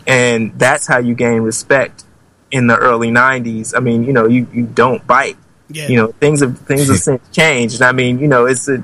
[0.05, 2.03] and that's how you gain respect
[2.51, 3.73] in the early '90s.
[3.75, 5.37] I mean, you know, you, you don't bite.
[5.69, 5.87] Yeah.
[5.87, 7.75] You know, things have things have since changed.
[7.75, 8.81] And I mean, you know, it's a,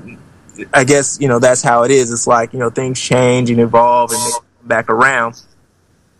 [0.74, 2.12] I guess you know that's how it is.
[2.12, 5.42] It's like you know things change and evolve and they come back around.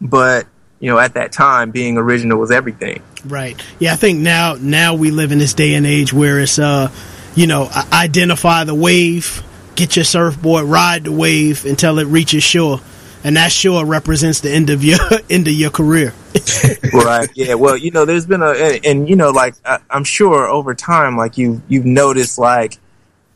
[0.02, 0.48] But
[0.80, 3.02] you know, at that time, being original was everything.
[3.26, 3.62] Right.
[3.80, 6.92] Yeah, I think now now we live in this day and age where it's uh,
[7.36, 9.42] you know, identify the wave,
[9.76, 12.80] get your surfboard, ride the wave until it reaches shore,
[13.24, 15.00] and that shore represents the end of your
[15.30, 16.14] end of your career.
[16.94, 17.30] right.
[17.36, 17.54] Yeah.
[17.54, 20.76] Well, you know, there's been a, and, and you know, like I, I'm sure over
[20.76, 22.78] time, like you you've noticed, like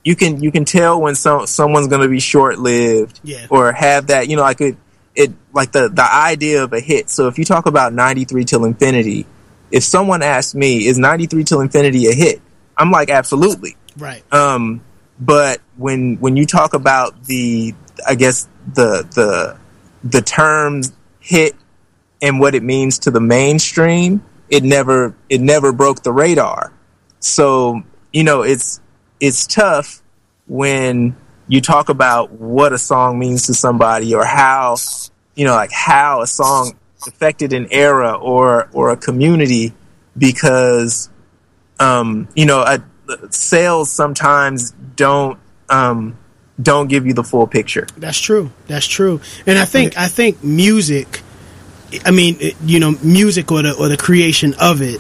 [0.08, 3.48] you can you can tell when some someone's going to be short lived, Yeah.
[3.50, 4.78] or have that, you know, like it
[5.16, 7.10] it like the the idea of a hit.
[7.10, 9.26] So if you talk about 93 till infinity,
[9.70, 12.42] if someone asks me, is 93 till infinity a hit?
[12.78, 13.76] I'm like, absolutely.
[13.98, 14.24] Right.
[14.32, 14.82] Um,
[15.20, 17.74] but when when you talk about the,
[18.08, 19.58] I guess the the
[20.04, 21.54] the terms hit
[22.22, 26.72] and what it means to the mainstream, it never it never broke the radar.
[27.20, 27.82] So
[28.14, 28.80] you know it's
[29.20, 30.02] it's tough
[30.48, 31.16] when
[31.48, 34.76] you talk about what a song means to somebody or how
[35.36, 36.78] you know like how a song
[37.08, 39.74] affected an era or or a community
[40.18, 41.10] because
[41.80, 42.84] um, you know a,
[43.30, 45.40] sales sometimes don't
[45.70, 46.18] um,
[46.62, 47.88] don't give you the full picture.
[47.98, 48.52] That's true.
[48.68, 49.22] That's true.
[49.46, 51.22] And I think I think music.
[52.06, 55.00] I mean, you know, music or the or the creation of it.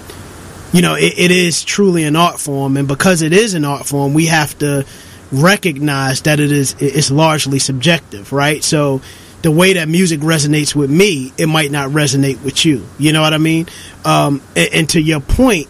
[0.73, 3.85] You know, it, it is truly an art form, and because it is an art
[3.85, 4.85] form, we have to
[5.31, 8.63] recognize that it is it's largely subjective, right?
[8.63, 9.01] So
[9.41, 12.85] the way that music resonates with me, it might not resonate with you.
[12.97, 13.67] You know what I mean?
[14.03, 15.67] Um, and, and to your point,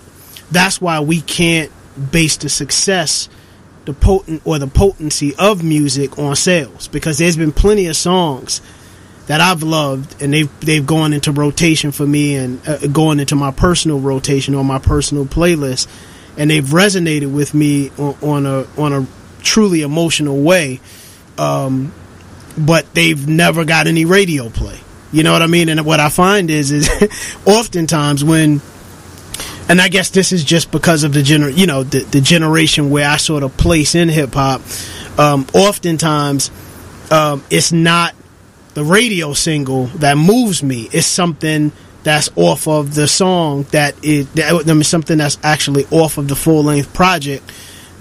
[0.51, 1.71] that's why we can't
[2.11, 3.29] base the success
[3.87, 8.61] the potent or the potency of music on sales because there's been plenty of songs
[9.27, 13.35] that I've loved and they've they've gone into rotation for me and uh, going into
[13.35, 15.87] my personal rotation on my personal playlist
[16.37, 19.07] and they've resonated with me on, on a on a
[19.43, 20.79] truly emotional way
[21.37, 21.93] um,
[22.57, 24.79] but they've never got any radio play
[25.11, 26.89] you know what I mean and what I find is is
[27.45, 28.61] oftentimes when
[29.69, 32.89] and I guess this is just because of the gener, you know, the, the generation
[32.89, 34.61] where I sort of place in hip hop.
[35.19, 36.51] Um, oftentimes,
[37.11, 38.15] um, it's not
[38.77, 40.87] the radio single that moves me.
[40.91, 41.71] is something
[42.03, 46.27] that's off of the song that is that, I mean, something that's actually off of
[46.27, 47.51] the full length project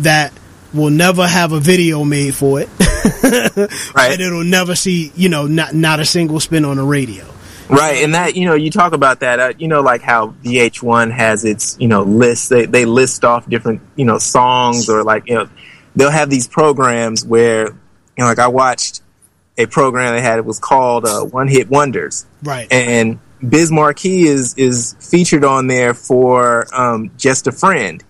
[0.01, 0.35] that
[0.75, 2.69] will never have a video made for it,
[3.95, 4.13] right?
[4.13, 7.25] And it'll never see, you know, not not a single spin on the radio.
[7.71, 9.41] Right, and that you know, you talk about that.
[9.41, 12.51] Uh, you know, like how VH1 has its you know list.
[12.51, 15.49] They they list off different you know songs or like you know
[15.97, 17.75] they'll have these programs where you
[18.19, 19.01] know like I watched
[19.59, 20.39] a program they had.
[20.39, 22.71] It was called uh, One Hit Wonders, Right.
[22.73, 28.03] and Biz Markie is is featured on there for um, just a friend.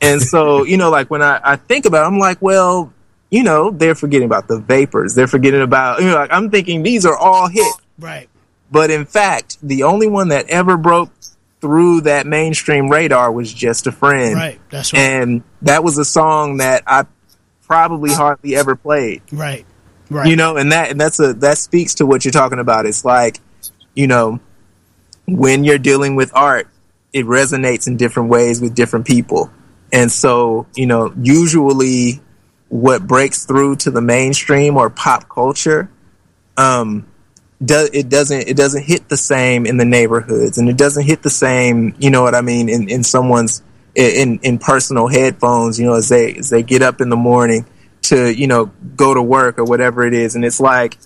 [0.00, 2.92] And so you know, like when I, I think about, it, I'm like, well,
[3.30, 5.14] you know, they're forgetting about the Vapors.
[5.14, 7.78] They're forgetting about you know, like I'm thinking these are all hits.
[7.98, 8.28] Right.
[8.70, 11.10] But in fact, the only one that ever broke
[11.60, 14.34] through that mainstream radar was Just a Friend.
[14.34, 14.98] Right, that's right.
[14.98, 17.04] And that was a song that I
[17.62, 19.22] probably hardly ever played.
[19.30, 19.64] Right.
[20.12, 20.28] Right.
[20.28, 22.86] You know, and that and that's a that speaks to what you're talking about.
[22.86, 23.40] It's like,
[23.94, 24.40] you know,
[25.26, 26.68] when you're dealing with art,
[27.12, 29.50] it resonates in different ways with different people.
[29.92, 32.20] And so, you know, usually
[32.68, 35.90] what breaks through to the mainstream or pop culture,
[36.56, 37.06] um,
[37.64, 41.22] does it doesn't it doesn't hit the same in the neighborhoods and it doesn't hit
[41.22, 43.62] the same you know what i mean in, in someone's
[43.94, 47.64] in in personal headphones you know as they as they get up in the morning
[48.02, 48.66] to you know
[48.96, 50.98] go to work or whatever it is and it's like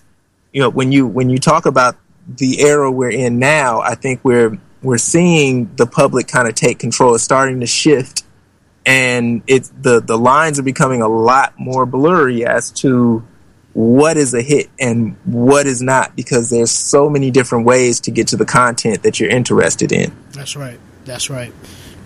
[0.53, 1.97] you know when you when you talk about
[2.27, 6.79] the era we're in now i think we're we're seeing the public kind of take
[6.79, 8.25] control it's starting to shift
[8.85, 13.23] and it's the the lines are becoming a lot more blurry as to
[13.75, 18.11] what is a hit and what is not because there's so many different ways to
[18.11, 20.81] get to the content that you're interested in That's right.
[21.05, 21.53] That's right.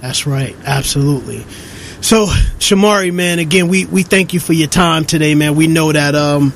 [0.00, 0.56] That's right.
[0.64, 1.44] Absolutely.
[2.02, 5.54] So, Shamari, man, again, we, we thank you for your time today, man.
[5.54, 6.52] We know that, um,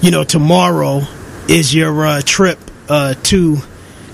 [0.00, 1.02] you know, tomorrow
[1.48, 2.58] is your uh, trip
[2.88, 3.56] uh, to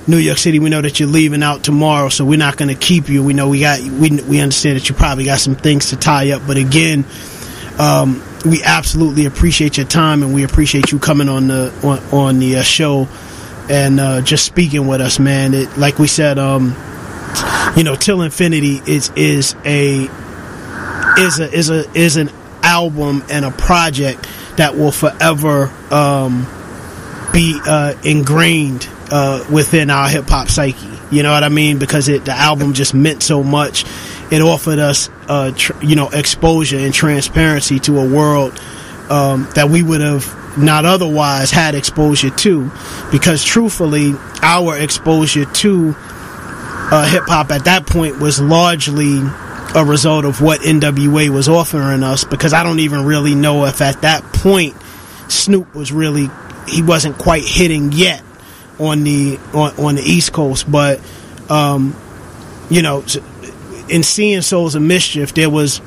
[0.06, 0.58] New York City.
[0.58, 3.22] We know that you're leaving out tomorrow, so we're not going to keep you.
[3.22, 6.30] We know we got we we understand that you probably got some things to tie
[6.30, 7.04] up, but again,
[7.78, 12.38] um, we absolutely appreciate your time and we appreciate you coming on the on, on
[12.38, 13.08] the uh, show
[13.68, 15.52] and uh, just speaking with us, man.
[15.52, 16.74] It, like we said, um,
[17.76, 20.08] you know, Till Infinity is is a
[21.18, 22.30] is a is a is an
[22.62, 24.26] album and a project
[24.56, 26.46] that will forever um,
[27.32, 30.88] be uh, ingrained uh, within our hip hop psyche.
[31.10, 31.78] You know what I mean?
[31.78, 33.84] Because it the album just meant so much.
[34.30, 38.60] It offered us, uh, tr- you know, exposure and transparency to a world
[39.08, 42.70] um, that we would have not otherwise had exposure to.
[43.10, 44.12] Because truthfully,
[44.42, 49.20] our exposure to uh, hip hop at that point was largely
[49.74, 52.24] a result of what NWA was offering us.
[52.24, 54.74] Because I don't even really know if at that point
[55.28, 56.28] Snoop was really
[56.68, 58.22] he wasn't quite hitting yet
[58.78, 61.00] on the on, on the East Coast, but
[61.50, 61.96] um,
[62.70, 63.04] you know,
[63.88, 65.80] in seeing Souls of Mischief, there was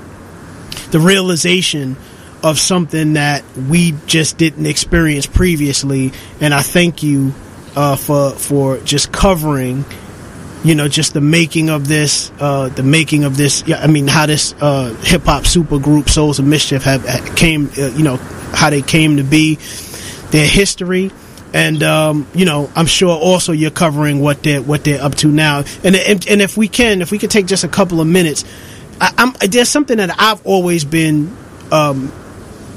[0.92, 1.96] the realization
[2.44, 7.34] of something that we just didn't experience previously, and I thank you
[7.76, 9.86] uh, for for just covering.
[10.64, 13.64] You know, just the making of this, uh, the making of this.
[13.66, 17.04] Yeah, I mean, how this uh, hip hop super group Souls of Mischief have
[17.36, 17.70] came.
[17.78, 18.18] Uh, you know,
[18.54, 19.56] how they came to be,
[20.30, 21.12] their history,
[21.54, 25.30] and um, you know, I'm sure also you're covering what they're what they're up to
[25.30, 25.64] now.
[25.84, 28.46] And and, and if we can, if we could take just a couple of minutes,
[29.00, 31.36] I, there's something that I've always been
[31.72, 32.12] um,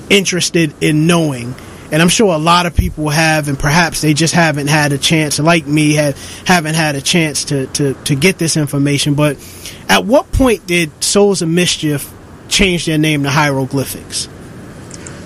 [0.09, 1.55] interested in knowing.
[1.95, 4.99] And I'm sure a lot of people have, and perhaps they just haven't had a
[4.99, 9.15] chance, like me, have haven't had a chance to, to, to get this information.
[9.15, 9.37] But
[9.89, 12.13] at what point did Souls of Mischief
[12.49, 14.29] change their name to Hieroglyphics?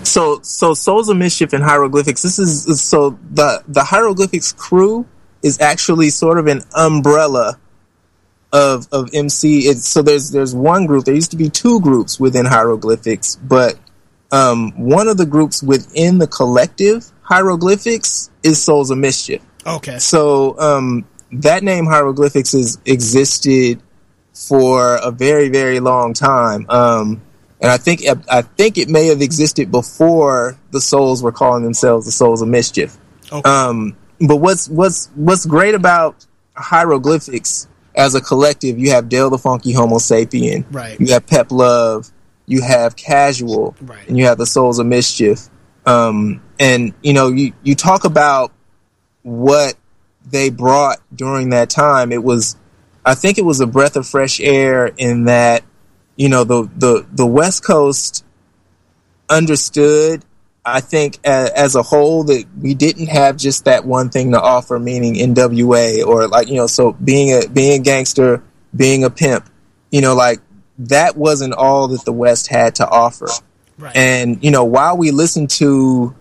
[0.03, 2.21] So, so Souls of Mischief and Hieroglyphics.
[2.21, 5.07] This is so the the Hieroglyphics crew
[5.43, 7.59] is actually sort of an umbrella
[8.53, 9.61] of of MC.
[9.61, 11.07] It's, so there's there's one group.
[11.07, 13.79] There used to be two groups within Hieroglyphics, but
[14.31, 19.43] um, one of the groups within the collective Hieroglyphics is Souls of Mischief.
[19.67, 19.99] Okay.
[19.99, 23.83] So um, that name Hieroglyphics has existed
[24.33, 26.67] for a very very long time.
[26.69, 27.23] Um,
[27.61, 32.07] and I think I think it may have existed before the souls were calling themselves
[32.07, 32.97] the souls of mischief.
[33.33, 33.49] Okay.
[33.49, 36.25] Um, but what's what's what's great about
[36.55, 38.79] hieroglyphics as a collective?
[38.79, 40.99] You have Del the Funky Homosapien, Right.
[41.01, 42.11] You have Pep Love,
[42.49, 44.09] you have Casual, Right.
[44.09, 45.49] and you have the Souls of Mischief.
[45.87, 48.53] Um, and you know, you you talk about
[49.23, 49.75] what
[50.31, 52.11] they brought during that time.
[52.13, 52.57] It was,
[53.05, 55.63] I think, it was a breath of fresh air in that
[56.17, 58.25] you know the the the West Coast
[59.29, 60.25] understood.
[60.65, 64.41] I think as, as a whole that we didn't have just that one thing to
[64.41, 68.43] offer, meaning NWA or like you know, so being a being a gangster,
[68.77, 69.49] being a pimp,
[69.91, 70.41] you know, like
[70.79, 73.29] that wasn't all that the West had to offer.
[73.95, 76.15] And you know, while we listened to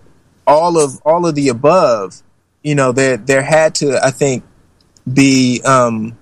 [0.46, 2.22] all of all of the above,
[2.62, 4.44] you know, there there had to, I think,
[5.12, 6.16] be um,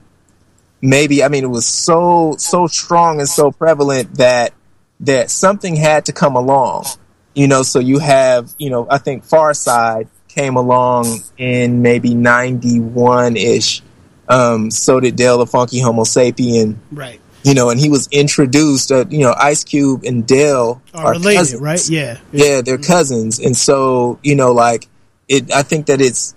[0.80, 4.54] maybe I mean it was so so strong and so prevalent that
[5.00, 6.86] that something had to come along.
[7.34, 12.80] You know, so you have, you know, I think Pharcyde came along in maybe ninety
[12.80, 13.82] one ish.
[14.28, 16.76] Um, so did Del the Funky Homosapien.
[16.90, 17.20] Right.
[17.46, 18.90] You know, and he was introduced.
[18.90, 21.62] Uh, you know, Ice Cube and Del Are related, cousins.
[21.62, 21.88] right?
[21.88, 22.18] Yeah.
[22.32, 24.88] Yeah, they're cousins, and so you know, like
[25.28, 25.52] it.
[25.52, 26.34] I think that it's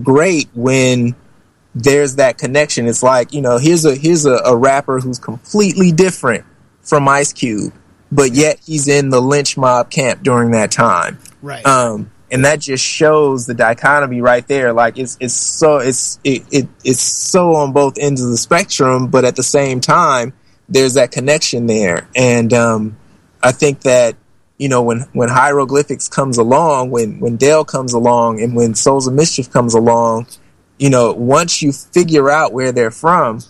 [0.00, 1.16] great when
[1.74, 2.86] there's that connection.
[2.86, 6.44] It's like you know, here's a here's a, a rapper who's completely different
[6.80, 7.72] from Ice Cube,
[8.12, 11.18] but yet he's in the Lench Mob camp during that time.
[11.42, 11.66] Right.
[11.66, 14.72] Um, and that just shows the dichotomy right there.
[14.72, 19.08] Like it's it's so it's it, it it's so on both ends of the spectrum,
[19.08, 20.32] but at the same time,
[20.72, 22.08] there's that connection there.
[22.16, 22.96] And um,
[23.42, 24.16] I think that
[24.58, 29.06] you know when when hieroglyphics comes along, when when Del comes along, and when Souls
[29.06, 30.26] of Mischief comes along,
[30.78, 33.40] you know once you figure out where they're from,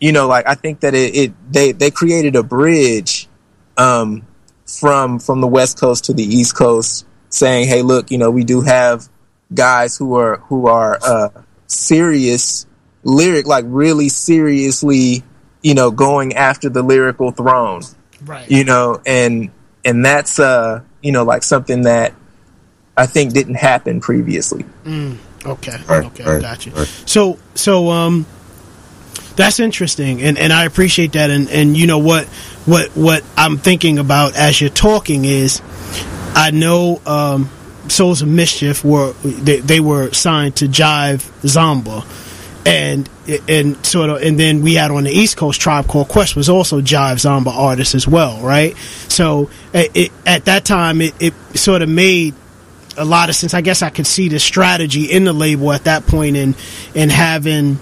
[0.00, 3.28] you know like I think that it, it they they created a bridge
[3.76, 4.26] um,
[4.66, 8.44] from from the West Coast to the East Coast, saying, "Hey, look, you know, we
[8.44, 9.08] do have
[9.54, 11.28] guys who are who are uh,
[11.66, 12.66] serious
[13.04, 15.22] lyric, like really seriously,
[15.66, 17.82] you know, going after the lyrical throne,
[18.24, 18.48] right?
[18.48, 19.50] You know, and
[19.84, 22.14] and that's uh, you know, like something that
[22.96, 24.64] I think didn't happen previously.
[24.84, 26.72] Mm, okay, Right, okay, right, got you.
[27.04, 28.26] So, so um,
[29.34, 32.26] that's interesting, and and I appreciate that, and and you know what
[32.64, 35.60] what what I'm thinking about as you're talking is,
[36.36, 37.50] I know um,
[37.88, 42.04] Souls of Mischief were they, they were signed to Jive Zomba.
[42.66, 43.08] And
[43.48, 46.48] and sort of and then we had on the East Coast Tribe Called Quest was
[46.48, 48.76] also Jive Zomba artists as well, right?
[49.08, 52.34] So it, it, at that time it, it sort of made
[52.96, 53.54] a lot of sense.
[53.54, 56.54] I guess I could see the strategy in the label at that point in
[56.94, 57.78] in having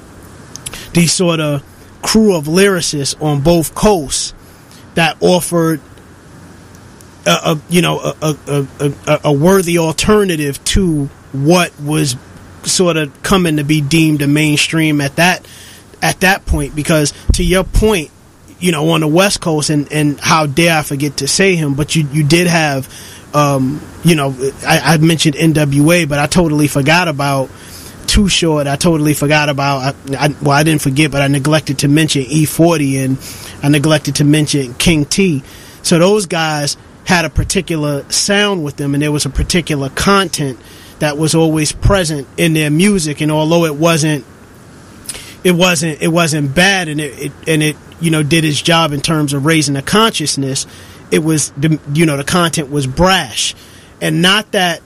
[0.93, 1.63] these sort of
[2.03, 4.35] crew of lyricists on both coasts
[4.95, 5.81] that offered
[7.27, 12.17] a, a you know a, a, a, a worthy alternative to what was
[12.65, 15.47] sort of coming to be deemed a mainstream at that
[16.03, 18.11] at that point because to your point
[18.59, 21.75] you know on the west coast and and how dare i forget to say him
[21.75, 22.89] but you you did have
[23.35, 24.35] um you know
[24.67, 27.51] i, I mentioned nwa but i totally forgot about
[28.07, 28.67] too short.
[28.67, 32.23] I totally forgot about I, I well i didn't forget but i neglected to mention
[32.23, 33.19] e40 and
[33.63, 35.43] i neglected to mention king t.
[35.83, 40.59] So those guys had a particular sound with them and there was a particular content
[41.01, 44.25] that was always present in their music and although it wasn't
[45.43, 48.93] it wasn't it wasn't bad and it, it and it you know did its job
[48.93, 50.67] in terms of raising the consciousness
[51.11, 53.55] it was the you know the content was brash.
[54.01, 54.83] And not that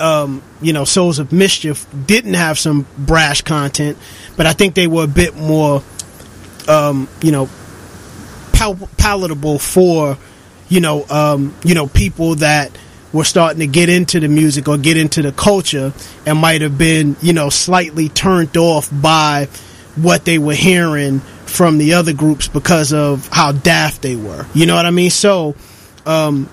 [0.00, 3.98] um, you know souls of mischief didn't have some brash content
[4.36, 5.82] but i think they were a bit more
[6.68, 7.48] um, you know
[8.52, 10.16] pal- palatable for
[10.68, 12.70] you know um, you know people that
[13.12, 15.92] were starting to get into the music or get into the culture
[16.26, 19.46] and might have been you know slightly turned off by
[19.96, 24.46] what they were hearing from the other groups because of how daft they were.
[24.54, 25.10] You know what i mean?
[25.10, 25.54] So
[26.06, 26.48] um,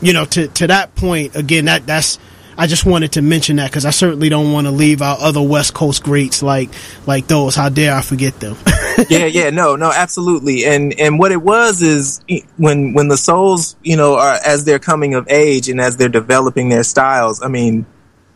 [0.00, 2.18] you know to to that point again that that's
[2.56, 5.42] I just wanted to mention that because I certainly don't want to leave out other
[5.42, 6.70] West Coast greats like
[7.06, 7.54] like those.
[7.54, 8.56] How dare I forget them?
[9.08, 10.64] yeah, yeah, no, no, absolutely.
[10.64, 12.20] And and what it was is
[12.56, 16.08] when when the souls, you know, are as they're coming of age and as they're
[16.08, 17.42] developing their styles.
[17.42, 17.86] I mean,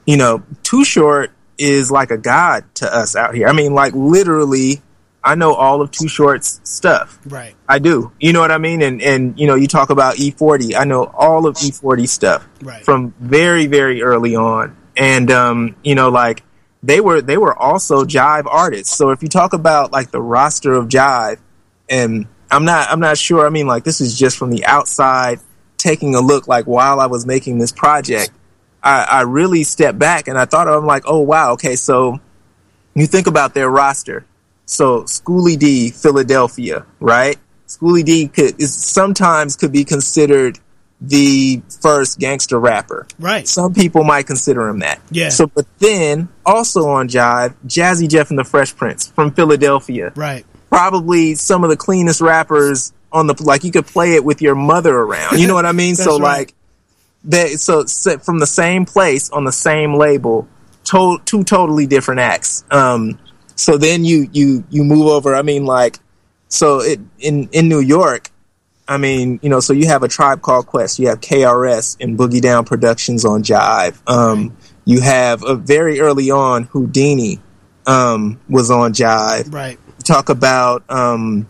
[0.06, 3.48] you know, Too Short is like a god to us out here.
[3.48, 4.82] I mean, like literally,
[5.26, 7.18] I know all of Too Short's stuff.
[7.26, 7.54] Right.
[7.68, 8.12] I do.
[8.20, 8.80] You know what I mean?
[8.80, 10.74] And and you know, you talk about E40.
[10.76, 12.84] I know all of E40 stuff Right.
[12.84, 14.76] from very very early on.
[14.96, 16.42] And um, you know, like
[16.82, 18.96] they were they were also jive artists.
[18.96, 21.38] So if you talk about like the roster of jive,
[21.90, 23.44] and I'm not I'm not sure.
[23.46, 25.40] I mean, like this is just from the outside
[25.76, 26.46] taking a look.
[26.46, 28.30] Like while I was making this project,
[28.82, 32.20] I, I really stepped back and I thought I'm like, oh wow, okay, so
[32.94, 34.24] you think about their roster.
[34.66, 37.38] So Schoolly D, Philadelphia, right?
[37.66, 40.58] Schoolly D could is sometimes could be considered
[41.00, 43.06] the first gangster rapper.
[43.18, 43.46] Right.
[43.46, 45.00] Some people might consider him that.
[45.10, 45.28] Yeah.
[45.28, 50.12] So, but then also on Jive, Jazzy Jeff and the Fresh Prince from Philadelphia.
[50.16, 50.44] Right.
[50.68, 53.64] Probably some of the cleanest rappers on the like.
[53.64, 55.38] You could play it with your mother around.
[55.38, 55.94] You know what I mean?
[55.96, 56.38] so right.
[56.38, 56.54] like,
[57.24, 57.60] that.
[57.60, 60.48] so, so from the same place on the same label,
[60.84, 62.64] to, two totally different acts.
[62.70, 63.18] Um,
[63.56, 65.34] so then you you you move over.
[65.34, 65.98] I mean, like,
[66.48, 68.30] so it in in New York.
[68.88, 71.00] I mean, you know, so you have a tribe called Quest.
[71.00, 73.98] You have KRS and Boogie Down Productions on Jive.
[74.08, 77.40] Um, you have uh, very early on Whodini
[77.86, 79.52] um, was on Jive.
[79.52, 79.80] Right.
[80.04, 81.48] Talk about um,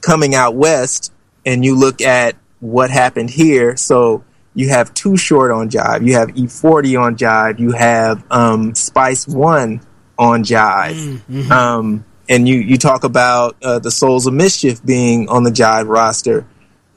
[0.00, 1.12] coming out west,
[1.44, 3.76] and you look at what happened here.
[3.76, 4.24] So
[4.54, 6.06] you have Too Short on Jive.
[6.06, 7.58] You have E40 on Jive.
[7.58, 9.82] You have um, Spice One
[10.18, 11.50] on Jive.
[11.50, 15.88] Um, and you, you talk about uh, the Souls of Mischief being on the Jive
[15.88, 16.46] roster.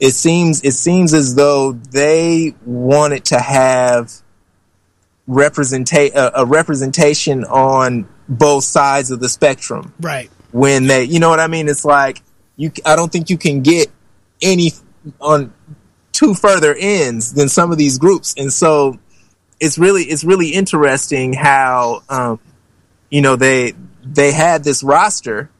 [0.00, 4.10] It seems it seems as though they wanted to have
[5.28, 10.30] representa- a, a representation on both sides of the spectrum Right.
[10.52, 12.22] when they you know what I mean it's like
[12.56, 13.88] you I don't think you can get
[14.40, 14.72] any
[15.20, 15.52] on
[16.12, 18.98] two further ends than some of these groups and so
[19.60, 22.40] it's really it's really interesting how um
[23.10, 23.74] you know they
[24.04, 25.50] they had this roster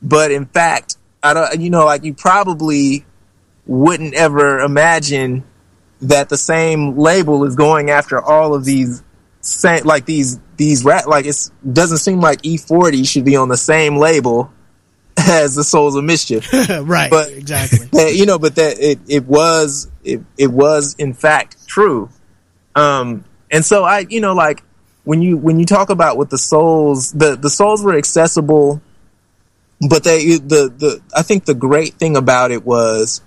[0.00, 3.04] but in fact I don't you know like you probably
[3.66, 5.44] wouldn't ever imagine
[6.02, 9.02] that the same label is going after all of these
[9.40, 13.56] same like these these rat like it doesn't seem like E40 should be on the
[13.56, 14.52] same label
[15.16, 16.50] as the Souls of Mischief.
[16.82, 17.10] right.
[17.10, 17.86] But exactly.
[17.92, 22.08] that, you know, but that it, it was it, it was in fact true.
[22.74, 24.62] Um, and so I, you know, like
[25.04, 28.80] when you when you talk about what the souls, the the souls were accessible,
[29.88, 33.22] but they the the I think the great thing about it was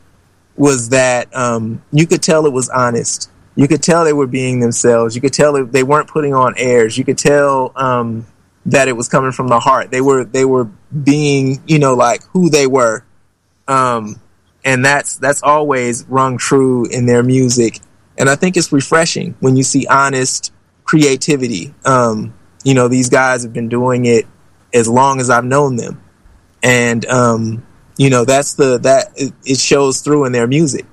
[0.55, 3.29] was that um, you could tell it was honest.
[3.57, 5.15] You could tell they were being themselves.
[5.15, 6.97] You could tell they weren't putting on airs.
[6.97, 8.25] You could tell um,
[8.65, 9.91] that it was coming from the heart.
[9.91, 13.03] They were they were being you know like who they were,
[13.67, 14.21] um,
[14.63, 17.81] and that's that's always rung true in their music.
[18.17, 20.53] And I think it's refreshing when you see honest
[20.85, 21.73] creativity.
[21.83, 22.33] Um,
[22.63, 24.25] you know, these guys have been doing it
[24.73, 26.01] as long as I've known them,
[26.63, 27.65] and um,
[27.97, 30.85] you know that's the that it, shows through in their music.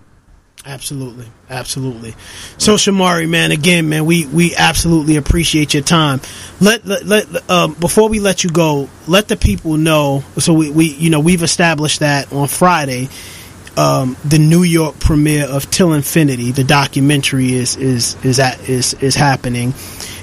[0.64, 2.14] Absolutely, absolutely.
[2.56, 6.20] So Shamari, man, again, man, we we absolutely appreciate your time.
[6.60, 10.22] Let let, let um, before we let you go, let the people know.
[10.38, 13.08] So we we you know we've established that on Friday,
[13.76, 18.94] um, the New York premiere of Till Infinity, the documentary is is is at is
[18.94, 19.74] is happening.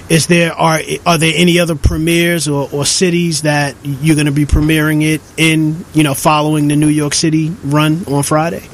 [0.09, 4.31] Is there are are there any other premieres or, or cities that you're going to
[4.31, 5.85] be premiering it in?
[5.93, 8.67] You know, following the New York City run on Friday.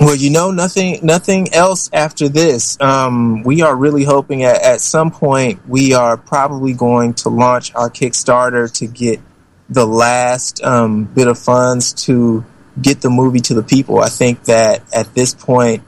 [0.00, 2.80] Well, you know, nothing, nothing else after this.
[2.80, 7.74] Um, we are really hoping at, at some point we are probably going to launch
[7.74, 9.20] our Kickstarter to get
[9.68, 12.44] the last um, bit of funds to
[12.80, 14.00] get the movie to the people.
[14.00, 15.82] I think that at this point,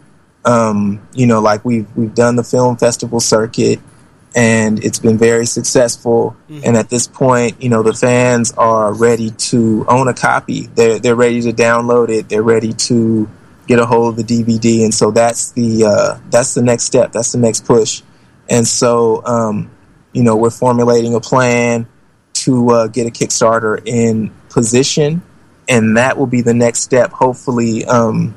[0.45, 3.81] um, you know, like we've we've done the film festival circuit,
[4.35, 6.37] and it's been very successful.
[6.65, 10.67] And at this point, you know, the fans are ready to own a copy.
[10.75, 12.29] They're they're ready to download it.
[12.29, 13.29] They're ready to
[13.67, 17.13] get a hold of the DVD, and so that's the uh, that's the next step.
[17.13, 18.03] That's the next push.
[18.49, 19.71] And so, um,
[20.13, 21.87] you know, we're formulating a plan
[22.33, 25.23] to uh, get a Kickstarter in position,
[25.71, 27.13] and that will be the next step.
[27.13, 28.35] Hopefully, um,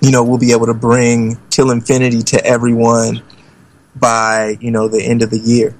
[0.00, 3.22] you know, we'll be able to bring Till Infinity to everyone
[3.94, 5.76] by you know the end of the year.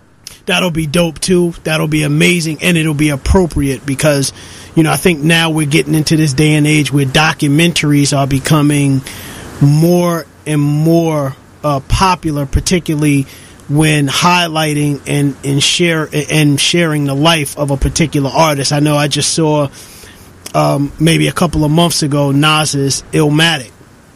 [0.47, 1.55] That'll be dope too.
[1.65, 4.33] That'll be amazing, and it'll be appropriate because,
[4.75, 8.27] you know, I think now we're getting into this day and age where documentaries are
[8.27, 9.01] becoming
[9.63, 13.27] more and more uh, popular, particularly
[13.71, 18.71] when highlighting and and share and sharing the life of a particular artist.
[18.71, 19.69] I know I just saw
[20.55, 23.73] um, maybe a couple of months ago Nas's Illmatic,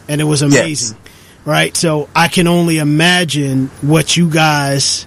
[0.07, 0.97] and it was amazing,
[1.45, 1.75] right?
[1.75, 5.05] So I can only imagine what you guys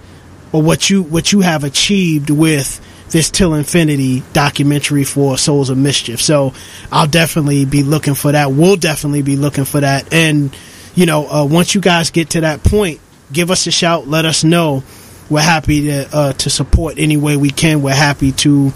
[0.52, 2.80] or what you what you have achieved with
[3.10, 6.20] this Till Infinity documentary for Souls of Mischief.
[6.20, 6.54] So
[6.90, 8.52] I'll definitely be looking for that.
[8.52, 10.12] We'll definitely be looking for that.
[10.12, 10.54] And
[10.94, 13.00] you know, uh, once you guys get to that point,
[13.32, 14.06] give us a shout.
[14.06, 14.82] Let us know.
[15.30, 17.80] We're happy to uh, to support any way we can.
[17.80, 18.72] We're happy to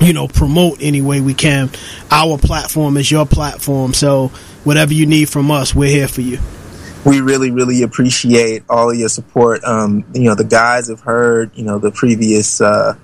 [0.00, 1.70] you know promote any way we can.
[2.10, 3.94] Our platform is your platform.
[3.94, 4.28] So
[4.64, 6.38] whatever you need from us, we're here for you
[7.04, 9.64] we really, really appreciate all of your support.
[9.64, 12.94] Um, you know, the guys have heard, you know, the previous uh,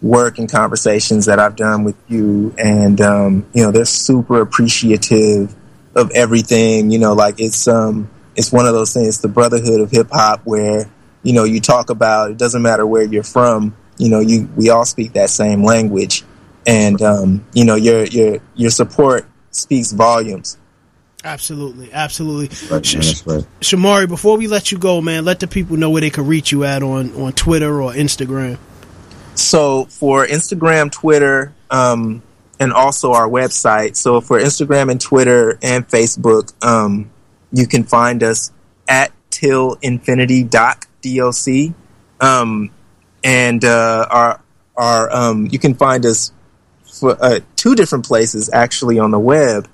[0.00, 5.54] work and conversations that I've done with you, and um, you know, they're super appreciative
[5.94, 6.90] of everything.
[6.90, 10.42] You know, like it's um, it's one of those things, the brotherhood of hip hop,
[10.44, 10.88] where
[11.22, 12.30] you know you talk about.
[12.30, 13.76] It doesn't matter where you're from.
[13.96, 16.24] You know, you we all speak that same language,
[16.68, 20.58] and um, you know, your your your support speaks volumes.
[21.24, 22.48] Absolutely, absolutely.
[22.70, 23.46] Right, Sh- man, right.
[23.60, 26.52] Shamari, before we let you go, man, let the people know where they can reach
[26.52, 28.58] you at on, on Twitter or Instagram.
[29.34, 32.22] So for Instagram, Twitter, um,
[32.60, 33.96] and also our website.
[33.96, 37.10] So for Instagram and Twitter and Facebook, um,
[37.50, 38.52] you can find us
[38.88, 41.34] at till infinity doc doc.
[42.20, 42.70] Um,
[43.24, 44.40] and uh, our
[44.76, 46.32] our um, you can find us
[46.98, 49.66] for uh, two different places actually on the web.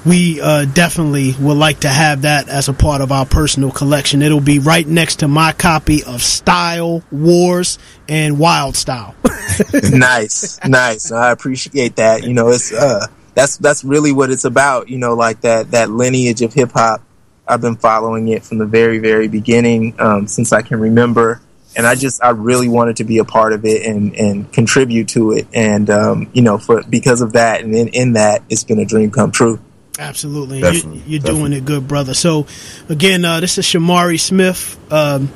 [0.05, 4.23] We uh, definitely would like to have that as a part of our personal collection.
[4.23, 9.17] It'll be right next to my copy of Style Wars and Wild Style.
[9.91, 11.11] nice, nice.
[11.11, 12.25] I appreciate that.
[12.25, 14.89] You know, it's uh, that's that's really what it's about.
[14.89, 17.03] You know, like that that lineage of hip hop.
[17.47, 21.41] I've been following it from the very very beginning um, since I can remember,
[21.79, 25.09] and I just I really wanted to be a part of it and and contribute
[25.11, 28.65] to it, and um, you know, for because of that, and in, in that, it's
[28.65, 29.61] been a dream come true.
[29.97, 32.15] Absolutely, Definitely, you, you're doing it good, brother.
[32.15, 32.47] So,
[32.89, 35.33] again, uh, this is Shamari Smith, um,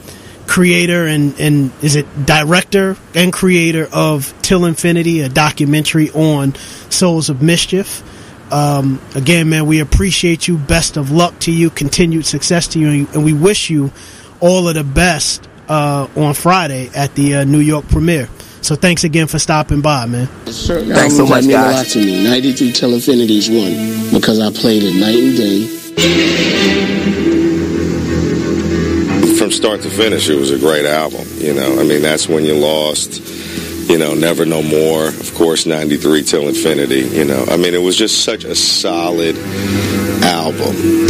[0.49, 6.57] creator and and is it director and creator of Till Infinity, a documentary on
[6.91, 8.03] Souls of Mischief.
[8.53, 10.59] Um, again, man, we appreciate you.
[10.59, 11.71] Best of luck to you.
[11.71, 13.93] Continued success to you, and we wish you
[14.41, 18.29] all of the best uh, on Friday at the uh, New York premiere.
[18.61, 20.29] So, thanks again for stopping by, man.
[20.47, 22.23] Certain albums that mean a lot to me.
[22.23, 25.67] 93 Till Infinity's one because I played it night and day.
[29.37, 31.27] From start to finish, it was a great album.
[31.39, 33.21] You know, I mean, that's when you lost.
[33.91, 35.09] You know, Never No More.
[35.09, 37.01] Of course, 93 Till Infinity.
[37.01, 39.37] You know, I mean, it was just such a solid
[40.23, 41.09] album.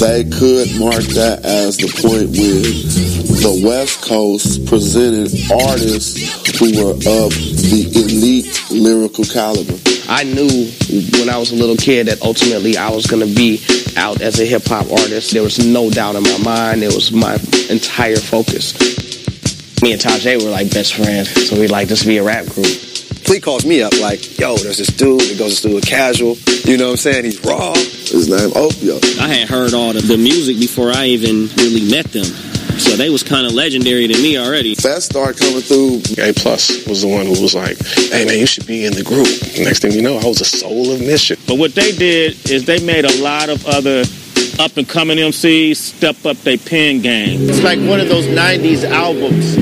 [0.00, 2.62] They could mark that as the point where
[3.42, 9.89] the West Coast presented artists who were of the elite lyrical caliber.
[10.12, 10.66] I knew
[11.20, 13.62] when I was a little kid that ultimately I was going to be
[13.96, 15.30] out as a hip hop artist.
[15.30, 16.82] There was no doubt in my mind.
[16.82, 17.34] It was my
[17.70, 18.74] entire focus.
[19.80, 22.66] Me and Tajai were like best friends, so we like just be a rap group.
[22.66, 26.34] Flea calls me up like, yo, there's this dude that goes to school with casual.
[26.64, 27.24] You know what I'm saying?
[27.24, 27.72] He's raw.
[27.74, 28.98] His name Opio.
[29.20, 32.26] I had heard all the, the music before I even really met them.
[32.80, 34.74] So they was kind of legendary to me already.
[34.74, 36.00] Fest started coming through.
[36.18, 37.76] A Plus was the one who was like,
[38.10, 39.28] hey man, you should be in the group.
[39.62, 41.36] Next thing you know, I was a soul of mission.
[41.46, 44.04] But what they did is they made a lot of other
[44.58, 47.48] up and coming MCs step up their pen game.
[47.48, 49.56] It's like one of those 90s albums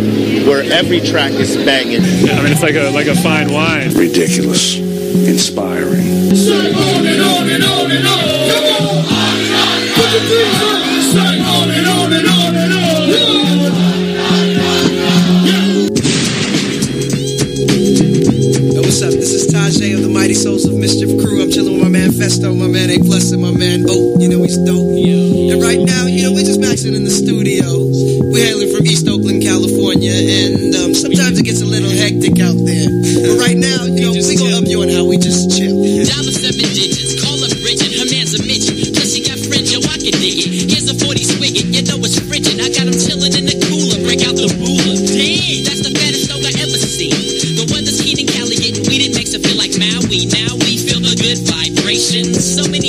[0.46, 2.00] where every track is banging.
[2.00, 3.94] I mean, it's like a like a fine wine.
[3.94, 4.78] Ridiculous.
[4.78, 6.28] Inspiring.
[18.98, 19.20] What's up?
[19.20, 21.38] This is Tajai of the Mighty Souls of Mischief crew.
[21.38, 24.18] I'm chilling with my man Phesto, my man A Plus, and my man Boat.
[24.18, 24.90] You know he's dope.
[24.98, 25.54] Yeah.
[25.54, 27.62] And right now, you know, we're just maxing in the studio.
[28.26, 32.58] We're hailing from East Oakland, California, and um, sometimes it gets a little hectic out
[32.58, 32.90] there.
[33.22, 33.54] But right
[51.88, 52.54] good vibrations.
[52.56, 52.87] So many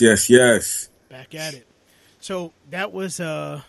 [0.00, 0.88] Yes, yes, yes.
[1.08, 1.66] back at it.
[2.20, 3.62] So that was uh,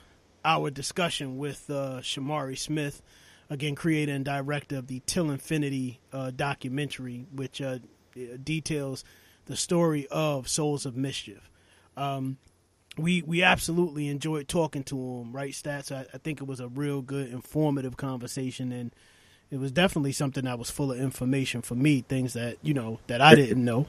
[0.43, 3.01] our discussion with uh, Shamari Smith,
[3.49, 7.79] again, creator and director of the Till Infinity uh, documentary, which uh,
[8.43, 9.03] details
[9.45, 11.49] the story of Souls of Mischief.
[11.97, 12.37] Um,
[12.97, 15.91] we we absolutely enjoyed talking to him, right, Stats?
[15.95, 18.93] I, I think it was a real good, informative conversation, and
[19.49, 22.99] it was definitely something that was full of information for me, things that you know
[23.07, 23.87] that I didn't know.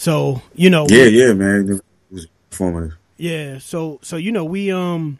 [0.00, 1.68] So you know, Yeah, yeah, man.
[1.68, 2.96] It was informative.
[3.18, 5.18] yeah, so so you know we um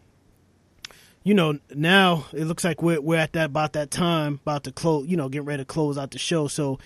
[1.23, 4.73] you know now it looks like we're we're at that about that time about to
[4.73, 6.49] close you know getting ready to close out the show.
[6.49, 6.79] So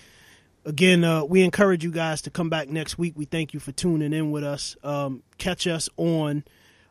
[0.65, 3.13] again, uh, we encourage you guys to come back next week.
[3.15, 4.75] We thank you for tuning in with us.
[4.83, 6.43] Um, catch us on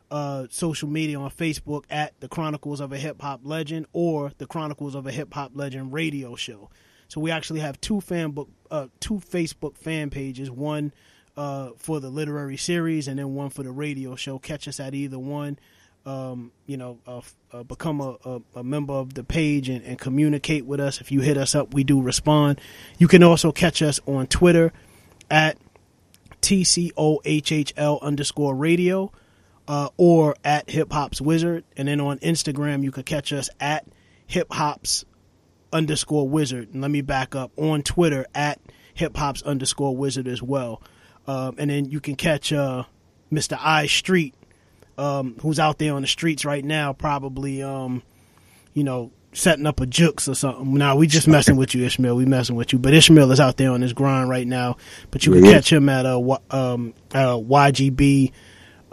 [0.09, 4.47] uh, social media on Facebook at the Chronicles of a Hip Hop Legend or the
[4.47, 6.71] Chronicles of a Hip Hop Legend radio show.
[7.09, 10.49] So we actually have two fan book, uh, two Facebook fan pages.
[10.49, 10.93] One
[11.37, 14.39] uh, for the literary series, and then one for the radio show.
[14.39, 15.59] Catch us at either one.
[16.05, 17.21] Um, you know, uh,
[17.51, 21.01] uh, become a, a, a member of the page and, and communicate with us.
[21.01, 22.61] If you hit us up, we do respond.
[22.99, 24.71] You can also catch us on Twitter
[25.31, 25.57] at
[26.41, 29.11] TCOHHL underscore radio
[29.67, 31.63] uh, or at Hip Hop's Wizard.
[31.75, 33.87] And then on Instagram, you could catch us at
[34.27, 35.05] Hip Hop's
[35.75, 36.69] underscore Wizard.
[36.73, 38.59] And let me back up on Twitter at
[38.95, 40.81] Hip Hop's underscore Wizard as well.
[41.27, 42.83] Um, and then you can catch uh,
[43.31, 43.57] Mr.
[43.59, 44.33] I Street,
[44.97, 48.03] um, who's out there on the streets right now, probably, um,
[48.73, 50.75] you know, setting up a jukes or something.
[50.75, 52.15] Now we just messing with you, Ishmael.
[52.15, 54.77] We messing with you, but Ishmael is out there on his grind right now.
[55.11, 55.51] But you can Yeah.
[55.51, 58.31] catch him at uh, Y- um, uh, YGB.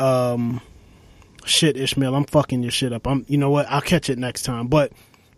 [0.00, 0.60] Um,
[1.44, 3.06] shit, Ishmael, I'm fucking your shit up.
[3.06, 3.66] I'm, you know what?
[3.70, 4.66] I'll catch it next time.
[4.66, 4.92] But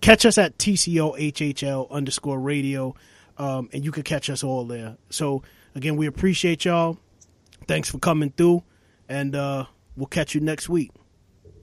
[0.05, 2.95] catch us at TCOHHL underscore radio,
[3.39, 4.99] um, and you can catch us all there.
[5.09, 5.43] So
[5.75, 6.99] again, we appreciate y'all.
[7.67, 8.63] Thanks for coming through,
[9.09, 9.65] and uh,
[9.97, 10.91] we'll catch you next week.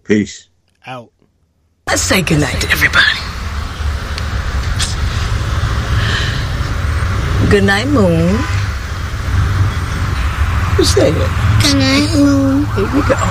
[0.04, 0.50] Peace.
[0.88, 1.12] Out.
[1.86, 3.06] Let's say goodnight to everybody.
[7.52, 8.38] Good night, Moon.
[10.78, 11.14] Who say it?
[11.62, 12.66] Good night, moon.
[12.74, 13.22] Here we go.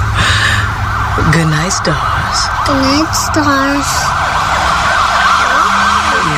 [1.32, 2.38] Good night, stars.
[2.64, 4.20] Good night, stars.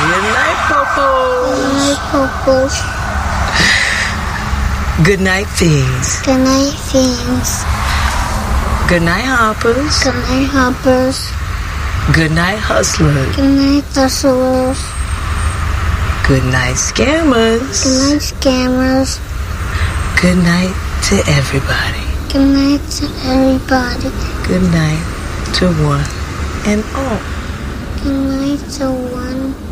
[0.03, 1.55] Good night, Popo.
[1.55, 2.73] Good night.
[5.03, 6.21] Good night, fiends.
[6.21, 7.63] Good night, fiends.
[8.87, 10.03] Good night, hoppers.
[10.03, 11.17] Good night, hoppers.
[12.13, 13.35] Good night, hustlers.
[13.35, 14.79] Good night, hustlers.
[16.27, 17.83] Good night, scammers.
[17.83, 19.19] Good night, scammers.
[20.21, 20.73] Good night
[21.09, 22.05] to everybody.
[22.31, 24.09] Good night to everybody.
[24.47, 25.03] Good night
[25.59, 26.05] to one
[26.65, 27.19] and all.
[28.03, 29.62] Good night to one.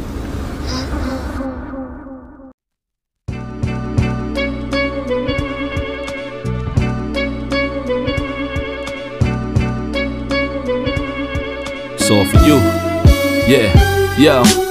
[12.11, 12.57] Soft for you.
[13.47, 14.70] Yeah, yo.